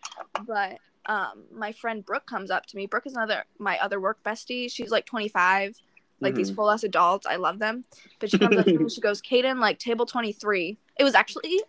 but 0.46 0.78
um 1.06 1.44
my 1.52 1.72
friend 1.72 2.04
Brooke 2.04 2.26
comes 2.26 2.50
up 2.50 2.66
to 2.66 2.76
me. 2.76 2.86
Brooke 2.86 3.06
is 3.06 3.14
another 3.14 3.44
my 3.58 3.78
other 3.78 4.00
work 4.00 4.18
bestie. 4.24 4.70
She's 4.70 4.90
like 4.90 5.06
25. 5.06 5.76
Like 6.20 6.34
these 6.36 6.50
Mhm. 6.50 6.54
full 6.54 6.70
ass 6.70 6.84
adults. 6.84 7.26
I 7.26 7.36
love 7.36 7.58
them. 7.58 7.84
But 8.20 8.30
she 8.30 8.38
comes 8.38 8.56
up 8.56 8.64
to 8.66 8.78
me 8.78 8.88
she 8.88 9.00
goes, 9.00 9.20
Kaden, 9.20 9.58
like 9.60 9.78
table 9.78 10.06
23. 10.06 10.78
It 10.98 11.04
was 11.04 11.14
actually, 11.14 11.60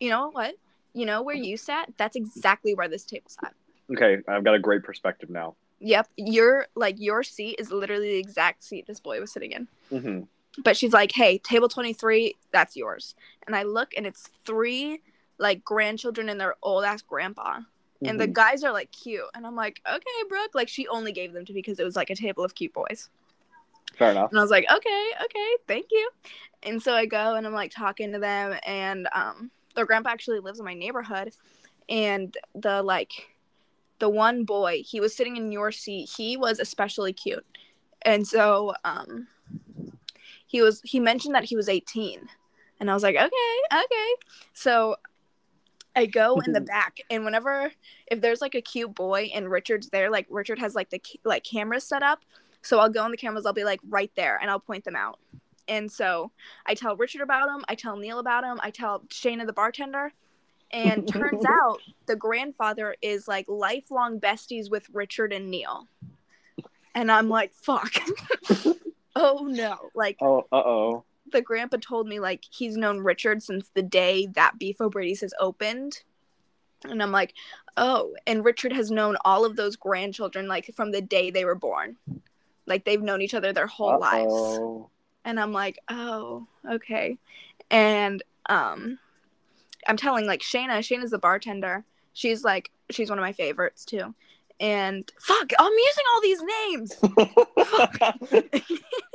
you 0.00 0.08
know 0.08 0.30
what? 0.30 0.54
You 0.94 1.04
know 1.04 1.22
where 1.22 1.34
you 1.36 1.56
sat? 1.56 1.92
That's 1.98 2.16
exactly 2.16 2.74
where 2.74 2.88
this 2.88 3.04
table 3.04 3.28
sat. 3.28 3.54
Okay, 3.92 4.18
I've 4.28 4.44
got 4.44 4.54
a 4.54 4.58
great 4.58 4.82
perspective 4.84 5.28
now. 5.30 5.56
Yep. 5.80 6.08
Your 6.16 6.66
like 6.74 6.96
your 6.98 7.22
seat 7.22 7.56
is 7.58 7.70
literally 7.70 8.10
the 8.12 8.18
exact 8.18 8.64
seat 8.64 8.86
this 8.86 9.00
boy 9.00 9.20
was 9.20 9.32
sitting 9.32 9.52
in. 9.52 9.68
hmm 9.90 10.20
But 10.62 10.76
she's 10.76 10.92
like, 10.92 11.12
Hey, 11.12 11.38
table 11.38 11.68
23, 11.68 12.34
that's 12.52 12.76
yours. 12.76 13.14
And 13.46 13.54
I 13.54 13.64
look 13.64 13.94
and 13.96 14.06
it's 14.06 14.28
three 14.46 15.00
like 15.38 15.64
grandchildren 15.64 16.28
and 16.28 16.40
their 16.40 16.54
old 16.62 16.84
ass 16.84 17.02
grandpa. 17.02 17.60
And 18.04 18.20
the 18.20 18.26
Mm-hmm. 18.26 18.32
guys 18.32 18.64
are 18.64 18.72
like 18.72 18.92
cute. 18.92 19.24
And 19.34 19.46
I'm 19.46 19.56
like, 19.56 19.80
okay, 19.86 20.28
Brooke. 20.28 20.54
Like 20.54 20.68
she 20.68 20.86
only 20.88 21.12
gave 21.12 21.32
them 21.32 21.44
to 21.44 21.52
me 21.52 21.58
because 21.60 21.78
it 21.78 21.84
was 21.84 21.96
like 21.96 22.10
a 22.10 22.14
table 22.14 22.44
of 22.44 22.54
cute 22.54 22.72
boys. 22.72 23.10
Fair 23.98 24.10
enough. 24.12 24.30
And 24.30 24.38
I 24.38 24.42
was 24.42 24.50
like, 24.50 24.64
okay, 24.70 25.10
okay, 25.24 25.48
thank 25.66 25.86
you. 25.90 26.10
And 26.62 26.82
so 26.82 26.94
I 26.94 27.06
go 27.06 27.34
and 27.34 27.46
I'm 27.46 27.52
like 27.52 27.70
talking 27.70 28.12
to 28.12 28.18
them, 28.18 28.58
and 28.66 29.08
um, 29.14 29.50
their 29.74 29.86
grandpa 29.86 30.10
actually 30.10 30.40
lives 30.40 30.58
in 30.58 30.64
my 30.64 30.74
neighborhood, 30.74 31.32
and 31.88 32.36
the 32.54 32.82
like, 32.82 33.34
the 33.98 34.08
one 34.08 34.44
boy, 34.44 34.82
he 34.84 35.00
was 35.00 35.14
sitting 35.14 35.36
in 35.36 35.52
your 35.52 35.70
seat. 35.72 36.10
He 36.16 36.36
was 36.36 36.58
especially 36.58 37.12
cute, 37.12 37.46
and 38.02 38.26
so 38.26 38.74
um, 38.84 39.28
he 40.46 40.60
was. 40.62 40.80
He 40.84 40.98
mentioned 41.00 41.34
that 41.34 41.44
he 41.44 41.56
was 41.56 41.68
18, 41.68 42.28
and 42.80 42.90
I 42.90 42.94
was 42.94 43.02
like, 43.02 43.16
okay, 43.16 43.58
okay. 43.72 44.10
So 44.52 44.96
I 45.98 46.06
go 46.06 46.38
in 46.46 46.52
the 46.52 46.60
back, 46.60 47.00
and 47.10 47.24
whenever 47.24 47.72
if 48.06 48.20
there's 48.20 48.40
like 48.40 48.54
a 48.54 48.60
cute 48.60 48.94
boy 48.94 49.30
and 49.34 49.50
Richard's 49.50 49.88
there, 49.88 50.10
like 50.10 50.26
Richard 50.30 50.60
has 50.60 50.76
like 50.76 50.90
the 50.90 51.02
like 51.24 51.42
cameras 51.42 51.82
set 51.82 52.04
up. 52.04 52.20
So 52.62 52.78
I'll 52.78 52.88
go 52.88 53.02
on 53.02 53.10
the 53.10 53.16
cameras, 53.16 53.46
I'll 53.46 53.52
be 53.52 53.64
like 53.64 53.80
right 53.88 54.10
there 54.14 54.38
and 54.40 54.48
I'll 54.48 54.60
point 54.60 54.84
them 54.84 54.94
out. 54.94 55.18
And 55.66 55.90
so 55.90 56.30
I 56.66 56.74
tell 56.74 56.96
Richard 56.96 57.20
about 57.20 57.48
him, 57.48 57.64
I 57.68 57.74
tell 57.74 57.96
Neil 57.96 58.20
about 58.20 58.44
him, 58.44 58.60
I 58.62 58.70
tell 58.70 59.00
Shayna 59.08 59.44
the 59.44 59.52
bartender. 59.52 60.12
And 60.70 61.08
turns 61.08 61.44
out 61.48 61.80
the 62.06 62.14
grandfather 62.14 62.94
is 63.02 63.26
like 63.26 63.46
lifelong 63.48 64.20
besties 64.20 64.70
with 64.70 64.88
Richard 64.92 65.32
and 65.32 65.50
Neil. 65.50 65.88
And 66.94 67.10
I'm 67.10 67.28
like, 67.28 67.52
fuck. 67.54 67.92
oh 69.16 69.48
no. 69.50 69.90
Like 69.94 70.18
Oh, 70.20 70.46
uh 70.52 70.56
oh. 70.56 71.04
The 71.30 71.42
grandpa 71.42 71.78
told 71.80 72.06
me 72.06 72.20
like 72.20 72.44
he's 72.50 72.76
known 72.76 73.00
Richard 73.00 73.42
since 73.42 73.70
the 73.74 73.82
day 73.82 74.26
that 74.34 74.58
Beef 74.58 74.80
O'Brady's 74.80 75.20
has 75.20 75.34
opened. 75.38 76.02
And 76.84 77.02
I'm 77.02 77.12
like, 77.12 77.34
oh, 77.76 78.14
and 78.26 78.44
Richard 78.44 78.72
has 78.72 78.90
known 78.90 79.16
all 79.24 79.44
of 79.44 79.56
those 79.56 79.76
grandchildren 79.76 80.46
like 80.48 80.72
from 80.74 80.92
the 80.92 81.00
day 81.00 81.30
they 81.30 81.44
were 81.44 81.54
born. 81.54 81.96
Like 82.66 82.84
they've 82.84 83.02
known 83.02 83.22
each 83.22 83.34
other 83.34 83.52
their 83.52 83.66
whole 83.66 83.98
lives. 83.98 84.32
Uh-oh. 84.32 84.90
And 85.24 85.40
I'm 85.40 85.52
like, 85.52 85.78
oh, 85.88 86.46
okay. 86.70 87.18
And 87.70 88.22
um 88.48 88.98
I'm 89.86 89.96
telling 89.96 90.26
like 90.26 90.40
Shayna, 90.40 90.78
Shayna's 90.78 91.10
the 91.10 91.18
bartender. 91.18 91.84
She's 92.12 92.44
like 92.44 92.70
she's 92.90 93.10
one 93.10 93.18
of 93.18 93.22
my 93.22 93.32
favorites 93.32 93.84
too. 93.84 94.14
And 94.60 95.10
fuck, 95.20 95.52
I'm 95.58 95.72
using 95.72 96.04
all 96.12 96.20
these 96.20 96.42
names. 96.42 96.96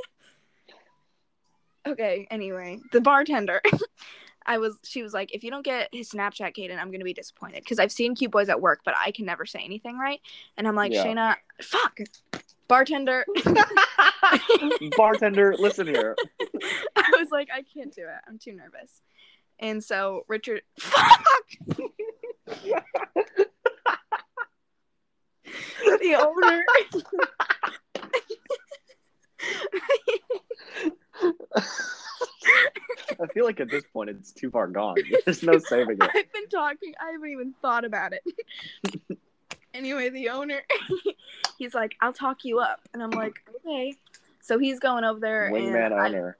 okay 1.86 2.26
anyway 2.30 2.78
the 2.92 3.00
bartender. 3.00 3.60
I 4.46 4.58
was 4.58 4.76
she 4.84 5.02
was 5.02 5.14
like 5.14 5.34
if 5.34 5.42
you 5.42 5.50
don't 5.50 5.64
get 5.64 5.88
his 5.90 6.10
snapchat 6.10 6.54
Kaden, 6.54 6.78
i'm 6.78 6.90
gonna 6.90 7.04
be 7.04 7.14
disappointed. 7.14 7.62
Because 7.62 7.78
i've 7.78 7.92
seen 7.92 8.14
cute 8.14 8.30
boys 8.30 8.48
at 8.50 8.60
work 8.60 8.80
but 8.84 8.94
i 8.96 9.10
can 9.10 9.24
never 9.24 9.46
say 9.46 9.60
anything 9.64 9.98
right? 9.98 10.20
And 10.58 10.68
i'm 10.68 10.74
like 10.76 10.92
Yeah. 10.92 11.04
shayna 11.04 11.36
fuck 11.62 11.98
bartender. 12.68 13.24
Bartender, 14.96 15.54
listen 15.58 15.86
here. 15.86 16.16
i 16.96 17.04
was 17.18 17.28
like 17.30 17.48
i 17.54 17.62
can't 17.62 17.94
do 17.94 18.02
it. 18.02 18.20
I'm 18.28 18.38
too 18.38 18.52
nervous. 18.52 19.00
And 19.60 19.82
so 19.82 20.24
richard 20.28 20.62
fuck! 20.78 21.44
The 26.00 26.14
owner 26.16 26.64
I 33.20 33.26
feel 33.32 33.44
like 33.44 33.60
at 33.60 33.70
this 33.70 33.84
point 33.92 34.10
it's 34.10 34.32
too 34.32 34.50
far 34.50 34.66
gone. 34.66 34.96
There's 35.24 35.42
no 35.42 35.58
saving 35.58 35.98
it. 36.00 36.10
I've 36.14 36.32
been 36.32 36.48
talking. 36.48 36.94
I 37.00 37.12
haven't 37.12 37.30
even 37.30 37.54
thought 37.62 37.84
about 37.84 38.12
it. 38.12 38.24
anyway, 39.74 40.10
the 40.10 40.30
owner, 40.30 40.62
he's 41.58 41.74
like, 41.74 41.96
"I'll 42.00 42.12
talk 42.12 42.44
you 42.44 42.60
up," 42.60 42.80
and 42.92 43.02
I'm 43.02 43.10
like, 43.10 43.34
"Okay." 43.56 43.96
So 44.40 44.58
he's 44.58 44.78
going 44.78 45.04
over 45.04 45.20
there, 45.20 45.50
Wingman 45.52 45.86
and 45.86 45.94
I, 45.94 46.06
owner. 46.08 46.36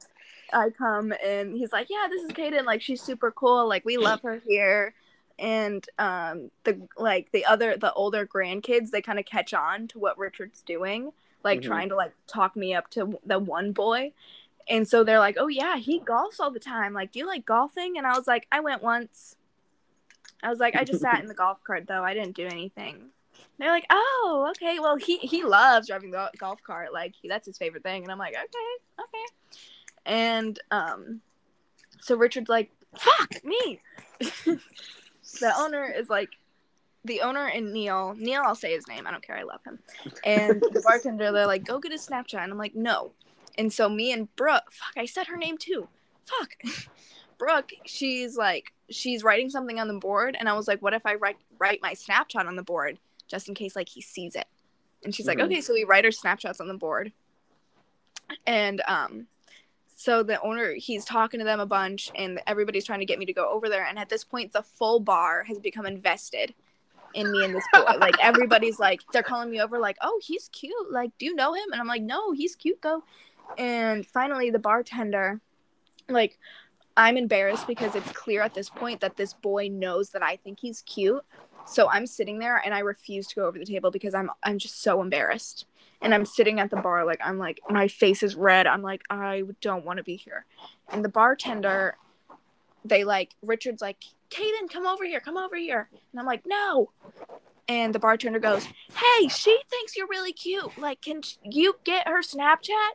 I 0.52 0.70
come, 0.70 1.12
and 1.24 1.54
he's 1.54 1.72
like, 1.72 1.88
"Yeah, 1.90 2.06
this 2.08 2.22
is 2.22 2.32
Kaden. 2.32 2.64
Like, 2.64 2.82
she's 2.82 3.00
super 3.00 3.30
cool. 3.30 3.68
Like, 3.68 3.84
we 3.84 3.96
love 3.96 4.20
her 4.22 4.42
here." 4.46 4.94
And 5.38 5.84
um, 5.98 6.50
the 6.62 6.86
like 6.96 7.32
the 7.32 7.44
other 7.44 7.76
the 7.76 7.92
older 7.94 8.26
grandkids, 8.26 8.90
they 8.90 9.02
kind 9.02 9.18
of 9.18 9.24
catch 9.24 9.52
on 9.52 9.88
to 9.88 9.98
what 9.98 10.16
Richard's 10.16 10.62
doing, 10.62 11.12
like 11.42 11.60
Mhm. 11.60 11.64
trying 11.64 11.88
to 11.88 11.96
like 11.96 12.12
talk 12.28 12.54
me 12.54 12.72
up 12.74 12.88
to 12.90 13.18
the 13.26 13.38
one 13.38 13.72
boy. 13.72 14.12
And 14.68 14.88
so 14.88 15.04
they're 15.04 15.18
like, 15.18 15.36
"Oh 15.38 15.48
yeah, 15.48 15.76
he 15.76 16.00
golfs 16.00 16.40
all 16.40 16.50
the 16.50 16.60
time. 16.60 16.92
Like, 16.92 17.12
do 17.12 17.18
you 17.18 17.26
like 17.26 17.44
golfing?" 17.44 17.98
And 17.98 18.06
I 18.06 18.16
was 18.16 18.26
like, 18.26 18.46
"I 18.50 18.60
went 18.60 18.82
once." 18.82 19.36
I 20.42 20.48
was 20.48 20.58
like, 20.58 20.74
"I 20.74 20.84
just 20.84 21.00
sat 21.00 21.20
in 21.20 21.26
the 21.28 21.34
golf 21.34 21.62
cart 21.64 21.86
though. 21.86 22.02
I 22.02 22.14
didn't 22.14 22.36
do 22.36 22.46
anything." 22.46 23.10
They're 23.58 23.70
like, 23.70 23.86
"Oh, 23.90 24.50
okay. 24.50 24.78
Well, 24.78 24.96
he 24.96 25.18
he 25.18 25.44
loves 25.44 25.88
driving 25.88 26.10
the 26.10 26.30
golf 26.38 26.62
cart. 26.62 26.92
Like, 26.92 27.14
he, 27.20 27.28
that's 27.28 27.46
his 27.46 27.58
favorite 27.58 27.82
thing." 27.82 28.02
And 28.02 28.12
I'm 28.12 28.18
like, 28.18 28.34
"Okay, 28.34 29.02
okay." 29.02 29.24
And 30.06 30.58
um, 30.70 31.20
so 32.00 32.16
Richard's 32.16 32.48
like, 32.48 32.70
"Fuck 32.96 33.44
me." 33.44 33.80
the 34.20 35.52
owner 35.56 35.84
is 35.84 36.08
like, 36.08 36.30
the 37.04 37.20
owner 37.20 37.46
and 37.46 37.72
Neil. 37.72 38.14
Neil, 38.16 38.42
I'll 38.44 38.54
say 38.54 38.72
his 38.72 38.88
name. 38.88 39.06
I 39.06 39.10
don't 39.10 39.22
care. 39.22 39.36
I 39.36 39.42
love 39.42 39.60
him. 39.64 39.78
And 40.24 40.60
the 40.60 40.80
bartender, 40.82 41.32
they're 41.32 41.46
like, 41.46 41.64
"Go 41.64 41.78
get 41.78 41.92
his 41.92 42.06
Snapchat." 42.06 42.42
And 42.42 42.50
I'm 42.50 42.58
like, 42.58 42.74
"No." 42.74 43.12
And 43.56 43.72
so 43.72 43.88
me 43.88 44.12
and 44.12 44.34
Brooke, 44.36 44.70
fuck, 44.72 44.94
I 44.96 45.06
said 45.06 45.26
her 45.28 45.36
name 45.36 45.58
too. 45.58 45.88
Fuck. 46.26 46.54
Brooke, 47.38 47.72
she's 47.84 48.36
like, 48.36 48.72
she's 48.90 49.24
writing 49.24 49.50
something 49.50 49.78
on 49.80 49.88
the 49.88 49.94
board, 49.94 50.36
and 50.38 50.48
I 50.48 50.54
was 50.54 50.68
like, 50.68 50.80
what 50.82 50.94
if 50.94 51.04
I 51.04 51.14
write 51.14 51.36
write 51.58 51.80
my 51.82 51.92
Snapchat 51.94 52.46
on 52.46 52.56
the 52.56 52.62
board 52.62 52.98
just 53.28 53.48
in 53.48 53.54
case 53.54 53.74
like 53.76 53.88
he 53.88 54.00
sees 54.00 54.34
it? 54.34 54.46
And 55.02 55.14
she's 55.14 55.26
Mhm. 55.26 55.28
like, 55.30 55.40
okay, 55.40 55.60
so 55.60 55.72
we 55.74 55.84
write 55.84 56.04
our 56.04 56.10
Snapchats 56.10 56.60
on 56.60 56.68
the 56.68 56.74
board. 56.74 57.12
And 58.46 58.82
um, 58.88 59.26
so 59.96 60.22
the 60.22 60.40
owner, 60.40 60.74
he's 60.74 61.04
talking 61.04 61.38
to 61.40 61.44
them 61.44 61.60
a 61.60 61.66
bunch, 61.66 62.10
and 62.14 62.40
everybody's 62.46 62.84
trying 62.84 63.00
to 63.00 63.04
get 63.04 63.18
me 63.18 63.26
to 63.26 63.32
go 63.32 63.48
over 63.50 63.68
there. 63.68 63.84
And 63.84 63.98
at 63.98 64.08
this 64.08 64.24
point, 64.24 64.52
the 64.52 64.62
full 64.62 65.00
bar 65.00 65.44
has 65.44 65.58
become 65.58 65.86
invested 65.86 66.54
in 67.14 67.30
me 67.30 67.44
and 67.44 67.54
this 67.54 67.64
boy. 67.72 67.80
like 67.98 68.16
everybody's 68.22 68.78
like, 68.78 69.00
they're 69.12 69.22
calling 69.22 69.50
me 69.50 69.60
over, 69.60 69.78
like, 69.78 69.96
oh, 70.02 70.20
he's 70.22 70.48
cute. 70.48 70.90
Like, 70.90 71.10
do 71.18 71.26
you 71.26 71.34
know 71.34 71.52
him? 71.54 71.72
And 71.72 71.80
I'm 71.80 71.86
like, 71.86 72.02
no, 72.02 72.32
he's 72.32 72.56
cute 72.56 72.80
though. 72.82 73.04
And 73.58 74.06
finally, 74.06 74.50
the 74.50 74.58
bartender, 74.58 75.40
like, 76.08 76.38
I'm 76.96 77.16
embarrassed 77.16 77.66
because 77.66 77.94
it's 77.94 78.12
clear 78.12 78.42
at 78.42 78.54
this 78.54 78.70
point 78.70 79.00
that 79.00 79.16
this 79.16 79.34
boy 79.34 79.68
knows 79.68 80.10
that 80.10 80.22
I 80.22 80.36
think 80.36 80.60
he's 80.60 80.82
cute. 80.82 81.24
So 81.66 81.88
I'm 81.88 82.06
sitting 82.06 82.38
there 82.38 82.60
and 82.64 82.74
I 82.74 82.80
refuse 82.80 83.26
to 83.28 83.34
go 83.36 83.46
over 83.46 83.58
the 83.58 83.64
table 83.64 83.90
because 83.90 84.14
I'm 84.14 84.30
I'm 84.42 84.58
just 84.58 84.82
so 84.82 85.00
embarrassed. 85.00 85.66
And 86.02 86.14
I'm 86.14 86.26
sitting 86.26 86.60
at 86.60 86.70
the 86.70 86.76
bar 86.76 87.04
like 87.04 87.20
I'm 87.24 87.38
like 87.38 87.60
my 87.68 87.88
face 87.88 88.22
is 88.22 88.36
red. 88.36 88.66
I'm 88.66 88.82
like 88.82 89.02
I 89.10 89.42
don't 89.60 89.84
want 89.84 89.96
to 89.96 90.04
be 90.04 90.16
here. 90.16 90.44
And 90.90 91.04
the 91.04 91.08
bartender 91.08 91.96
they 92.84 93.02
like 93.02 93.34
Richard's 93.42 93.80
like, 93.80 94.04
"Kaden, 94.30 94.70
come 94.70 94.86
over 94.86 95.04
here. 95.04 95.20
Come 95.20 95.38
over 95.38 95.56
here." 95.56 95.88
And 96.12 96.20
I'm 96.20 96.26
like, 96.26 96.42
"No." 96.46 96.90
And 97.66 97.94
the 97.94 97.98
bartender 97.98 98.38
goes, 98.38 98.66
"Hey, 98.94 99.28
she 99.28 99.58
thinks 99.70 99.96
you're 99.96 100.06
really 100.06 100.34
cute. 100.34 100.76
Like, 100.76 101.00
can 101.00 101.22
you 101.42 101.76
get 101.84 102.06
her 102.06 102.22
Snapchat?" 102.22 102.90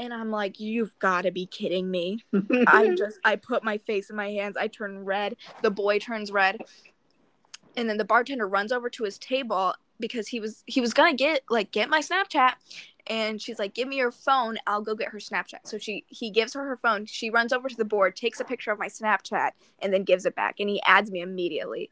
And 0.00 0.14
I'm 0.14 0.30
like, 0.30 0.58
"You've 0.58 0.98
got 0.98 1.22
to 1.22 1.30
be 1.30 1.44
kidding 1.44 1.90
me." 1.90 2.24
I 2.66 2.94
just 2.98 3.18
I 3.22 3.36
put 3.36 3.62
my 3.62 3.76
face 3.76 4.08
in 4.08 4.16
my 4.16 4.30
hands. 4.30 4.56
I 4.56 4.66
turn 4.66 5.04
red. 5.04 5.36
The 5.62 5.70
boy 5.70 5.98
turns 5.98 6.32
red. 6.32 6.58
And 7.76 7.88
then 7.88 7.98
the 7.98 8.04
bartender 8.04 8.48
runs 8.48 8.72
over 8.72 8.88
to 8.88 9.04
his 9.04 9.18
table 9.18 9.74
because 10.00 10.26
he 10.26 10.40
was 10.40 10.64
he 10.66 10.80
was 10.80 10.94
gonna 10.94 11.14
get 11.14 11.42
like 11.50 11.70
get 11.70 11.90
my 11.90 12.00
Snapchat. 12.00 12.54
And 13.08 13.42
she's 13.42 13.58
like, 13.58 13.74
"Give 13.74 13.86
me 13.86 13.96
your 13.96 14.10
phone. 14.10 14.56
I'll 14.66 14.80
go 14.80 14.94
get 14.94 15.08
her 15.08 15.18
Snapchat." 15.18 15.60
So 15.64 15.76
she 15.76 16.04
he 16.08 16.30
gives 16.30 16.54
her 16.54 16.64
her 16.64 16.78
phone. 16.78 17.04
She 17.04 17.28
runs 17.28 17.52
over 17.52 17.68
to 17.68 17.76
the 17.76 17.84
board, 17.84 18.16
takes 18.16 18.40
a 18.40 18.44
picture 18.44 18.72
of 18.72 18.78
my 18.78 18.88
Snapchat, 18.88 19.50
and 19.80 19.92
then 19.92 20.04
gives 20.04 20.24
it 20.24 20.34
back. 20.34 20.60
And 20.60 20.70
he 20.70 20.80
adds 20.86 21.10
me 21.10 21.20
immediately. 21.20 21.90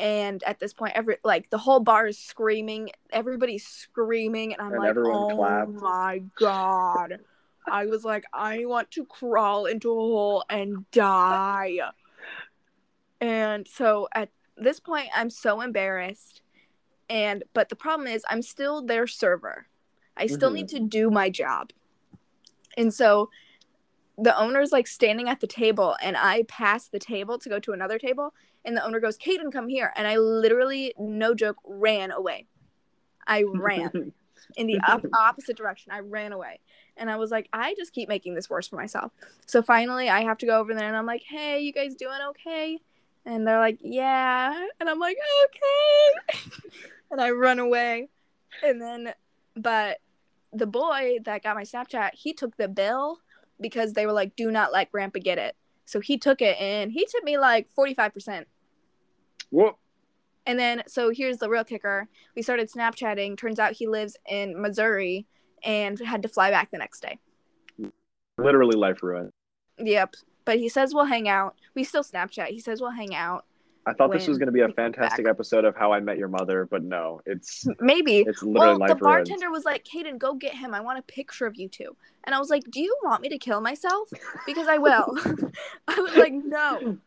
And 0.00 0.42
at 0.44 0.60
this 0.60 0.72
point, 0.72 0.92
every 0.94 1.16
like 1.24 1.50
the 1.50 1.58
whole 1.58 1.80
bar 1.80 2.06
is 2.06 2.18
screaming. 2.18 2.90
Everybody's 3.10 3.66
screaming, 3.66 4.52
and 4.52 4.62
I'm 4.62 4.72
And 4.72 4.78
like, 4.78 4.96
"Oh 4.96 5.34
clapped." 5.34 5.80
my 5.80 6.22
god!" 6.36 7.20
I 7.70 7.86
was 7.86 8.04
like, 8.04 8.24
I 8.32 8.64
want 8.64 8.90
to 8.92 9.04
crawl 9.04 9.66
into 9.66 9.90
a 9.90 9.94
hole 9.94 10.44
and 10.48 10.90
die. 10.90 11.78
And 13.20 13.66
so 13.66 14.08
at 14.14 14.30
this 14.56 14.80
point, 14.80 15.08
I'm 15.14 15.30
so 15.30 15.60
embarrassed. 15.60 16.42
And 17.10 17.44
but 17.54 17.68
the 17.68 17.76
problem 17.76 18.06
is 18.08 18.24
I'm 18.28 18.42
still 18.42 18.82
their 18.82 19.06
server. 19.06 19.66
I 20.16 20.26
still 20.26 20.50
Mhm. 20.50 20.54
need 20.54 20.68
to 20.68 20.80
do 20.80 21.10
my 21.10 21.30
job. 21.30 21.72
And 22.76 22.92
so 22.92 23.30
the 24.16 24.36
owner's 24.38 24.72
like 24.72 24.86
standing 24.86 25.28
at 25.28 25.40
the 25.40 25.46
table 25.46 25.96
and 26.02 26.16
I 26.16 26.42
pass 26.44 26.88
the 26.88 26.98
table 26.98 27.38
to 27.38 27.48
go 27.48 27.58
to 27.60 27.72
another 27.72 27.98
table 27.98 28.34
and 28.68 28.76
the 28.76 28.84
owner 28.84 29.00
goes, 29.00 29.16
Kaden, 29.16 29.50
come 29.50 29.66
here. 29.66 29.94
And 29.96 30.06
I 30.06 30.18
literally, 30.18 30.92
no 30.98 31.34
joke, 31.34 31.56
ran 31.64 32.10
away. 32.10 32.46
I 33.26 33.42
ran 33.42 34.12
in 34.56 34.66
the 34.66 34.78
op- 34.86 35.06
opposite 35.14 35.56
direction. 35.56 35.90
I 35.90 36.00
ran 36.00 36.32
away. 36.32 36.60
And 36.98 37.10
I 37.10 37.16
was 37.16 37.30
like, 37.30 37.48
I 37.50 37.74
just 37.78 37.94
keep 37.94 38.10
making 38.10 38.34
this 38.34 38.50
worse 38.50 38.68
for 38.68 38.76
myself. 38.76 39.10
So 39.46 39.62
finally, 39.62 40.10
I 40.10 40.20
have 40.20 40.36
to 40.38 40.46
go 40.46 40.60
over 40.60 40.74
there 40.74 40.86
and 40.86 40.96
I'm 40.96 41.06
like, 41.06 41.22
hey, 41.22 41.60
you 41.60 41.72
guys 41.72 41.94
doing 41.94 42.18
okay? 42.28 42.78
And 43.24 43.46
they're 43.46 43.58
like, 43.58 43.78
yeah. 43.80 44.66
And 44.78 44.88
I'm 44.90 44.98
like, 44.98 45.16
okay. 45.46 46.40
and 47.10 47.22
I 47.22 47.30
run 47.30 47.58
away. 47.58 48.10
And 48.62 48.82
then, 48.82 49.14
but 49.56 49.96
the 50.52 50.66
boy 50.66 51.20
that 51.24 51.42
got 51.42 51.56
my 51.56 51.64
Snapchat, 51.64 52.10
he 52.12 52.34
took 52.34 52.54
the 52.58 52.68
bill 52.68 53.20
because 53.58 53.94
they 53.94 54.04
were 54.04 54.12
like, 54.12 54.36
do 54.36 54.50
not 54.50 54.74
let 54.74 54.92
Grandpa 54.92 55.20
get 55.22 55.38
it. 55.38 55.56
So 55.86 56.00
he 56.00 56.18
took 56.18 56.42
it 56.42 56.60
and 56.60 56.92
he 56.92 57.06
took 57.06 57.24
me 57.24 57.38
like 57.38 57.68
45%. 57.74 58.44
Whoop. 59.50 59.76
And 60.46 60.58
then, 60.58 60.82
so 60.86 61.10
here's 61.10 61.38
the 61.38 61.48
real 61.50 61.64
kicker. 61.64 62.08
We 62.34 62.42
started 62.42 62.70
Snapchatting. 62.70 63.36
Turns 63.36 63.58
out 63.58 63.72
he 63.72 63.86
lives 63.86 64.16
in 64.26 64.60
Missouri 64.60 65.26
and 65.62 65.98
had 65.98 66.22
to 66.22 66.28
fly 66.28 66.50
back 66.50 66.70
the 66.70 66.78
next 66.78 67.00
day. 67.00 67.18
Literally 68.38 68.76
life 68.76 69.02
ruined. 69.02 69.32
Yep. 69.78 70.14
But 70.44 70.58
he 70.58 70.68
says 70.68 70.94
we'll 70.94 71.04
hang 71.04 71.28
out. 71.28 71.56
We 71.74 71.84
still 71.84 72.02
Snapchat. 72.04 72.46
He 72.48 72.60
says 72.60 72.80
we'll 72.80 72.90
hang 72.90 73.14
out. 73.14 73.44
I 73.86 73.94
thought 73.94 74.12
this 74.12 74.28
was 74.28 74.36
going 74.36 74.48
to 74.48 74.52
be 74.52 74.60
a 74.60 74.68
fantastic 74.68 75.26
episode 75.26 75.64
of 75.64 75.74
How 75.74 75.92
I 75.92 76.00
Met 76.00 76.18
Your 76.18 76.28
Mother, 76.28 76.66
but 76.70 76.82
no, 76.84 77.22
it's 77.24 77.66
Maybe. 77.80 78.18
it's 78.18 78.42
literally 78.42 78.58
Well, 78.58 78.78
life 78.80 78.88
the 78.88 78.94
ruined. 78.96 79.00
bartender 79.00 79.50
was 79.50 79.64
like, 79.64 79.82
Kaden, 79.84 80.18
go 80.18 80.34
get 80.34 80.54
him. 80.54 80.74
I 80.74 80.80
want 80.82 80.98
a 80.98 81.02
picture 81.02 81.46
of 81.46 81.56
you 81.56 81.68
two. 81.68 81.96
And 82.24 82.34
I 82.34 82.38
was 82.38 82.50
like, 82.50 82.64
Do 82.70 82.80
you 82.82 82.94
want 83.02 83.22
me 83.22 83.30
to 83.30 83.38
kill 83.38 83.62
myself? 83.62 84.10
Because 84.46 84.68
I 84.68 84.76
will. 84.78 85.16
I 85.88 86.00
was 86.00 86.14
like, 86.16 86.32
No. 86.34 86.98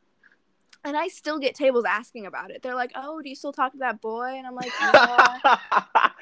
And 0.83 0.97
I 0.97 1.07
still 1.09 1.37
get 1.39 1.55
tables 1.55 1.85
asking 1.87 2.25
about 2.25 2.51
it. 2.51 2.61
They're 2.63 2.75
like, 2.75 2.91
Oh, 2.95 3.21
do 3.21 3.29
you 3.29 3.35
still 3.35 3.53
talk 3.53 3.71
to 3.73 3.77
that 3.79 4.01
boy? 4.01 4.33
And 4.35 4.47
I'm 4.47 4.55
like, 4.55 4.71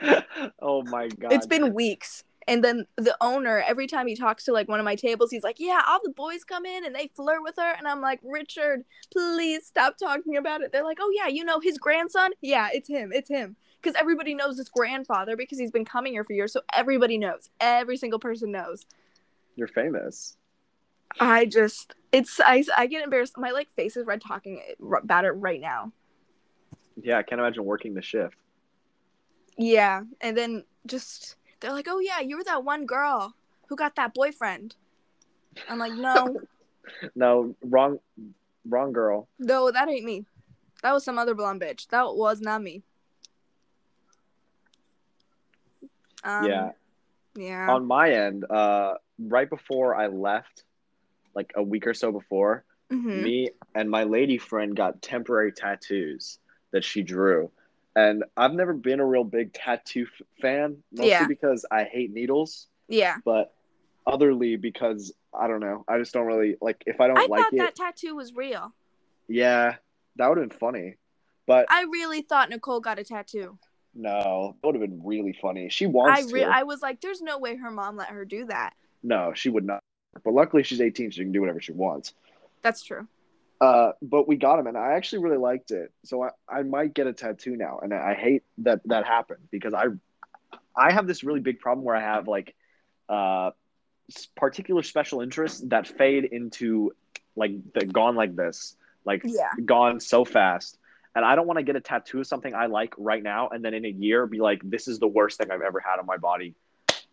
Yeah. 0.02 0.22
oh 0.62 0.84
my 0.84 1.08
god! 1.08 1.32
it's 1.34 1.48
been 1.48 1.74
weeks. 1.74 2.24
And 2.48 2.64
then 2.64 2.88
the 2.96 3.16
owner, 3.22 3.64
every 3.68 3.86
time 3.86 4.08
he 4.08 4.16
talks 4.16 4.46
to 4.46 4.52
like 4.54 4.68
one 4.68 4.80
of 4.80 4.84
my 4.84 4.96
tables, 4.96 5.30
he's 5.30 5.44
like, 5.44 5.60
"Yeah, 5.60 5.82
all 5.88 6.00
the 6.04 6.10
boys 6.10 6.44
come 6.44 6.66
in 6.66 6.84
and 6.84 6.96
they 6.96 7.12
flirt 7.16 7.44
with 7.44 7.56
her." 7.58 7.76
And 7.78 7.88
I'm 7.88 8.02
like, 8.02 8.20
"Richard, 8.24 8.86
please 9.14 9.68
stop 9.68 9.98
talking 10.00 10.36
about 10.36 10.62
it." 10.62 10.72
They're 10.72 10.84
like, 10.84 10.98
"Oh 11.00 11.12
yeah, 11.14 11.28
you 11.28 11.44
know 11.46 11.60
his 11.60 11.78
grandson? 11.78 12.32
Yeah, 12.42 12.70
it's 12.74 12.88
him. 12.90 13.12
It's 13.14 13.30
him." 13.30 13.56
Because 13.80 13.96
everybody 14.00 14.34
knows 14.34 14.58
his 14.58 14.68
grandfather 14.68 15.38
because 15.38 15.60
he's 15.60 15.70
been 15.70 15.86
coming 15.86 16.12
here 16.12 16.24
for 16.24 16.34
years, 16.34 16.52
so 16.52 16.62
everybody 16.74 17.20
knows. 17.20 17.50
Every 17.62 17.98
single 17.98 18.20
person 18.20 18.52
knows. 18.52 18.84
You're 19.56 19.68
famous. 19.68 20.36
I 21.20 21.46
just, 21.46 21.94
it's 22.12 22.40
I, 22.40 22.64
I 22.78 22.88
get 22.88 23.04
embarrassed. 23.04 23.38
My 23.38 23.52
like 23.52 23.70
face 23.72 23.98
is 23.98 24.06
red 24.06 24.22
talking 24.22 24.62
about 24.80 25.26
it 25.26 25.32
right 25.32 25.62
now. 25.62 25.92
Yeah, 27.02 27.18
I 27.18 27.24
can't 27.24 27.40
imagine 27.40 27.66
working 27.66 27.94
the 27.94 28.02
shift. 28.02 28.36
Yeah, 29.58 30.04
and 30.22 30.38
then 30.38 30.64
just 30.86 31.36
they're 31.60 31.74
like, 31.74 31.88
"Oh 31.90 32.00
yeah, 32.00 32.20
you 32.20 32.38
were 32.38 32.44
that 32.46 32.64
one 32.64 32.86
girl 32.86 33.36
who 33.68 33.76
got 33.76 33.96
that 33.96 34.14
boyfriend." 34.14 34.76
I'm 35.70 35.80
like, 35.80 35.94
"No." 35.94 36.42
No, 37.16 37.56
wrong, 37.62 38.00
wrong 38.68 38.92
girl. 38.92 39.28
No, 39.38 39.70
that 39.70 39.88
ain't 39.88 40.06
me. 40.06 40.26
That 40.82 40.92
was 40.92 41.04
some 41.04 41.20
other 41.20 41.36
blonde 41.36 41.62
bitch. 41.62 41.88
That 41.90 42.16
was 42.16 42.42
not 42.42 42.64
me. 42.64 42.82
Um, 46.24 46.46
yeah. 46.46 46.72
Yeah. 47.36 47.70
On 47.70 47.86
my 47.86 48.12
end, 48.12 48.50
uh, 48.50 48.96
right 49.20 49.50
before 49.50 49.96
I 49.96 50.08
left, 50.08 50.64
like 51.40 51.54
a 51.56 51.64
week 51.64 51.88
or 51.88 51.94
so 51.94 52.12
before, 52.12 52.66
Mhm. 52.92 53.24
me 53.24 53.50
and 53.76 53.90
my 53.90 54.04
lady 54.04 54.38
friend 54.38 54.76
got 54.76 55.02
temporary 55.02 55.52
tattoos 55.54 56.40
that 56.72 56.84
she 56.84 57.02
drew. 57.02 57.50
And 57.96 58.24
I've 58.36 58.54
never 58.54 58.74
been 58.74 59.00
a 59.00 59.06
real 59.06 59.24
big 59.24 59.54
tattoo 59.54 60.06
f- 60.14 60.28
fan, 60.42 60.84
mostly 60.92 61.10
Yeah. 61.10 61.28
because 61.28 61.66
I 61.72 61.84
hate 61.86 62.12
needles, 62.12 62.68
Yeah. 62.90 63.18
but 63.24 63.54
otherly 64.06 64.56
because 64.58 65.14
I 65.34 65.48
don't 65.48 65.60
know. 65.62 65.86
I 65.88 65.98
just 65.98 66.14
don't 66.14 66.26
really 66.26 66.58
like 66.62 66.84
if 66.88 67.00
I 67.00 67.08
don't 67.08 67.18
I 67.20 67.26
like 67.28 67.42
thought 67.44 67.54
it. 67.54 67.58
that 67.60 67.76
tattoo 67.76 68.16
was 68.16 68.34
real. 68.34 68.74
Yeah, 69.28 69.76
that 70.18 70.28
would 70.28 70.38
have 70.40 70.50
been 70.50 70.58
funny. 70.58 70.96
But 71.46 71.68
I 71.70 71.84
really 71.84 72.22
thought 72.22 72.50
Nicole 72.50 72.80
got 72.82 73.00
a 73.00 73.04
tattoo. 73.04 73.58
no, 73.94 74.56
that 74.62 74.68
would 74.68 74.76
have 74.76 74.82
been 74.90 75.02
really 75.04 75.34
funny. 75.42 75.70
She 75.70 75.86
I 75.86 75.90
wants 75.90 76.32
re- 76.34 76.42
to. 76.42 76.48
I 76.48 76.64
was 76.64 76.82
like, 76.82 77.02
there's 77.02 77.22
no 77.22 77.38
way 77.40 77.56
her 77.56 77.72
mom 77.72 77.96
let 77.98 78.10
her 78.10 78.26
do 78.26 78.46
that. 78.46 78.74
No, 79.04 79.34
she 79.34 79.50
would 79.50 79.66
not. 79.66 79.82
But 80.24 80.34
luckily, 80.34 80.64
she's 80.64 80.82
18. 80.82 81.12
so 81.12 81.16
She 81.16 81.24
can 81.24 81.32
do 81.32 81.42
whatever 81.42 81.62
she 81.62 81.72
wants. 81.72 82.14
That's 82.62 82.84
true. 82.84 83.08
Uh, 83.62 83.92
but 84.02 84.28
we 84.28 84.38
got 84.38 84.58
him, 84.60 84.68
and 84.68 84.78
I 84.78 84.94
actually 84.94 85.24
really 85.24 85.38
liked 85.38 85.72
it. 85.72 85.92
So 86.06 86.24
I, 86.24 86.30
I 86.48 86.64
might 86.64 86.94
get 86.94 87.08
a 87.08 87.14
tattoo 87.14 87.58
now, 87.58 87.80
and 87.82 87.94
I 87.94 88.14
hate 88.14 88.44
that 88.60 88.82
that 88.86 89.06
happened 89.06 89.42
because 89.52 89.74
I 89.74 89.88
I 90.76 90.94
have 90.94 91.08
this 91.08 91.24
really 91.26 91.42
big 91.42 91.60
problem 91.60 91.84
where 91.86 91.96
I 91.96 92.00
have 92.02 92.28
like 92.28 92.56
uh 93.10 93.52
particular 94.36 94.82
special 94.82 95.22
interests 95.22 95.62
that 95.68 95.88
fade 95.88 96.26
into 96.26 96.94
like 97.36 97.52
the 97.74 97.86
gone 97.86 98.16
like 98.16 98.34
this, 98.36 98.78
like 99.04 99.24
Yeah. 99.26 99.50
gone 99.66 100.00
so 100.00 100.24
fast. 100.24 100.78
And 101.14 101.26
I 101.26 101.36
don't 101.36 101.46
want 101.48 101.58
to 101.58 101.64
get 101.64 101.76
a 101.76 101.82
tattoo 101.82 102.20
of 102.22 102.28
something 102.28 102.54
I 102.56 102.68
like 102.68 102.94
right 102.98 103.22
now, 103.22 103.50
and 103.50 103.64
then 103.64 103.74
in 103.74 103.84
a 103.84 103.90
year 103.90 104.26
be 104.26 104.40
like, 104.40 104.62
"This 104.64 104.88
is 104.88 105.00
the 105.00 105.08
worst 105.08 105.38
thing 105.38 105.52
I've 105.52 105.62
ever 105.62 105.82
had 105.82 106.00
on 106.00 106.06
my 106.06 106.18
body." 106.18 106.56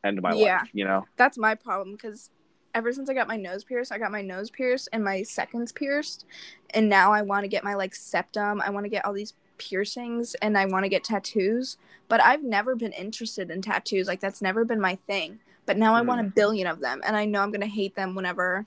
End 0.04 0.16
of 0.16 0.22
my 0.22 0.32
Yeah. 0.34 0.58
life, 0.60 0.70
you 0.72 0.84
know. 0.84 1.06
That's 1.16 1.36
my 1.36 1.56
problem 1.56 1.92
because 1.96 2.30
ever 2.76 2.92
since 2.92 3.08
I 3.08 3.14
got 3.14 3.26
my 3.26 3.38
nose 3.38 3.64
pierced, 3.64 3.90
I 3.90 3.98
got 3.98 4.12
my 4.12 4.20
nose 4.20 4.50
pierced 4.50 4.90
and 4.92 5.02
my 5.02 5.22
seconds 5.22 5.72
pierced, 5.72 6.26
and 6.70 6.88
now 6.88 7.10
I 7.10 7.22
want 7.22 7.44
to 7.44 7.48
get 7.48 7.64
my 7.64 7.74
like 7.74 7.94
septum. 7.94 8.60
I 8.60 8.68
want 8.70 8.84
to 8.84 8.90
get 8.90 9.04
all 9.04 9.14
these 9.14 9.32
piercings 9.56 10.34
and 10.42 10.58
I 10.58 10.66
want 10.66 10.84
to 10.84 10.90
get 10.90 11.02
tattoos, 11.02 11.78
but 12.08 12.22
I've 12.22 12.42
never 12.42 12.76
been 12.76 12.92
interested 12.92 13.50
in 13.50 13.62
tattoos. 13.62 14.06
Like 14.06 14.20
that's 14.20 14.42
never 14.42 14.66
been 14.66 14.80
my 14.80 14.96
thing. 15.06 15.40
But 15.64 15.78
now 15.78 15.94
I 15.94 16.02
want 16.02 16.20
a 16.20 16.24
mm. 16.24 16.34
billion 16.34 16.66
of 16.66 16.80
them, 16.80 17.00
and 17.04 17.16
I 17.16 17.24
know 17.24 17.40
I'm 17.40 17.50
gonna 17.50 17.66
hate 17.66 17.96
them 17.96 18.14
whenever 18.14 18.66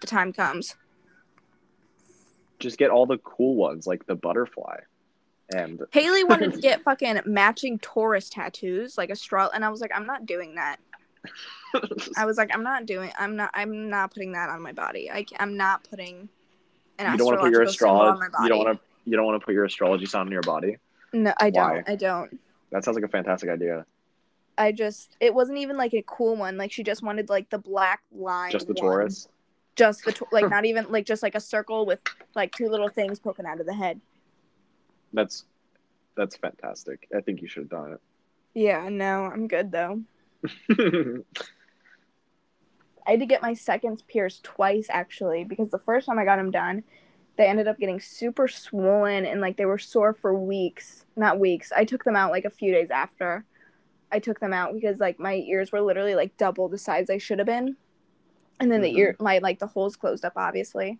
the 0.00 0.06
time 0.06 0.32
comes. 0.32 0.76
Just 2.60 2.78
get 2.78 2.90
all 2.90 3.06
the 3.06 3.18
cool 3.18 3.56
ones, 3.56 3.86
like 3.86 4.06
the 4.06 4.14
butterfly, 4.14 4.76
and 5.54 5.80
Haley 5.90 6.22
wanted 6.22 6.52
to 6.52 6.60
get 6.60 6.82
fucking 6.82 7.22
matching 7.24 7.78
Taurus 7.78 8.28
tattoos, 8.28 8.98
like 8.98 9.10
a 9.10 9.16
straw, 9.16 9.48
and 9.52 9.64
I 9.64 9.70
was 9.70 9.80
like, 9.80 9.90
I'm 9.94 10.06
not 10.06 10.26
doing 10.26 10.54
that. 10.56 10.78
I 12.16 12.24
was 12.26 12.36
like, 12.36 12.50
I'm 12.52 12.62
not 12.62 12.86
doing. 12.86 13.10
I'm 13.18 13.36
not. 13.36 13.50
I'm 13.54 13.88
not 13.88 14.12
putting 14.12 14.32
that 14.32 14.48
on 14.48 14.62
my 14.62 14.72
body. 14.72 15.10
I, 15.10 15.24
I'm 15.38 15.56
not 15.56 15.84
putting. 15.88 16.28
An 16.98 17.10
you 17.12 17.18
don't 17.18 17.26
want 17.26 17.38
to 17.38 17.44
put 17.44 17.52
your 17.52 17.62
astrology. 17.62 18.18
my 18.20 18.28
body. 18.28 18.44
You 18.44 18.48
don't 18.48 18.58
want 18.64 18.78
to. 18.78 19.10
You 19.10 19.16
don't 19.16 19.26
want 19.26 19.40
to 19.40 19.44
put 19.44 19.54
your 19.54 19.64
astrology 19.64 20.06
sign 20.06 20.26
on 20.26 20.32
your 20.32 20.42
body. 20.42 20.76
No, 21.12 21.32
I 21.38 21.50
don't. 21.50 21.88
I 21.88 21.96
don't. 21.96 22.38
That 22.70 22.84
sounds 22.84 22.94
like 22.94 23.04
a 23.04 23.08
fantastic 23.08 23.50
idea. 23.50 23.86
I 24.58 24.72
just. 24.72 25.16
It 25.20 25.34
wasn't 25.34 25.58
even 25.58 25.76
like 25.76 25.94
a 25.94 26.02
cool 26.06 26.36
one. 26.36 26.56
Like 26.56 26.72
she 26.72 26.82
just 26.82 27.02
wanted 27.02 27.28
like 27.28 27.48
the 27.50 27.58
black 27.58 28.02
line. 28.12 28.52
Just 28.52 28.66
the 28.66 28.74
one. 28.74 28.82
Taurus. 28.82 29.28
Just 29.74 30.04
the 30.04 30.14
like 30.30 30.48
not 30.50 30.64
even 30.64 30.90
like 30.90 31.06
just 31.06 31.22
like 31.22 31.34
a 31.34 31.40
circle 31.40 31.86
with 31.86 32.00
like 32.34 32.52
two 32.52 32.68
little 32.68 32.88
things 32.88 33.18
poking 33.18 33.46
out 33.46 33.60
of 33.60 33.66
the 33.66 33.74
head. 33.74 34.00
That's 35.12 35.44
that's 36.16 36.36
fantastic. 36.36 37.08
I 37.16 37.20
think 37.20 37.40
you 37.40 37.48
should 37.48 37.62
have 37.62 37.70
done 37.70 37.92
it. 37.94 38.00
Yeah. 38.54 38.88
No, 38.90 39.24
I'm 39.24 39.48
good 39.48 39.72
though. 39.72 40.02
I 43.06 43.12
had 43.12 43.20
to 43.20 43.26
get 43.26 43.42
my 43.42 43.54
seconds 43.54 44.02
pierced 44.02 44.44
twice 44.44 44.86
actually 44.90 45.44
because 45.44 45.70
the 45.70 45.78
first 45.78 46.06
time 46.06 46.18
I 46.18 46.24
got 46.24 46.36
them 46.36 46.50
done, 46.50 46.84
they 47.36 47.46
ended 47.46 47.66
up 47.66 47.78
getting 47.78 48.00
super 48.00 48.46
swollen 48.46 49.26
and 49.26 49.40
like 49.40 49.56
they 49.56 49.64
were 49.64 49.78
sore 49.78 50.14
for 50.14 50.34
weeks. 50.38 51.04
Not 51.16 51.40
weeks. 51.40 51.72
I 51.72 51.84
took 51.84 52.04
them 52.04 52.16
out 52.16 52.30
like 52.30 52.44
a 52.44 52.50
few 52.50 52.72
days 52.72 52.90
after. 52.90 53.44
I 54.12 54.18
took 54.20 54.40
them 54.40 54.52
out 54.52 54.74
because 54.74 55.00
like 55.00 55.18
my 55.18 55.34
ears 55.36 55.72
were 55.72 55.80
literally 55.82 56.14
like 56.14 56.36
double 56.36 56.68
the 56.68 56.78
size 56.78 57.06
they 57.08 57.18
should 57.18 57.38
have 57.38 57.46
been. 57.46 57.76
And 58.60 58.70
then 58.72 58.80
Mhm. 58.80 58.84
the 58.84 58.96
ear 58.98 59.16
my 59.20 59.38
like 59.38 59.58
the 59.58 59.66
holes 59.66 59.96
closed 59.96 60.24
up 60.24 60.34
obviously. 60.36 60.98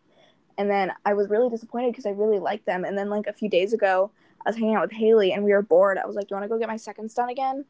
And 0.58 0.70
then 0.70 0.92
I 1.04 1.14
was 1.14 1.30
really 1.30 1.50
disappointed 1.50 1.92
because 1.92 2.06
I 2.06 2.10
really 2.10 2.38
liked 2.40 2.66
them. 2.66 2.84
And 2.84 2.98
then 2.98 3.10
like 3.10 3.26
a 3.28 3.32
few 3.32 3.48
days 3.48 3.72
ago, 3.72 4.12
I 4.46 4.50
was 4.50 4.56
hanging 4.56 4.76
out 4.76 4.82
with 4.82 4.92
Haley 4.92 5.32
and 5.32 5.44
we 5.44 5.52
were 5.52 5.62
bored. 5.62 5.98
I 5.98 6.06
was 6.06 6.16
like, 6.16 6.28
"Do 6.28 6.34
you 6.34 6.36
want 6.40 6.44
to 6.44 6.48
go 6.54 6.58
get 6.58 6.68
my 6.68 6.76
seconds 6.76 7.14
done 7.14 7.30
again?" 7.30 7.64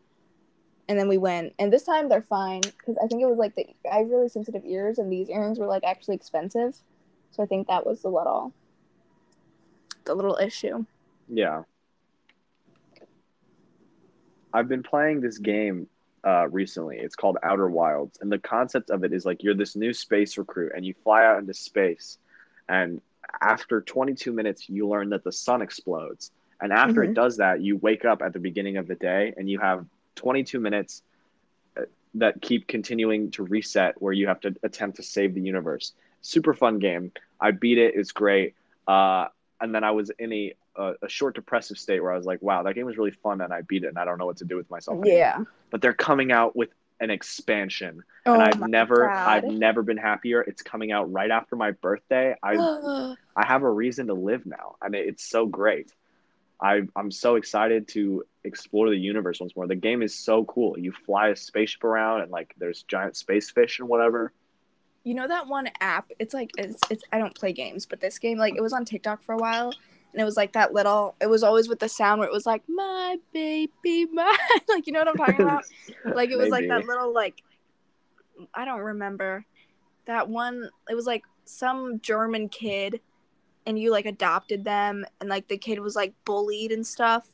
And 0.88 0.98
then 0.98 1.08
we 1.08 1.16
went, 1.16 1.54
and 1.58 1.72
this 1.72 1.84
time 1.84 2.08
they're 2.08 2.22
fine 2.22 2.60
because 2.60 2.96
I 3.02 3.06
think 3.06 3.22
it 3.22 3.26
was 3.26 3.38
like 3.38 3.54
the 3.54 3.66
I 3.90 3.98
have 3.98 4.10
really 4.10 4.28
sensitive 4.28 4.64
ears, 4.64 4.98
and 4.98 5.10
these 5.10 5.30
earrings 5.30 5.58
were 5.58 5.66
like 5.66 5.84
actually 5.84 6.16
expensive, 6.16 6.76
so 7.30 7.42
I 7.42 7.46
think 7.46 7.68
that 7.68 7.86
was 7.86 8.02
the 8.02 8.08
little, 8.08 8.52
the 10.04 10.14
little 10.14 10.36
issue. 10.36 10.84
yeah. 11.28 11.62
I've 14.52 14.68
been 14.68 14.82
playing 14.82 15.22
this 15.22 15.38
game 15.38 15.88
uh, 16.26 16.46
recently. 16.48 16.98
It's 16.98 17.16
called 17.16 17.38
Outer 17.42 17.70
Wilds, 17.70 18.18
and 18.20 18.30
the 18.30 18.38
concept 18.38 18.90
of 18.90 19.02
it 19.02 19.12
is 19.12 19.24
like 19.24 19.42
you're 19.42 19.54
this 19.54 19.76
new 19.76 19.94
space 19.94 20.36
recruit, 20.36 20.72
and 20.76 20.84
you 20.84 20.94
fly 21.02 21.24
out 21.24 21.38
into 21.38 21.54
space, 21.54 22.18
and 22.68 23.00
after 23.40 23.80
22 23.80 24.32
minutes, 24.32 24.68
you 24.68 24.86
learn 24.88 25.08
that 25.10 25.24
the 25.24 25.32
sun 25.32 25.62
explodes, 25.62 26.32
And 26.60 26.72
after 26.72 27.00
Mhm. 27.00 27.08
it 27.08 27.14
does 27.14 27.38
that, 27.38 27.60
you 27.60 27.76
wake 27.78 28.04
up 28.04 28.22
at 28.22 28.32
the 28.32 28.38
beginning 28.38 28.76
of 28.76 28.86
the 28.86 28.94
day 28.94 29.34
and 29.36 29.50
you 29.50 29.58
have 29.58 29.84
22 30.16 30.60
minutes 30.60 31.02
uh, 31.76 31.82
that 32.14 32.40
keep 32.42 32.66
continuing 32.66 33.30
to 33.32 33.42
reset 33.42 34.00
where 34.00 34.12
you 34.12 34.26
have 34.28 34.40
to 34.40 34.54
attempt 34.62 34.96
to 34.96 35.02
save 35.02 35.34
the 35.34 35.40
universe. 35.40 35.92
Super 36.20 36.54
fun 36.54 36.78
game. 36.78 37.12
I 37.40 37.50
beat 37.50 37.78
it. 37.78 37.94
It's 37.96 38.12
great. 38.12 38.54
Uh, 38.86 39.26
and 39.60 39.74
then 39.74 39.84
I 39.84 39.90
was 39.92 40.10
in 40.18 40.32
a, 40.32 40.54
a 40.76 40.92
a 41.02 41.08
short 41.08 41.34
depressive 41.34 41.78
state 41.78 42.00
where 42.02 42.12
I 42.12 42.16
was 42.16 42.26
like, 42.26 42.42
wow, 42.42 42.62
that 42.64 42.74
game 42.74 42.86
was 42.86 42.96
really 42.96 43.10
fun 43.12 43.40
and 43.40 43.52
I 43.52 43.62
beat 43.62 43.84
it 43.84 43.88
and 43.88 43.98
I 43.98 44.04
don't 44.04 44.18
know 44.18 44.26
what 44.26 44.38
to 44.38 44.44
do 44.44 44.56
with 44.56 44.68
myself. 44.70 44.98
anymore. 45.00 45.18
Yeah. 45.18 45.44
But 45.70 45.80
they're 45.82 45.92
coming 45.92 46.32
out 46.32 46.54
with 46.56 46.70
an 47.00 47.10
expansion 47.10 48.04
Oh 48.26 48.34
and 48.34 48.42
I've 48.42 48.60
never 48.68 49.08
God. 49.08 49.28
I've 49.28 49.44
never 49.44 49.82
been 49.82 49.96
happier. 49.96 50.40
It's 50.42 50.62
coming 50.62 50.92
out 50.92 51.10
right 51.12 51.30
after 51.30 51.56
my 51.56 51.72
birthday. 51.72 52.36
I 52.42 52.54
I 53.34 53.46
have 53.46 53.62
a 53.62 53.70
reason 53.70 54.06
to 54.08 54.14
live 54.14 54.44
now, 54.46 54.76
and 54.82 54.94
it- 54.94 55.08
it's 55.08 55.24
so 55.24 55.46
great. 55.46 55.92
I 56.60 56.82
I'm 56.94 57.10
so 57.10 57.34
excited 57.36 57.88
to 57.88 58.24
explore 58.44 58.90
the 58.90 58.96
universe 58.96 59.40
once 59.40 59.54
more. 59.54 59.66
The 59.66 59.74
game 59.74 60.02
is 60.02 60.14
so 60.14 60.44
cool. 60.44 60.78
You 60.78 60.92
fly 60.92 61.28
a 61.28 61.36
spaceship 61.36 61.84
around, 61.84 62.22
and 62.22 62.30
like 62.30 62.54
there's 62.58 62.82
giant 62.84 63.16
space 63.16 63.50
fish 63.50 63.78
and 63.78 63.88
whatever. 63.88 64.32
You 65.04 65.14
know 65.14 65.26
that 65.26 65.46
one 65.46 65.68
app? 65.80 66.10
It's 66.18 66.34
like 66.34 66.50
it's 66.58 66.80
it's 66.90 67.04
I 67.12 67.18
don't 67.18 67.34
play 67.34 67.52
games, 67.52 67.86
but 67.86 68.00
this 68.00 68.18
game 68.18 68.38
like 68.38 68.54
it 68.56 68.60
was 68.60 68.72
on 68.72 68.84
TikTok 68.84 69.22
for 69.22 69.32
a 69.32 69.38
while 69.38 69.72
and 70.12 70.20
it 70.20 70.24
was 70.24 70.36
like 70.36 70.52
that 70.52 70.72
little 70.72 71.14
it 71.20 71.28
was 71.28 71.42
always 71.42 71.68
with 71.68 71.78
the 71.78 71.88
sound 71.88 72.20
where 72.20 72.28
it 72.28 72.32
was 72.32 72.46
like 72.46 72.62
my 72.68 73.16
baby 73.32 74.06
my 74.12 74.36
like 74.68 74.86
you 74.86 74.92
know 74.92 75.00
what 75.00 75.08
I'm 75.08 75.16
talking 75.16 75.42
about? 75.42 75.64
Like 76.14 76.30
it 76.30 76.36
was 76.36 76.48
like 76.48 76.68
that 76.68 76.84
little 76.84 77.12
like 77.12 77.42
I 78.54 78.64
don't 78.64 78.80
remember. 78.80 79.44
That 80.06 80.28
one 80.28 80.68
it 80.90 80.94
was 80.94 81.06
like 81.06 81.24
some 81.44 82.00
German 82.00 82.48
kid 82.48 83.00
and 83.66 83.78
you 83.78 83.90
like 83.90 84.06
adopted 84.06 84.64
them 84.64 85.04
and 85.20 85.28
like 85.28 85.48
the 85.48 85.56
kid 85.56 85.78
was 85.80 85.96
like 85.96 86.12
bullied 86.24 86.72
and 86.72 86.86
stuff. 86.86 87.28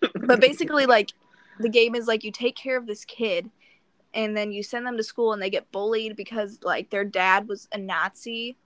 But 0.00 0.40
basically 0.40 0.86
like 0.86 1.12
the 1.58 1.68
game 1.68 1.94
is 1.94 2.06
like 2.06 2.24
you 2.24 2.32
take 2.32 2.56
care 2.56 2.76
of 2.76 2.86
this 2.86 3.04
kid 3.04 3.50
and 4.14 4.36
then 4.36 4.50
you 4.50 4.62
send 4.62 4.86
them 4.86 4.96
to 4.96 5.02
school 5.02 5.32
and 5.32 5.40
they 5.40 5.50
get 5.50 5.70
bullied 5.70 6.16
because 6.16 6.58
like 6.62 6.90
their 6.90 7.04
dad 7.04 7.48
was 7.48 7.68
a 7.72 7.78
Nazi. 7.78 8.56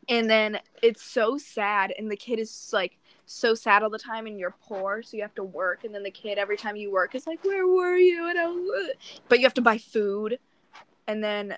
And 0.09 0.29
then 0.29 0.59
it's 0.83 1.05
so 1.05 1.39
sad 1.39 1.95
and 1.97 2.11
the 2.11 2.17
kid 2.17 2.41
is 2.41 2.71
like 2.73 2.99
so 3.27 3.55
sad 3.55 3.85
all 3.85 3.91
the 3.91 3.97
time 3.97 4.27
and 4.27 4.41
you're 4.41 4.57
poor 4.61 5.05
so 5.05 5.17
you 5.17 5.23
have 5.23 5.37
to 5.37 5.45
work. 5.45 5.85
And 5.85 5.95
then 5.95 6.03
the 6.03 6.11
kid 6.11 6.37
every 6.37 6.57
time 6.57 6.75
you 6.75 6.91
work 6.91 7.15
is 7.15 7.29
like 7.29 7.45
where 7.45 7.65
were 7.65 7.97
you? 7.97 8.29
And 8.29 8.37
I 8.37 8.47
was 8.47 8.91
but 9.29 9.39
you 9.39 9.47
have 9.47 9.55
to 9.55 9.63
buy 9.63 9.79
food. 9.79 10.41
And 11.07 11.23
then 11.23 11.57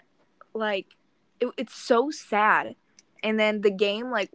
like 0.52 0.86
it, 1.40 1.48
it's 1.56 1.74
so 1.74 2.10
sad. 2.10 2.76
And 3.22 3.40
then 3.40 3.62
the 3.62 3.70
game 3.70 4.10
like 4.10 4.30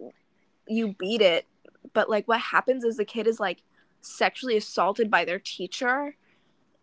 you 0.67 0.95
beat 0.97 1.21
it. 1.21 1.45
But 1.93 2.09
like 2.09 2.27
what 2.27 2.39
happens 2.39 2.83
is 2.83 2.97
the 2.97 3.05
kid 3.05 3.27
is 3.27 3.39
like 3.39 3.61
sexually 4.07 4.57
assaulted 4.57 5.09
by 5.09 5.25
their 5.25 5.39
teacher 5.39 6.15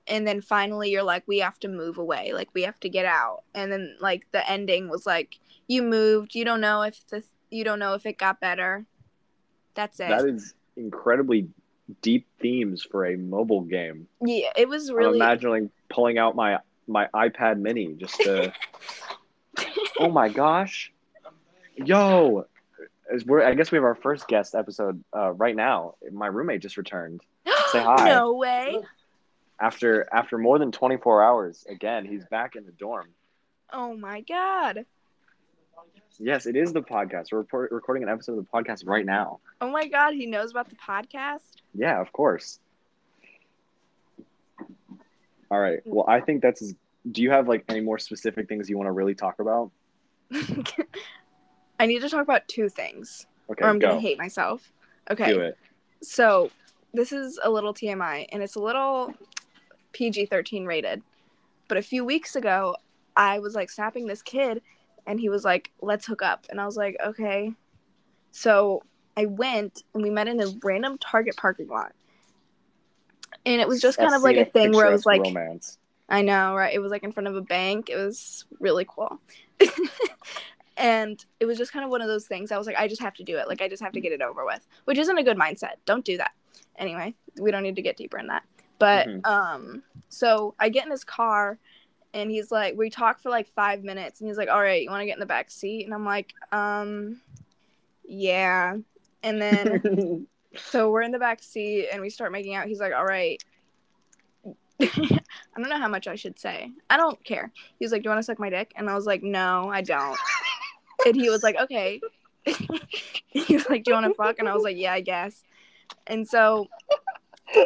and 0.07 0.27
then 0.27 0.41
finally 0.41 0.91
you're 0.91 1.03
like 1.03 1.23
we 1.27 1.39
have 1.39 1.59
to 1.59 1.69
move 1.69 1.99
away 1.99 2.33
like 2.33 2.49
we 2.55 2.63
have 2.63 2.79
to 2.79 2.89
get 2.89 3.07
out 3.07 3.43
and 3.55 3.73
then 3.73 3.97
like 4.01 4.27
the 4.33 4.51
ending 4.51 4.89
was 4.89 5.07
like 5.07 5.39
you 5.67 5.83
moved 5.83 6.35
you 6.35 6.45
don't 6.45 6.61
know 6.61 6.83
if 6.83 7.07
this 7.09 7.27
you 7.51 7.65
don't 7.65 7.79
know 7.79 7.95
if 7.95 8.05
it 8.05 8.19
got 8.19 8.41
better 8.41 8.85
that's 9.75 9.99
it 10.01 10.09
that 10.09 10.27
is 10.27 10.55
incredibly 10.77 11.49
deep 12.01 12.27
themes 12.41 12.83
for 12.83 13.07
a 13.07 13.17
mobile 13.17 13.61
game. 13.61 14.07
yeah 14.25 14.51
it 14.57 14.69
was 14.69 14.91
really 14.91 15.07
I'm 15.07 15.13
really 15.13 15.19
imagining 15.19 15.71
pulling 15.89 16.19
out 16.19 16.35
my 16.35 16.59
my 16.87 17.09
iPad 17.15 17.59
Mini 17.59 17.95
just 17.95 18.17
to. 18.21 18.53
oh 19.99 20.11
my 20.11 20.29
gosh, 20.29 20.93
yo! 21.77 22.47
As 23.13 23.25
we're, 23.25 23.43
I 23.45 23.55
guess 23.55 23.71
we 23.71 23.77
have 23.77 23.85
our 23.85 23.95
first 23.95 24.27
guest 24.29 24.55
episode 24.55 25.03
uh, 25.15 25.33
right 25.33 25.55
now. 25.55 25.95
My 26.13 26.27
roommate 26.27 26.63
just 26.63 26.77
returned 26.77 27.21
Say 27.73 27.83
hi. 27.83 28.09
no 28.09 28.35
way 28.35 28.81
after 29.61 30.07
after 30.13 30.39
more 30.39 30.59
than 30.59 30.73
24 30.73 31.23
hours. 31.23 31.67
Again, 31.69 32.05
he's 32.07 32.25
back 32.27 32.57
in 32.57 32.65
the 32.65 32.73
dorm. 32.73 33.09
oh 33.73 33.95
my 33.97 34.21
god 34.23 34.87
Yes, 36.21 36.47
it 36.47 36.55
is 36.55 36.73
the 36.73 36.81
podcast. 36.81 37.33
We're 37.33 37.39
report, 37.39 37.73
recording 37.73 38.05
an 38.05 38.09
episode 38.09 38.39
of 38.39 38.47
the 38.47 38.51
podcast 38.51 38.87
right 38.87 39.05
now. 39.05 39.41
oh 39.61 39.69
my 39.71 39.87
god 39.87 40.15
he 40.15 40.27
knows 40.27 40.51
about 40.53 40.69
the 40.71 40.77
podcast 40.77 41.41
Yeah, 41.75 42.01
of 42.01 42.13
course. 42.13 42.59
All 45.51 45.59
right. 45.61 45.81
Well, 45.85 46.05
I 46.09 46.21
think 46.21 46.43
that's. 46.43 46.73
Do 47.11 47.23
you 47.23 47.31
have 47.31 47.49
like 47.49 47.65
any 47.69 47.81
more 47.81 47.99
specific 47.99 48.49
things 48.49 48.69
you 48.71 48.77
want 48.79 48.87
to 48.89 48.93
really 48.93 49.15
talk 49.15 49.39
about? 49.41 49.71
i 51.81 51.87
need 51.87 52.01
to 52.01 52.09
talk 52.09 52.23
about 52.23 52.47
two 52.49 52.69
things 52.69 53.27
Okay, 53.51 53.65
or 53.65 53.69
i'm 53.69 53.79
go. 53.79 53.89
gonna 53.89 54.01
hate 54.01 54.19
myself 54.19 54.73
okay 55.11 55.33
Do 55.33 55.41
it. 55.41 55.59
So, 56.05 56.51
this 56.93 57.13
is 57.13 57.41
a 57.43 57.51
little 57.51 57.73
TMI 57.73 58.27
and 58.31 58.43
it's 58.43 58.57
a 58.57 58.61
little 58.61 59.13
PG 59.93 60.27
13 60.27 60.67
rated. 60.67 61.03
But 61.67 61.79
a 61.79 61.83
few 61.83 62.05
weeks 62.05 62.37
ago, 62.37 62.77
I 63.17 63.39
was 63.39 63.55
like 63.55 63.71
snapping 63.71 64.07
this 64.07 64.21
kid 64.21 64.61
and 65.07 65.19
he 65.19 65.31
was 65.31 65.45
like, 65.45 65.71
let's 65.81 66.05
hook 66.05 66.21
up. 66.23 66.47
And 66.51 66.61
I 66.61 66.67
was 66.67 66.77
like, 66.77 66.97
okay. 67.05 67.53
So, 68.33 68.83
I 69.17 69.27
went 69.27 69.85
and 69.95 70.03
we 70.03 70.11
met 70.11 70.29
in 70.29 70.41
a 70.41 70.47
random 70.63 70.99
Target 70.99 71.37
parking 71.37 71.69
lot. 71.69 71.93
And 73.47 73.61
it 73.61 73.69
was 73.69 73.81
just 73.81 73.97
kind 73.97 74.15
of 74.15 74.23
like 74.23 74.37
a 74.37 74.45
thing 74.45 74.73
where 74.73 74.87
it 74.87 74.93
was 74.93 75.07
like, 75.07 75.23
romance. 75.23 75.79
I 76.09 76.21
know, 76.21 76.55
right? 76.55 76.75
It 76.75 76.81
was 76.81 76.91
like 76.91 77.03
in 77.03 77.13
front 77.13 77.29
of 77.29 77.37
a 77.37 77.41
bank. 77.41 77.89
It 77.89 77.97
was 77.97 78.45
really 78.61 78.87
cool. 78.87 79.19
and 80.77 81.25
it 81.41 81.47
was 81.47 81.57
just 81.59 81.73
kind 81.73 81.85
of 81.85 81.91
one 81.91 82.03
of 82.03 82.09
those 82.09 82.27
things. 82.27 82.51
I 82.53 82.59
was 82.59 82.67
like, 82.67 82.77
I 82.77 82.89
just 82.89 83.01
have 83.03 83.15
to 83.15 83.23
do 83.25 83.37
it. 83.39 83.49
Like, 83.49 83.63
I 83.63 83.69
just 83.69 83.83
have 83.83 83.93
to 83.93 84.01
get 84.01 84.13
it 84.13 84.21
over 84.23 84.45
with, 84.45 84.67
which 84.87 84.99
isn't 84.99 85.19
a 85.19 85.23
good 85.23 85.37
mindset. 85.37 85.75
Don't 85.87 86.05
do 86.05 86.17
that. 86.17 86.33
Anyway, 86.77 87.15
we 87.39 87.51
don't 87.51 87.63
need 87.63 87.77
to 87.77 87.83
get 87.83 87.97
deeper 87.97 88.19
in 88.19 88.27
that. 88.27 88.43
But, 88.79 89.07
Mhm. 89.07 89.27
um, 89.27 89.83
so 90.09 90.55
I 90.59 90.69
get 90.69 90.85
in 90.85 90.91
his 90.91 91.05
car 91.05 91.59
and 92.13 92.31
he's 92.31 92.51
like, 92.51 92.77
we 92.77 92.91
talk 92.91 93.21
for 93.21 93.31
like 93.31 93.47
five 93.49 93.85
minutes 93.85 94.21
and 94.21 94.29
he's 94.29 94.37
like, 94.37 94.49
all 94.49 94.61
right, 94.61 94.83
you 94.83 94.91
want 94.91 95.01
to 95.03 95.07
get 95.07 95.15
in 95.15 95.21
the 95.21 95.27
back 95.27 95.51
seat? 95.51 95.85
And 95.85 95.95
I'm 95.95 96.05
like, 96.05 96.35
um, 96.53 97.21
yeah. 98.05 98.77
And 99.23 99.41
then 99.41 100.27
so 100.57 100.91
we're 100.91 101.03
in 101.03 101.13
the 101.13 101.19
back 101.19 101.43
seat 101.43 101.89
and 101.93 102.03
we 102.03 102.11
start 102.11 102.33
making 102.33 102.55
out. 102.55 102.67
He's 102.67 102.81
like, 102.81 102.93
"All 102.93 103.05
right." 103.05 103.43
I 104.81 104.87
don't 105.57 105.69
know 105.71 105.79
how 105.79 105.89
much 105.89 106.07
I 106.09 106.15
should 106.17 106.39
say. 106.39 106.71
I 106.91 106.97
don't 106.97 107.23
care. 107.25 107.51
He's 107.79 107.93
like, 107.93 108.03
"Do 108.03 108.09
you 108.09 108.11
want 108.11 108.19
to 108.19 108.25
suck 108.25 108.39
my 108.39 108.51
dick?" 108.51 108.73
And 108.77 108.91
I 108.91 108.95
was 108.95 109.07
like, 109.07 109.23
"No, 109.23 109.71
I 109.73 109.81
don't." 109.81 110.19
And 111.07 111.17
he 111.17 111.31
was 111.31 111.43
like, 111.43 111.57
"Okay." 111.57 112.01
he 113.27 113.55
was 113.55 113.69
like, 113.69 113.85
"Do 113.85 113.91
you 113.91 113.95
want 113.95 114.07
to 114.07 114.15
fuck?" 114.15 114.39
And 114.39 114.49
I 114.49 114.55
was 114.55 114.63
like, 114.63 114.77
"Yeah, 114.77 114.93
I 114.93 115.01
guess." 115.01 115.43
And 116.07 116.27
so 116.27 116.69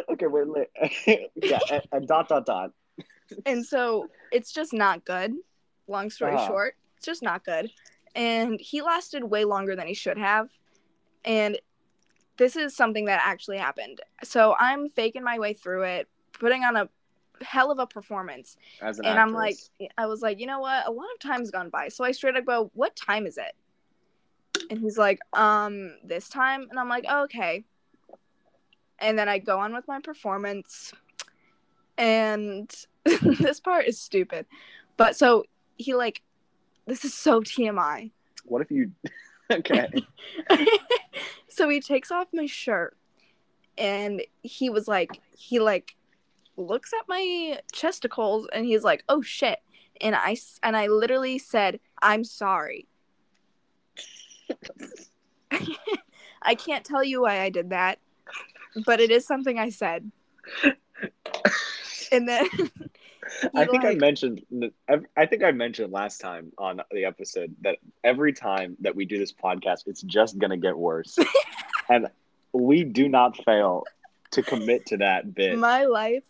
okay, 0.09 0.27
wait, 0.27 0.47
wait. 0.47 1.29
yeah, 1.35 1.59
and, 1.71 1.83
and 1.91 2.07
dot 2.07 2.29
dot 2.29 2.45
dot. 2.45 2.71
and 3.45 3.65
so 3.65 4.09
it's 4.31 4.51
just 4.51 4.73
not 4.73 5.05
good. 5.05 5.33
Long 5.87 6.09
story 6.09 6.35
Ah. 6.35 6.47
short, 6.47 6.75
it's 6.97 7.05
just 7.05 7.23
not 7.23 7.43
good. 7.45 7.71
And 8.15 8.59
he 8.59 8.81
lasted 8.81 9.23
way 9.23 9.45
longer 9.45 9.75
than 9.75 9.87
he 9.87 9.93
should 9.93 10.17
have. 10.17 10.49
And 11.23 11.59
this 12.37 12.55
is 12.55 12.75
something 12.75 13.05
that 13.05 13.21
actually 13.23 13.57
happened. 13.57 14.01
So 14.23 14.55
I'm 14.59 14.89
faking 14.89 15.23
my 15.23 15.39
way 15.39 15.53
through 15.53 15.83
it, 15.83 16.07
putting 16.33 16.63
on 16.63 16.75
a 16.75 16.89
hell 17.41 17.71
of 17.71 17.79
a 17.79 17.87
performance. 17.87 18.57
An 18.81 18.93
and 19.03 19.19
I'm 19.19 19.33
like. 19.33 19.57
I 19.97 20.05
was 20.05 20.21
like, 20.21 20.39
you 20.39 20.45
know 20.45 20.59
what? 20.59 20.87
A 20.87 20.91
lot 20.91 21.07
of 21.13 21.19
time's 21.19 21.51
gone 21.51 21.69
by. 21.69 21.89
So 21.89 22.03
I 22.03 22.11
straight 22.11 22.35
up 22.35 22.45
go, 22.45 22.71
what 22.73 22.95
time 22.95 23.25
is 23.25 23.37
it? 23.37 23.53
And 24.69 24.79
he's 24.79 24.97
like, 24.97 25.19
um, 25.33 25.95
this 26.03 26.29
time. 26.29 26.67
And 26.69 26.79
I'm 26.79 26.89
like, 26.89 27.05
oh, 27.07 27.23
okay. 27.23 27.63
And 28.99 29.17
then 29.17 29.29
I 29.29 29.39
go 29.39 29.59
on 29.59 29.73
with 29.73 29.87
my 29.87 29.99
performance. 29.99 30.93
And 31.97 32.73
this 33.05 33.59
part 33.59 33.85
is 33.87 33.99
stupid. 33.99 34.45
But 34.97 35.15
so 35.15 35.45
he 35.77 35.95
like, 35.95 36.21
this 36.85 37.05
is 37.05 37.13
so 37.13 37.41
TMI. 37.41 38.11
what 38.45 38.61
if 38.61 38.71
you? 38.71 38.91
okay. 39.51 39.87
so 41.47 41.69
he 41.69 41.79
takes 41.79 42.11
off 42.11 42.27
my 42.33 42.45
shirt 42.45 42.95
and 43.77 44.21
he 44.43 44.69
was 44.69 44.87
like 44.87 45.21
he 45.37 45.59
like 45.59 45.95
looks 46.59 46.93
at 46.93 47.07
my 47.07 47.59
chesticles 47.71 48.47
and 48.53 48.65
he's 48.65 48.83
like 48.83 49.03
oh 49.09 49.21
shit 49.21 49.59
and 50.01 50.15
I 50.15 50.37
and 50.61 50.75
i 50.77 50.87
literally 50.87 51.37
said 51.39 51.79
i'm 52.01 52.23
sorry 52.23 52.87
i 56.41 56.55
can't 56.55 56.85
tell 56.85 57.03
you 57.03 57.21
why 57.21 57.41
i 57.41 57.49
did 57.49 57.69
that 57.71 57.99
but 58.85 58.99
it 58.99 59.11
is 59.11 59.25
something 59.25 59.57
i 59.57 59.69
said 59.69 60.11
and 62.11 62.27
then 62.27 62.47
I 63.55 63.65
think 63.65 63.85
I 63.85 63.93
mentioned. 63.93 64.41
I 65.17 65.25
think 65.27 65.43
I 65.43 65.51
mentioned 65.51 65.93
last 65.93 66.19
time 66.19 66.51
on 66.57 66.81
the 66.91 67.05
episode 67.05 67.55
that 67.61 67.77
every 68.03 68.33
time 68.33 68.75
that 68.79 68.95
we 68.95 69.05
do 69.05 69.19
this 69.19 69.31
podcast, 69.31 69.83
it's 69.85 70.01
just 70.01 70.39
gonna 70.39 70.57
get 70.57 70.75
worse, 70.75 71.17
and 71.89 72.07
we 72.53 72.83
do 72.83 73.07
not 73.07 73.37
fail 73.43 73.83
to 74.31 74.41
commit 74.41 74.87
to 74.87 74.97
that 74.97 75.33
bit. 75.33 75.57
my 75.57 75.85
life 75.85 76.23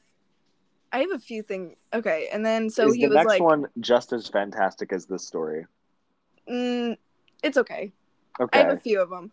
i 0.92 1.00
have 1.00 1.12
a 1.12 1.20
few 1.20 1.42
things 1.44 1.76
okay 1.94 2.30
and 2.32 2.46
then 2.46 2.70
so 2.70 2.90
Is 2.90 2.96
he 2.96 3.02
the 3.02 3.08
was 3.08 3.16
next 3.18 3.28
like 3.28 3.42
one 3.42 3.68
just 3.80 4.14
as 4.14 4.28
fantastic 4.28 4.92
as 4.94 5.06
this 5.06 5.26
story? 5.26 5.66
mm, 6.50 6.98
it's 7.44 7.58
okay 7.58 7.92
Okay. 8.40 8.60
I 8.60 8.64
have 8.64 8.70
a 8.78 8.80
few 8.80 9.02
of 9.02 9.10
them. 9.10 9.32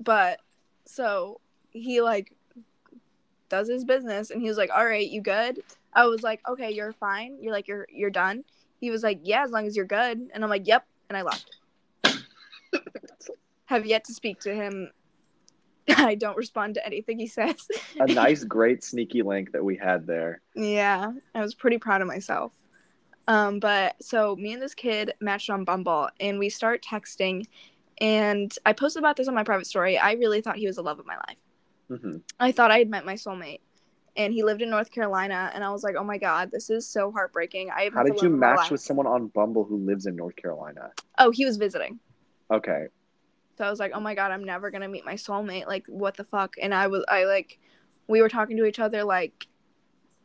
But 0.00 0.40
so 0.86 1.40
he 1.70 2.00
like 2.00 2.32
does 3.48 3.68
his 3.68 3.84
business 3.84 4.30
and 4.30 4.40
he 4.42 4.48
was 4.48 4.58
like, 4.58 4.70
All 4.74 4.84
right, 4.84 5.08
you 5.08 5.20
good? 5.20 5.62
I 5.92 6.06
was 6.06 6.22
like, 6.22 6.40
Okay, 6.48 6.70
you're 6.72 6.92
fine. 6.92 7.38
You're 7.40 7.52
like 7.52 7.68
you're 7.68 7.86
you're 7.90 8.10
done. 8.10 8.44
He 8.80 8.90
was 8.90 9.02
like, 9.02 9.20
Yeah, 9.22 9.44
as 9.44 9.50
long 9.50 9.66
as 9.66 9.76
you're 9.76 9.86
good. 9.86 10.18
And 10.34 10.42
I'm 10.44 10.50
like, 10.50 10.66
Yep, 10.66 10.86
and 11.08 11.16
I 11.16 11.22
left. 11.22 11.56
Have 13.66 13.86
yet 13.86 14.04
to 14.04 14.14
speak 14.14 14.40
to 14.40 14.54
him. 14.54 14.90
I 15.96 16.14
don't 16.14 16.36
respond 16.36 16.74
to 16.74 16.86
anything 16.86 17.18
he 17.18 17.26
says. 17.26 17.68
A 17.98 18.06
nice, 18.06 18.44
great 18.58 18.84
sneaky 18.84 19.22
link 19.22 19.52
that 19.52 19.64
we 19.64 19.76
had 19.76 20.06
there. 20.06 20.40
Yeah, 20.54 21.12
I 21.34 21.40
was 21.40 21.54
pretty 21.54 21.78
proud 21.78 22.02
of 22.02 22.08
myself. 22.08 22.52
Um, 23.28 23.60
but 23.60 23.94
so 24.02 24.34
me 24.36 24.52
and 24.52 24.62
this 24.62 24.74
kid 24.74 25.14
matched 25.20 25.50
on 25.50 25.64
Bumble 25.64 26.08
and 26.18 26.38
we 26.38 26.48
start 26.48 26.84
texting 26.84 27.46
and 28.00 28.52
I 28.64 28.72
posted 28.72 29.00
about 29.00 29.16
this 29.16 29.28
on 29.28 29.34
my 29.34 29.44
private 29.44 29.66
story. 29.66 29.98
I 29.98 30.12
really 30.12 30.40
thought 30.40 30.56
he 30.56 30.66
was 30.66 30.76
the 30.76 30.82
love 30.82 30.98
of 30.98 31.06
my 31.06 31.16
life. 31.16 32.00
hmm 32.00 32.16
I 32.40 32.50
thought 32.52 32.70
I 32.70 32.78
had 32.78 32.88
met 32.88 33.04
my 33.04 33.14
soulmate. 33.14 33.60
And 34.16 34.32
he 34.32 34.42
lived 34.42 34.60
in 34.62 34.70
North 34.70 34.90
Carolina 34.90 35.52
and 35.54 35.62
I 35.62 35.70
was 35.70 35.84
like, 35.84 35.94
"Oh 35.96 36.02
my 36.02 36.18
god, 36.18 36.50
this 36.50 36.68
is 36.68 36.86
so 36.86 37.12
heartbreaking." 37.12 37.70
I 37.70 37.90
How 37.94 38.02
did 38.02 38.20
you 38.20 38.30
match 38.30 38.70
with 38.70 38.80
someone 38.80 39.06
on 39.06 39.28
Bumble 39.28 39.64
who 39.64 39.76
lives 39.76 40.06
in 40.06 40.16
North 40.16 40.34
Carolina? 40.34 40.90
Oh, 41.18 41.30
he 41.30 41.44
was 41.44 41.56
visiting. 41.56 42.00
Okay. 42.50 42.86
So 43.60 43.66
I 43.66 43.70
was 43.70 43.78
like, 43.78 43.92
"Oh 43.94 44.00
my 44.00 44.14
god, 44.14 44.32
I'm 44.32 44.42
never 44.42 44.70
going 44.70 44.80
to 44.80 44.88
meet 44.88 45.04
my 45.04 45.16
soulmate. 45.16 45.66
Like 45.66 45.84
what 45.86 46.16
the 46.16 46.24
fuck?" 46.24 46.54
And 46.62 46.74
I 46.74 46.86
was 46.86 47.04
I 47.08 47.24
like 47.24 47.58
we 48.08 48.22
were 48.22 48.30
talking 48.30 48.56
to 48.56 48.64
each 48.64 48.78
other 48.78 49.04
like 49.04 49.48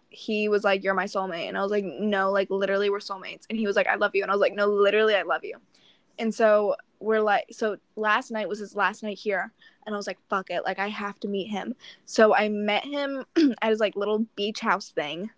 he 0.07 0.47
was 0.47 0.63
like, 0.63 0.85
"You're 0.85 0.93
my 0.93 1.03
soulmate." 1.03 1.49
And 1.49 1.57
I 1.57 1.61
was 1.61 1.69
like, 1.69 1.83
"No, 1.83 2.31
like 2.31 2.49
literally 2.49 2.89
we're 2.89 2.99
soulmates." 2.99 3.43
And 3.49 3.59
he 3.59 3.67
was 3.67 3.75
like, 3.75 3.87
"I 3.87 3.95
love 3.95 4.11
you." 4.13 4.21
And 4.21 4.31
I 4.31 4.33
was 4.33 4.39
like, 4.39 4.53
"No, 4.53 4.67
literally 4.67 5.15
I 5.15 5.23
love 5.23 5.43
you." 5.43 5.57
And 6.17 6.33
so 6.33 6.77
we're 7.01 7.19
like 7.19 7.47
so 7.51 7.75
last 7.97 8.31
night 8.31 8.47
was 8.47 8.59
his 8.59 8.73
last 8.73 9.03
night 9.03 9.17
here 9.17 9.51
and 9.85 9.93
I 9.93 9.97
was 9.97 10.07
like, 10.07 10.17
fuck 10.29 10.49
it, 10.49 10.63
like 10.63 10.79
I 10.79 10.87
have 10.87 11.19
to 11.19 11.27
meet 11.27 11.49
him. 11.49 11.75
So 12.05 12.33
I 12.33 12.47
met 12.47 12.85
him 12.85 13.25
at 13.61 13.69
his 13.69 13.81
like 13.81 13.97
little 13.97 14.19
beach 14.37 14.61
house 14.61 14.91
thing. 14.91 15.29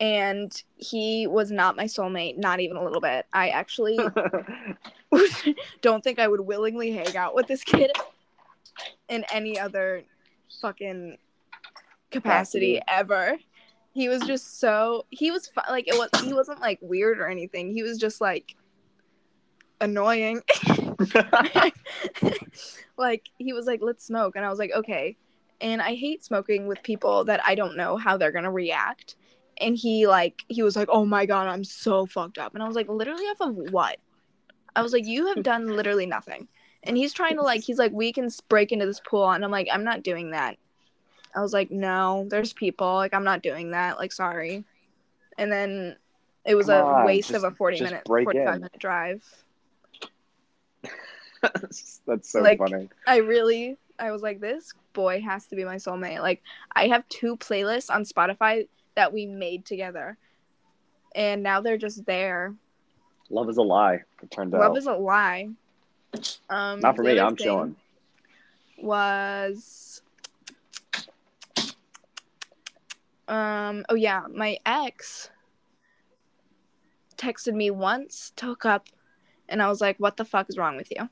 And 0.00 0.52
he 0.76 1.26
was 1.26 1.50
not 1.50 1.76
my 1.76 1.84
soulmate, 1.84 2.36
not 2.36 2.60
even 2.60 2.76
a 2.76 2.84
little 2.84 3.00
bit. 3.00 3.24
I 3.32 3.48
actually 3.48 3.98
don't 5.80 6.02
think 6.02 6.18
I 6.18 6.28
would 6.28 6.40
willingly 6.40 6.90
hang 6.92 7.16
out 7.16 7.34
with 7.34 7.46
this 7.46 7.62
kid 7.64 7.90
in 9.08 9.24
any 9.32 9.58
other 9.58 10.02
fucking 10.60 11.18
capacity 12.10 12.80
ever. 12.88 13.36
He 13.92 14.08
was 14.08 14.22
just 14.22 14.60
so 14.60 15.06
he 15.10 15.30
was 15.30 15.48
fu- 15.48 15.72
like 15.72 15.88
it 15.88 15.94
was 15.94 16.08
he 16.22 16.32
wasn't 16.32 16.60
like 16.60 16.78
weird 16.80 17.18
or 17.18 17.28
anything. 17.28 17.72
He 17.72 17.82
was 17.82 17.98
just 17.98 18.20
like 18.20 18.54
annoying. 19.80 20.42
like 22.96 23.28
he 23.38 23.52
was 23.52 23.66
like, 23.66 23.80
"Let's 23.82 24.04
smoke," 24.04 24.36
and 24.36 24.44
I 24.44 24.50
was 24.50 24.58
like, 24.58 24.72
"Okay." 24.74 25.16
And 25.60 25.82
I 25.82 25.94
hate 25.94 26.24
smoking 26.24 26.68
with 26.68 26.82
people 26.82 27.24
that 27.24 27.40
I 27.44 27.54
don't 27.54 27.76
know 27.76 27.96
how 27.96 28.16
they're 28.16 28.32
gonna 28.32 28.52
react. 28.52 29.16
And 29.60 29.76
he 29.76 30.06
like 30.06 30.44
he 30.48 30.62
was 30.62 30.76
like, 30.76 30.88
"Oh 30.90 31.04
my 31.04 31.26
god, 31.26 31.48
I'm 31.48 31.64
so 31.64 32.06
fucked 32.06 32.38
up," 32.38 32.54
and 32.54 32.62
I 32.62 32.66
was 32.66 32.76
like, 32.76 32.88
"Literally 32.88 33.24
off 33.24 33.40
of 33.40 33.56
what?" 33.72 33.98
I 34.76 34.82
was 34.82 34.92
like, 34.92 35.06
"You 35.06 35.26
have 35.28 35.42
done 35.42 35.66
literally 35.76 36.06
nothing." 36.06 36.48
And 36.84 36.96
he's 36.96 37.12
trying 37.12 37.36
to 37.36 37.42
like 37.42 37.62
he's 37.62 37.78
like, 37.78 37.92
"We 37.92 38.12
can 38.12 38.28
break 38.48 38.72
into 38.72 38.86
this 38.86 39.00
pool," 39.00 39.30
and 39.30 39.44
I'm 39.44 39.50
like, 39.50 39.68
"I'm 39.72 39.84
not 39.84 40.02
doing 40.02 40.30
that." 40.30 40.56
I 41.34 41.40
was 41.40 41.52
like, 41.52 41.70
"No, 41.70 42.26
there's 42.30 42.52
people. 42.52 42.94
Like 42.94 43.12
I'm 43.14 43.24
not 43.24 43.42
doing 43.42 43.70
that. 43.72 43.98
Like 43.98 44.12
sorry." 44.12 44.64
And 45.36 45.50
then 45.52 45.96
it 46.44 46.54
was 46.54 46.66
Come 46.66 46.84
a 46.84 46.88
on, 46.88 47.06
waste 47.06 47.30
just- 47.30 47.44
of 47.44 47.52
a 47.52 47.54
40 47.54 47.80
minute 47.82 48.02
45 48.06 48.36
in. 48.46 48.52
minute 48.62 48.78
drive. 48.78 49.22
That's 52.06 52.30
so 52.30 52.40
Like- 52.40 52.58
funny. 52.58 52.88
I 53.06 53.18
really, 53.18 53.76
I 53.98 54.10
was 54.10 54.22
like, 54.22 54.40
this 54.40 54.72
boy 54.92 55.20
has 55.20 55.46
to 55.46 55.56
be 55.56 55.64
my 55.64 55.76
soulmate. 55.76 56.20
Like, 56.20 56.42
I 56.74 56.88
have 56.88 57.08
two 57.08 57.36
playlists 57.36 57.90
on 57.94 58.04
Spotify 58.04 58.66
that 58.96 59.12
we 59.12 59.26
made 59.26 59.64
together, 59.64 60.16
and 61.14 61.42
now 61.42 61.60
they're 61.60 61.76
just 61.78 62.04
there. 62.06 62.54
Love 63.30 63.48
is 63.48 63.56
a 63.56 63.62
lie. 63.62 64.02
It 64.22 64.30
turned 64.30 64.52
Love 64.52 64.62
out. 64.62 64.68
Love 64.68 64.76
is 64.78 64.86
a 64.86 64.92
lie. 64.92 65.48
Um, 66.48 66.80
Not 66.80 66.96
for 66.96 67.02
me. 67.02 67.18
I'm 67.18 67.36
chilling. 67.36 67.76
Was 68.80 70.02
um 73.26 73.84
oh 73.88 73.94
yeah, 73.94 74.22
my 74.32 74.56
ex 74.64 75.30
texted 77.16 77.54
me 77.54 77.70
once 77.70 78.32
to 78.36 78.46
hook 78.46 78.64
up, 78.64 78.86
and 79.48 79.60
I 79.60 79.68
was 79.68 79.80
like, 79.80 79.98
"What 79.98 80.16
the 80.16 80.24
fuck 80.24 80.48
is 80.48 80.56
wrong 80.56 80.76
with 80.76 80.90
you?" 80.90 81.08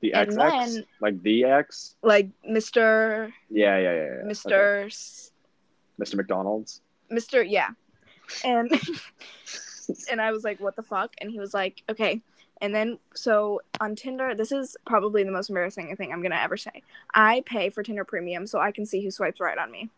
The 0.00 0.12
and 0.14 0.30
XX, 0.32 0.36
then- 0.74 0.84
like 1.00 1.22
the 1.22 1.44
X. 1.44 1.96
Like, 2.02 2.28
Mister, 2.46 3.32
Yeah, 3.50 3.78
yeah, 3.78 3.82
yeah, 3.82 3.94
yeah. 3.94 4.02
Okay. 4.02 4.26
Mister, 4.26 4.88
Mr. 6.00 6.14
McDonald's. 6.16 6.80
Mister, 7.10 7.42
yeah, 7.42 7.70
and 8.44 8.70
and 10.10 10.20
I 10.20 10.32
was 10.32 10.44
like, 10.44 10.60
"What 10.60 10.76
the 10.76 10.82
fuck?" 10.82 11.14
And 11.20 11.30
he 11.30 11.38
was 11.38 11.54
like, 11.54 11.82
"Okay." 11.88 12.20
And 12.60 12.74
then 12.74 12.98
so 13.14 13.60
on 13.80 13.96
Tinder, 13.96 14.34
this 14.34 14.52
is 14.52 14.76
probably 14.86 15.24
the 15.24 15.32
most 15.32 15.48
embarrassing 15.48 15.94
thing 15.96 16.12
I'm 16.12 16.22
gonna 16.22 16.36
ever 16.36 16.56
say. 16.56 16.82
I 17.12 17.42
pay 17.46 17.70
for 17.70 17.82
Tinder 17.82 18.04
Premium 18.04 18.46
so 18.46 18.58
I 18.60 18.72
can 18.72 18.86
see 18.86 19.02
who 19.02 19.10
swipes 19.10 19.40
right 19.40 19.58
on 19.58 19.70
me, 19.70 19.90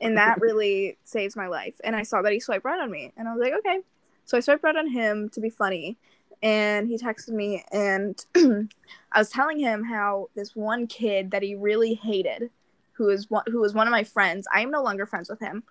and 0.00 0.16
that 0.16 0.40
really 0.40 0.96
saves 1.04 1.36
my 1.36 1.48
life. 1.48 1.80
And 1.84 1.94
I 1.94 2.02
saw 2.02 2.22
that 2.22 2.32
he 2.32 2.40
swiped 2.40 2.64
right 2.64 2.80
on 2.80 2.90
me, 2.90 3.12
and 3.16 3.28
I 3.28 3.34
was 3.34 3.40
like, 3.40 3.54
"Okay." 3.54 3.80
So 4.24 4.36
I 4.36 4.40
swiped 4.40 4.64
right 4.64 4.76
on 4.76 4.88
him 4.88 5.28
to 5.30 5.40
be 5.40 5.50
funny, 5.50 5.96
and 6.42 6.88
he 6.88 6.98
texted 6.98 7.30
me, 7.30 7.64
and 7.72 8.24
I 9.12 9.18
was 9.18 9.30
telling 9.30 9.58
him 9.58 9.84
how 9.84 10.28
this 10.34 10.54
one 10.54 10.86
kid 10.86 11.30
that 11.32 11.42
he 11.42 11.54
really 11.54 11.94
hated, 11.94 12.50
who 12.92 13.08
is 13.08 13.30
one 13.30 13.44
who 13.46 13.60
was 13.60 13.74
one 13.74 13.86
of 13.86 13.90
my 13.90 14.04
friends. 14.04 14.46
I 14.52 14.60
am 14.60 14.70
no 14.70 14.82
longer 14.82 15.06
friends 15.06 15.28
with 15.28 15.40
him, 15.40 15.62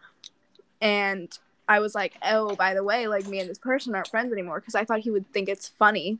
and 0.81 1.37
I 1.67 1.79
was 1.79 1.93
like, 1.93 2.15
oh, 2.23 2.55
by 2.55 2.73
the 2.73 2.83
way, 2.83 3.07
like 3.07 3.27
me 3.27 3.39
and 3.39 3.49
this 3.49 3.57
person 3.57 3.93
aren't 3.93 4.07
friends 4.07 4.31
anymore 4.31 4.59
because 4.59 4.75
I 4.75 4.85
thought 4.85 4.99
he 4.99 5.11
would 5.11 5.31
think 5.33 5.49
it's 5.49 5.67
funny. 5.67 6.19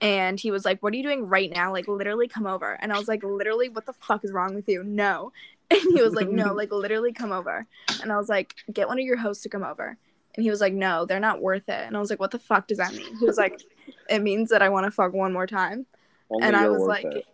And 0.00 0.40
he 0.40 0.50
was 0.50 0.64
like, 0.64 0.82
what 0.82 0.92
are 0.92 0.96
you 0.96 1.02
doing 1.02 1.28
right 1.28 1.50
now? 1.50 1.72
Like, 1.72 1.86
literally 1.86 2.26
come 2.26 2.46
over. 2.46 2.78
And 2.80 2.92
I 2.92 2.98
was 2.98 3.08
like, 3.08 3.22
literally, 3.22 3.68
what 3.68 3.84
the 3.84 3.92
fuck 3.92 4.24
is 4.24 4.32
wrong 4.32 4.54
with 4.54 4.68
you? 4.68 4.82
No. 4.82 5.32
And 5.70 5.80
he 5.82 6.02
was 6.02 6.14
like, 6.14 6.28
no, 6.28 6.54
like, 6.54 6.72
literally 6.72 7.12
come 7.12 7.32
over. 7.32 7.66
And 8.02 8.10
I 8.10 8.16
was 8.16 8.28
like, 8.28 8.54
get 8.72 8.88
one 8.88 8.98
of 8.98 9.04
your 9.04 9.18
hosts 9.18 9.42
to 9.42 9.48
come 9.48 9.62
over. 9.62 9.96
And 10.34 10.42
he 10.42 10.50
was 10.50 10.60
like, 10.60 10.72
no, 10.72 11.04
they're 11.04 11.20
not 11.20 11.42
worth 11.42 11.68
it. 11.68 11.86
And 11.86 11.96
I 11.96 12.00
was 12.00 12.08
like, 12.08 12.18
what 12.18 12.30
the 12.30 12.38
fuck 12.38 12.66
does 12.66 12.78
that 12.78 12.94
mean? 12.94 13.14
He 13.18 13.26
was 13.26 13.36
like, 13.36 13.60
it 14.08 14.20
means 14.20 14.50
that 14.50 14.62
I 14.62 14.68
want 14.68 14.86
to 14.86 14.90
fuck 14.90 15.12
one 15.12 15.32
more 15.32 15.46
time 15.46 15.86
Only 16.30 16.46
and 16.46 16.56
I 16.56 16.68
was 16.68 16.82
like. 16.82 17.26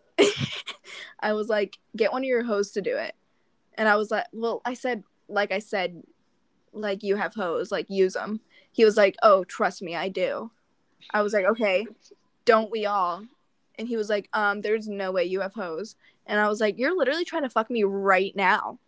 I 1.21 1.33
was 1.33 1.49
like, 1.49 1.79
get 1.95 2.13
one 2.13 2.23
of 2.23 2.27
your 2.27 2.43
hoes 2.43 2.73
to 2.73 2.83
do 2.83 2.97
it. 2.97 3.15
And 3.75 3.89
I 3.89 3.97
was 3.97 4.11
like, 4.11 4.27
well, 4.33 4.63
I 4.65 4.75
said, 4.75 5.03
like 5.29 5.53
I 5.53 5.59
said, 5.59 6.03
like 6.73 7.03
you 7.03 7.17
have 7.17 7.35
hoes, 7.35 7.71
like 7.73 7.87
use 7.89 8.15
them. 8.15 8.41
He 8.73 8.85
was 8.85 8.97
like, 8.97 9.17
oh, 9.23 9.45
trust 9.45 9.83
me, 9.83 9.97
I 9.97 10.09
do. 10.09 10.51
I 11.13 11.23
was 11.23 11.33
like, 11.33 11.45
okay, 11.47 11.87
don't 12.45 12.71
we 12.71 12.87
all? 12.87 13.25
And 13.79 13.87
he 13.89 13.97
was 13.97 14.09
like, 14.09 14.29
um, 14.33 14.61
there's 14.61 14.89
no 14.89 15.13
way 15.13 15.25
you 15.25 15.41
have 15.41 15.55
hoes. 15.55 15.97
And 16.27 16.41
I 16.41 16.49
was 16.49 16.61
like, 16.61 16.79
you're 16.79 16.97
literally 16.97 17.25
trying 17.25 17.43
to 17.43 17.51
fuck 17.51 17.71
me 17.71 17.85
right 17.85 18.35
now. 18.35 18.79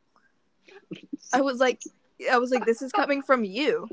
I 1.33 1.41
was 1.41 1.61
like, 1.61 1.83
I 2.31 2.39
was 2.39 2.51
like, 2.51 2.65
this 2.67 2.83
is 2.83 2.93
coming 2.93 3.23
from 3.23 3.45
you. 3.45 3.89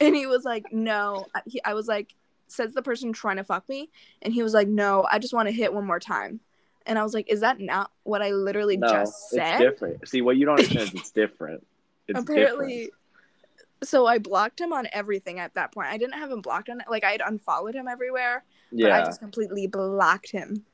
And 0.00 0.14
he 0.14 0.26
was 0.26 0.44
like, 0.44 0.72
no. 0.72 1.26
I- 1.34 1.42
He, 1.46 1.62
I 1.64 1.74
was 1.74 1.86
like, 1.88 2.14
says 2.48 2.74
the 2.74 2.82
person 2.82 3.12
trying 3.12 3.36
to 3.36 3.44
fuck 3.44 3.68
me. 3.68 3.90
And 4.22 4.34
he 4.34 4.42
was 4.42 4.54
like, 4.54 4.68
no, 4.68 5.06
I 5.10 5.18
just 5.18 5.32
want 5.32 5.48
to 5.48 5.52
hit 5.54 5.72
one 5.72 5.86
more 5.86 6.00
time. 6.00 6.40
And 6.86 6.98
I 6.98 7.02
was 7.02 7.14
like, 7.14 7.30
is 7.30 7.40
that 7.40 7.60
not 7.60 7.90
what 8.02 8.22
I 8.22 8.32
literally 8.32 8.76
no, 8.76 8.88
just 8.88 9.30
said? 9.30 9.60
it's 9.60 9.70
different. 9.70 10.08
See, 10.08 10.22
what 10.22 10.36
you 10.36 10.46
don't 10.46 10.58
understand 10.58 10.88
is 10.88 10.94
it's 10.94 11.10
different. 11.10 11.66
It's 12.08 12.18
Apparently. 12.18 12.74
different. 12.74 12.94
So 13.82 14.06
I 14.06 14.18
blocked 14.18 14.60
him 14.60 14.72
on 14.72 14.88
everything 14.92 15.38
at 15.38 15.54
that 15.54 15.72
point. 15.72 15.88
I 15.88 15.96
didn't 15.96 16.14
have 16.14 16.30
him 16.30 16.42
blocked 16.42 16.68
on 16.68 16.80
it. 16.80 16.86
like 16.90 17.04
I 17.04 17.12
had 17.12 17.22
unfollowed 17.24 17.74
him 17.74 17.88
everywhere, 17.88 18.44
but 18.72 18.92
I 18.92 19.04
just 19.04 19.20
completely 19.20 19.66
blocked 19.66 20.30
him. 20.30 20.64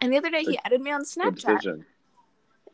And 0.00 0.12
the 0.12 0.18
other 0.18 0.30
day 0.30 0.42
he 0.42 0.58
added 0.64 0.80
me 0.80 0.90
on 0.90 1.04
Snapchat. 1.04 1.84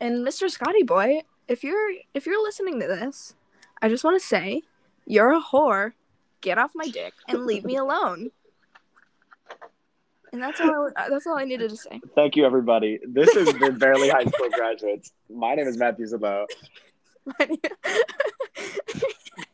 And 0.01 0.27
Mr. 0.27 0.51
Scotty 0.51 0.83
boy, 0.83 1.23
if 1.47 1.63
you're 1.63 1.93
if 2.15 2.27
you're 2.27 2.43
listening 2.43 2.81
to 2.81 2.87
this, 2.87 3.35
I 3.81 3.89
just 3.89 4.05
want 4.05 4.21
to 4.21 4.27
say, 4.27 4.63
you're 5.07 5.33
a 5.33 5.41
whore. 5.41 5.93
Get 6.41 6.59
off 6.59 6.71
my 6.75 6.89
dick 6.89 7.15
and 7.29 7.47
leave 7.47 7.65
me 7.65 7.77
alone. 7.85 8.31
And 10.33 10.43
that's 10.43 10.61
all. 10.61 10.91
I, 10.97 11.09
that's 11.09 11.27
all 11.27 11.39
I 11.39 11.45
needed 11.45 11.71
to 11.71 11.77
say. 11.77 12.01
Thank 12.15 12.37
you, 12.37 12.45
everybody. 12.45 12.99
This 13.07 13.33
has 13.35 13.53
been 13.55 13.79
Barely 13.79 14.09
High 14.09 14.25
School 14.25 14.51
Graduates. 14.55 15.13
My 15.31 15.55
name 15.55 15.67
is 15.67 15.77
Matthew 15.79 16.07
Zabo. 16.07 16.47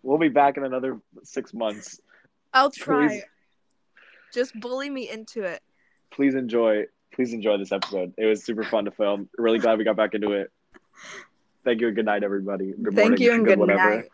We'll 0.04 0.18
be 0.18 0.28
back 0.28 0.58
in 0.58 0.64
another 0.64 1.00
six 1.22 1.54
months. 1.54 1.98
I'll 2.52 2.70
try. 2.70 3.08
Please. 3.08 3.22
Just 4.34 4.60
bully 4.60 4.90
me 4.90 5.08
into 5.10 5.42
it. 5.42 5.62
Please 6.10 6.34
enjoy. 6.34 6.84
Please 7.14 7.32
enjoy 7.32 7.56
this 7.56 7.72
episode. 7.72 8.12
It 8.18 8.26
was 8.26 8.44
super 8.44 8.64
fun 8.64 8.84
to 8.84 8.90
film. 8.90 9.30
Really 9.38 9.58
glad 9.58 9.78
we 9.78 9.84
got 9.84 9.96
back 9.96 10.14
into 10.14 10.32
it. 10.32 10.52
Thank 11.64 11.80
you 11.80 11.86
and 11.86 11.96
good 11.96 12.04
night, 12.04 12.22
everybody. 12.22 12.72
Good 12.72 12.94
Thank 12.94 13.10
morning, 13.10 13.22
you 13.22 13.32
and 13.32 13.44
good 13.46 13.58
whatever. 13.58 13.96
night. 13.96 14.08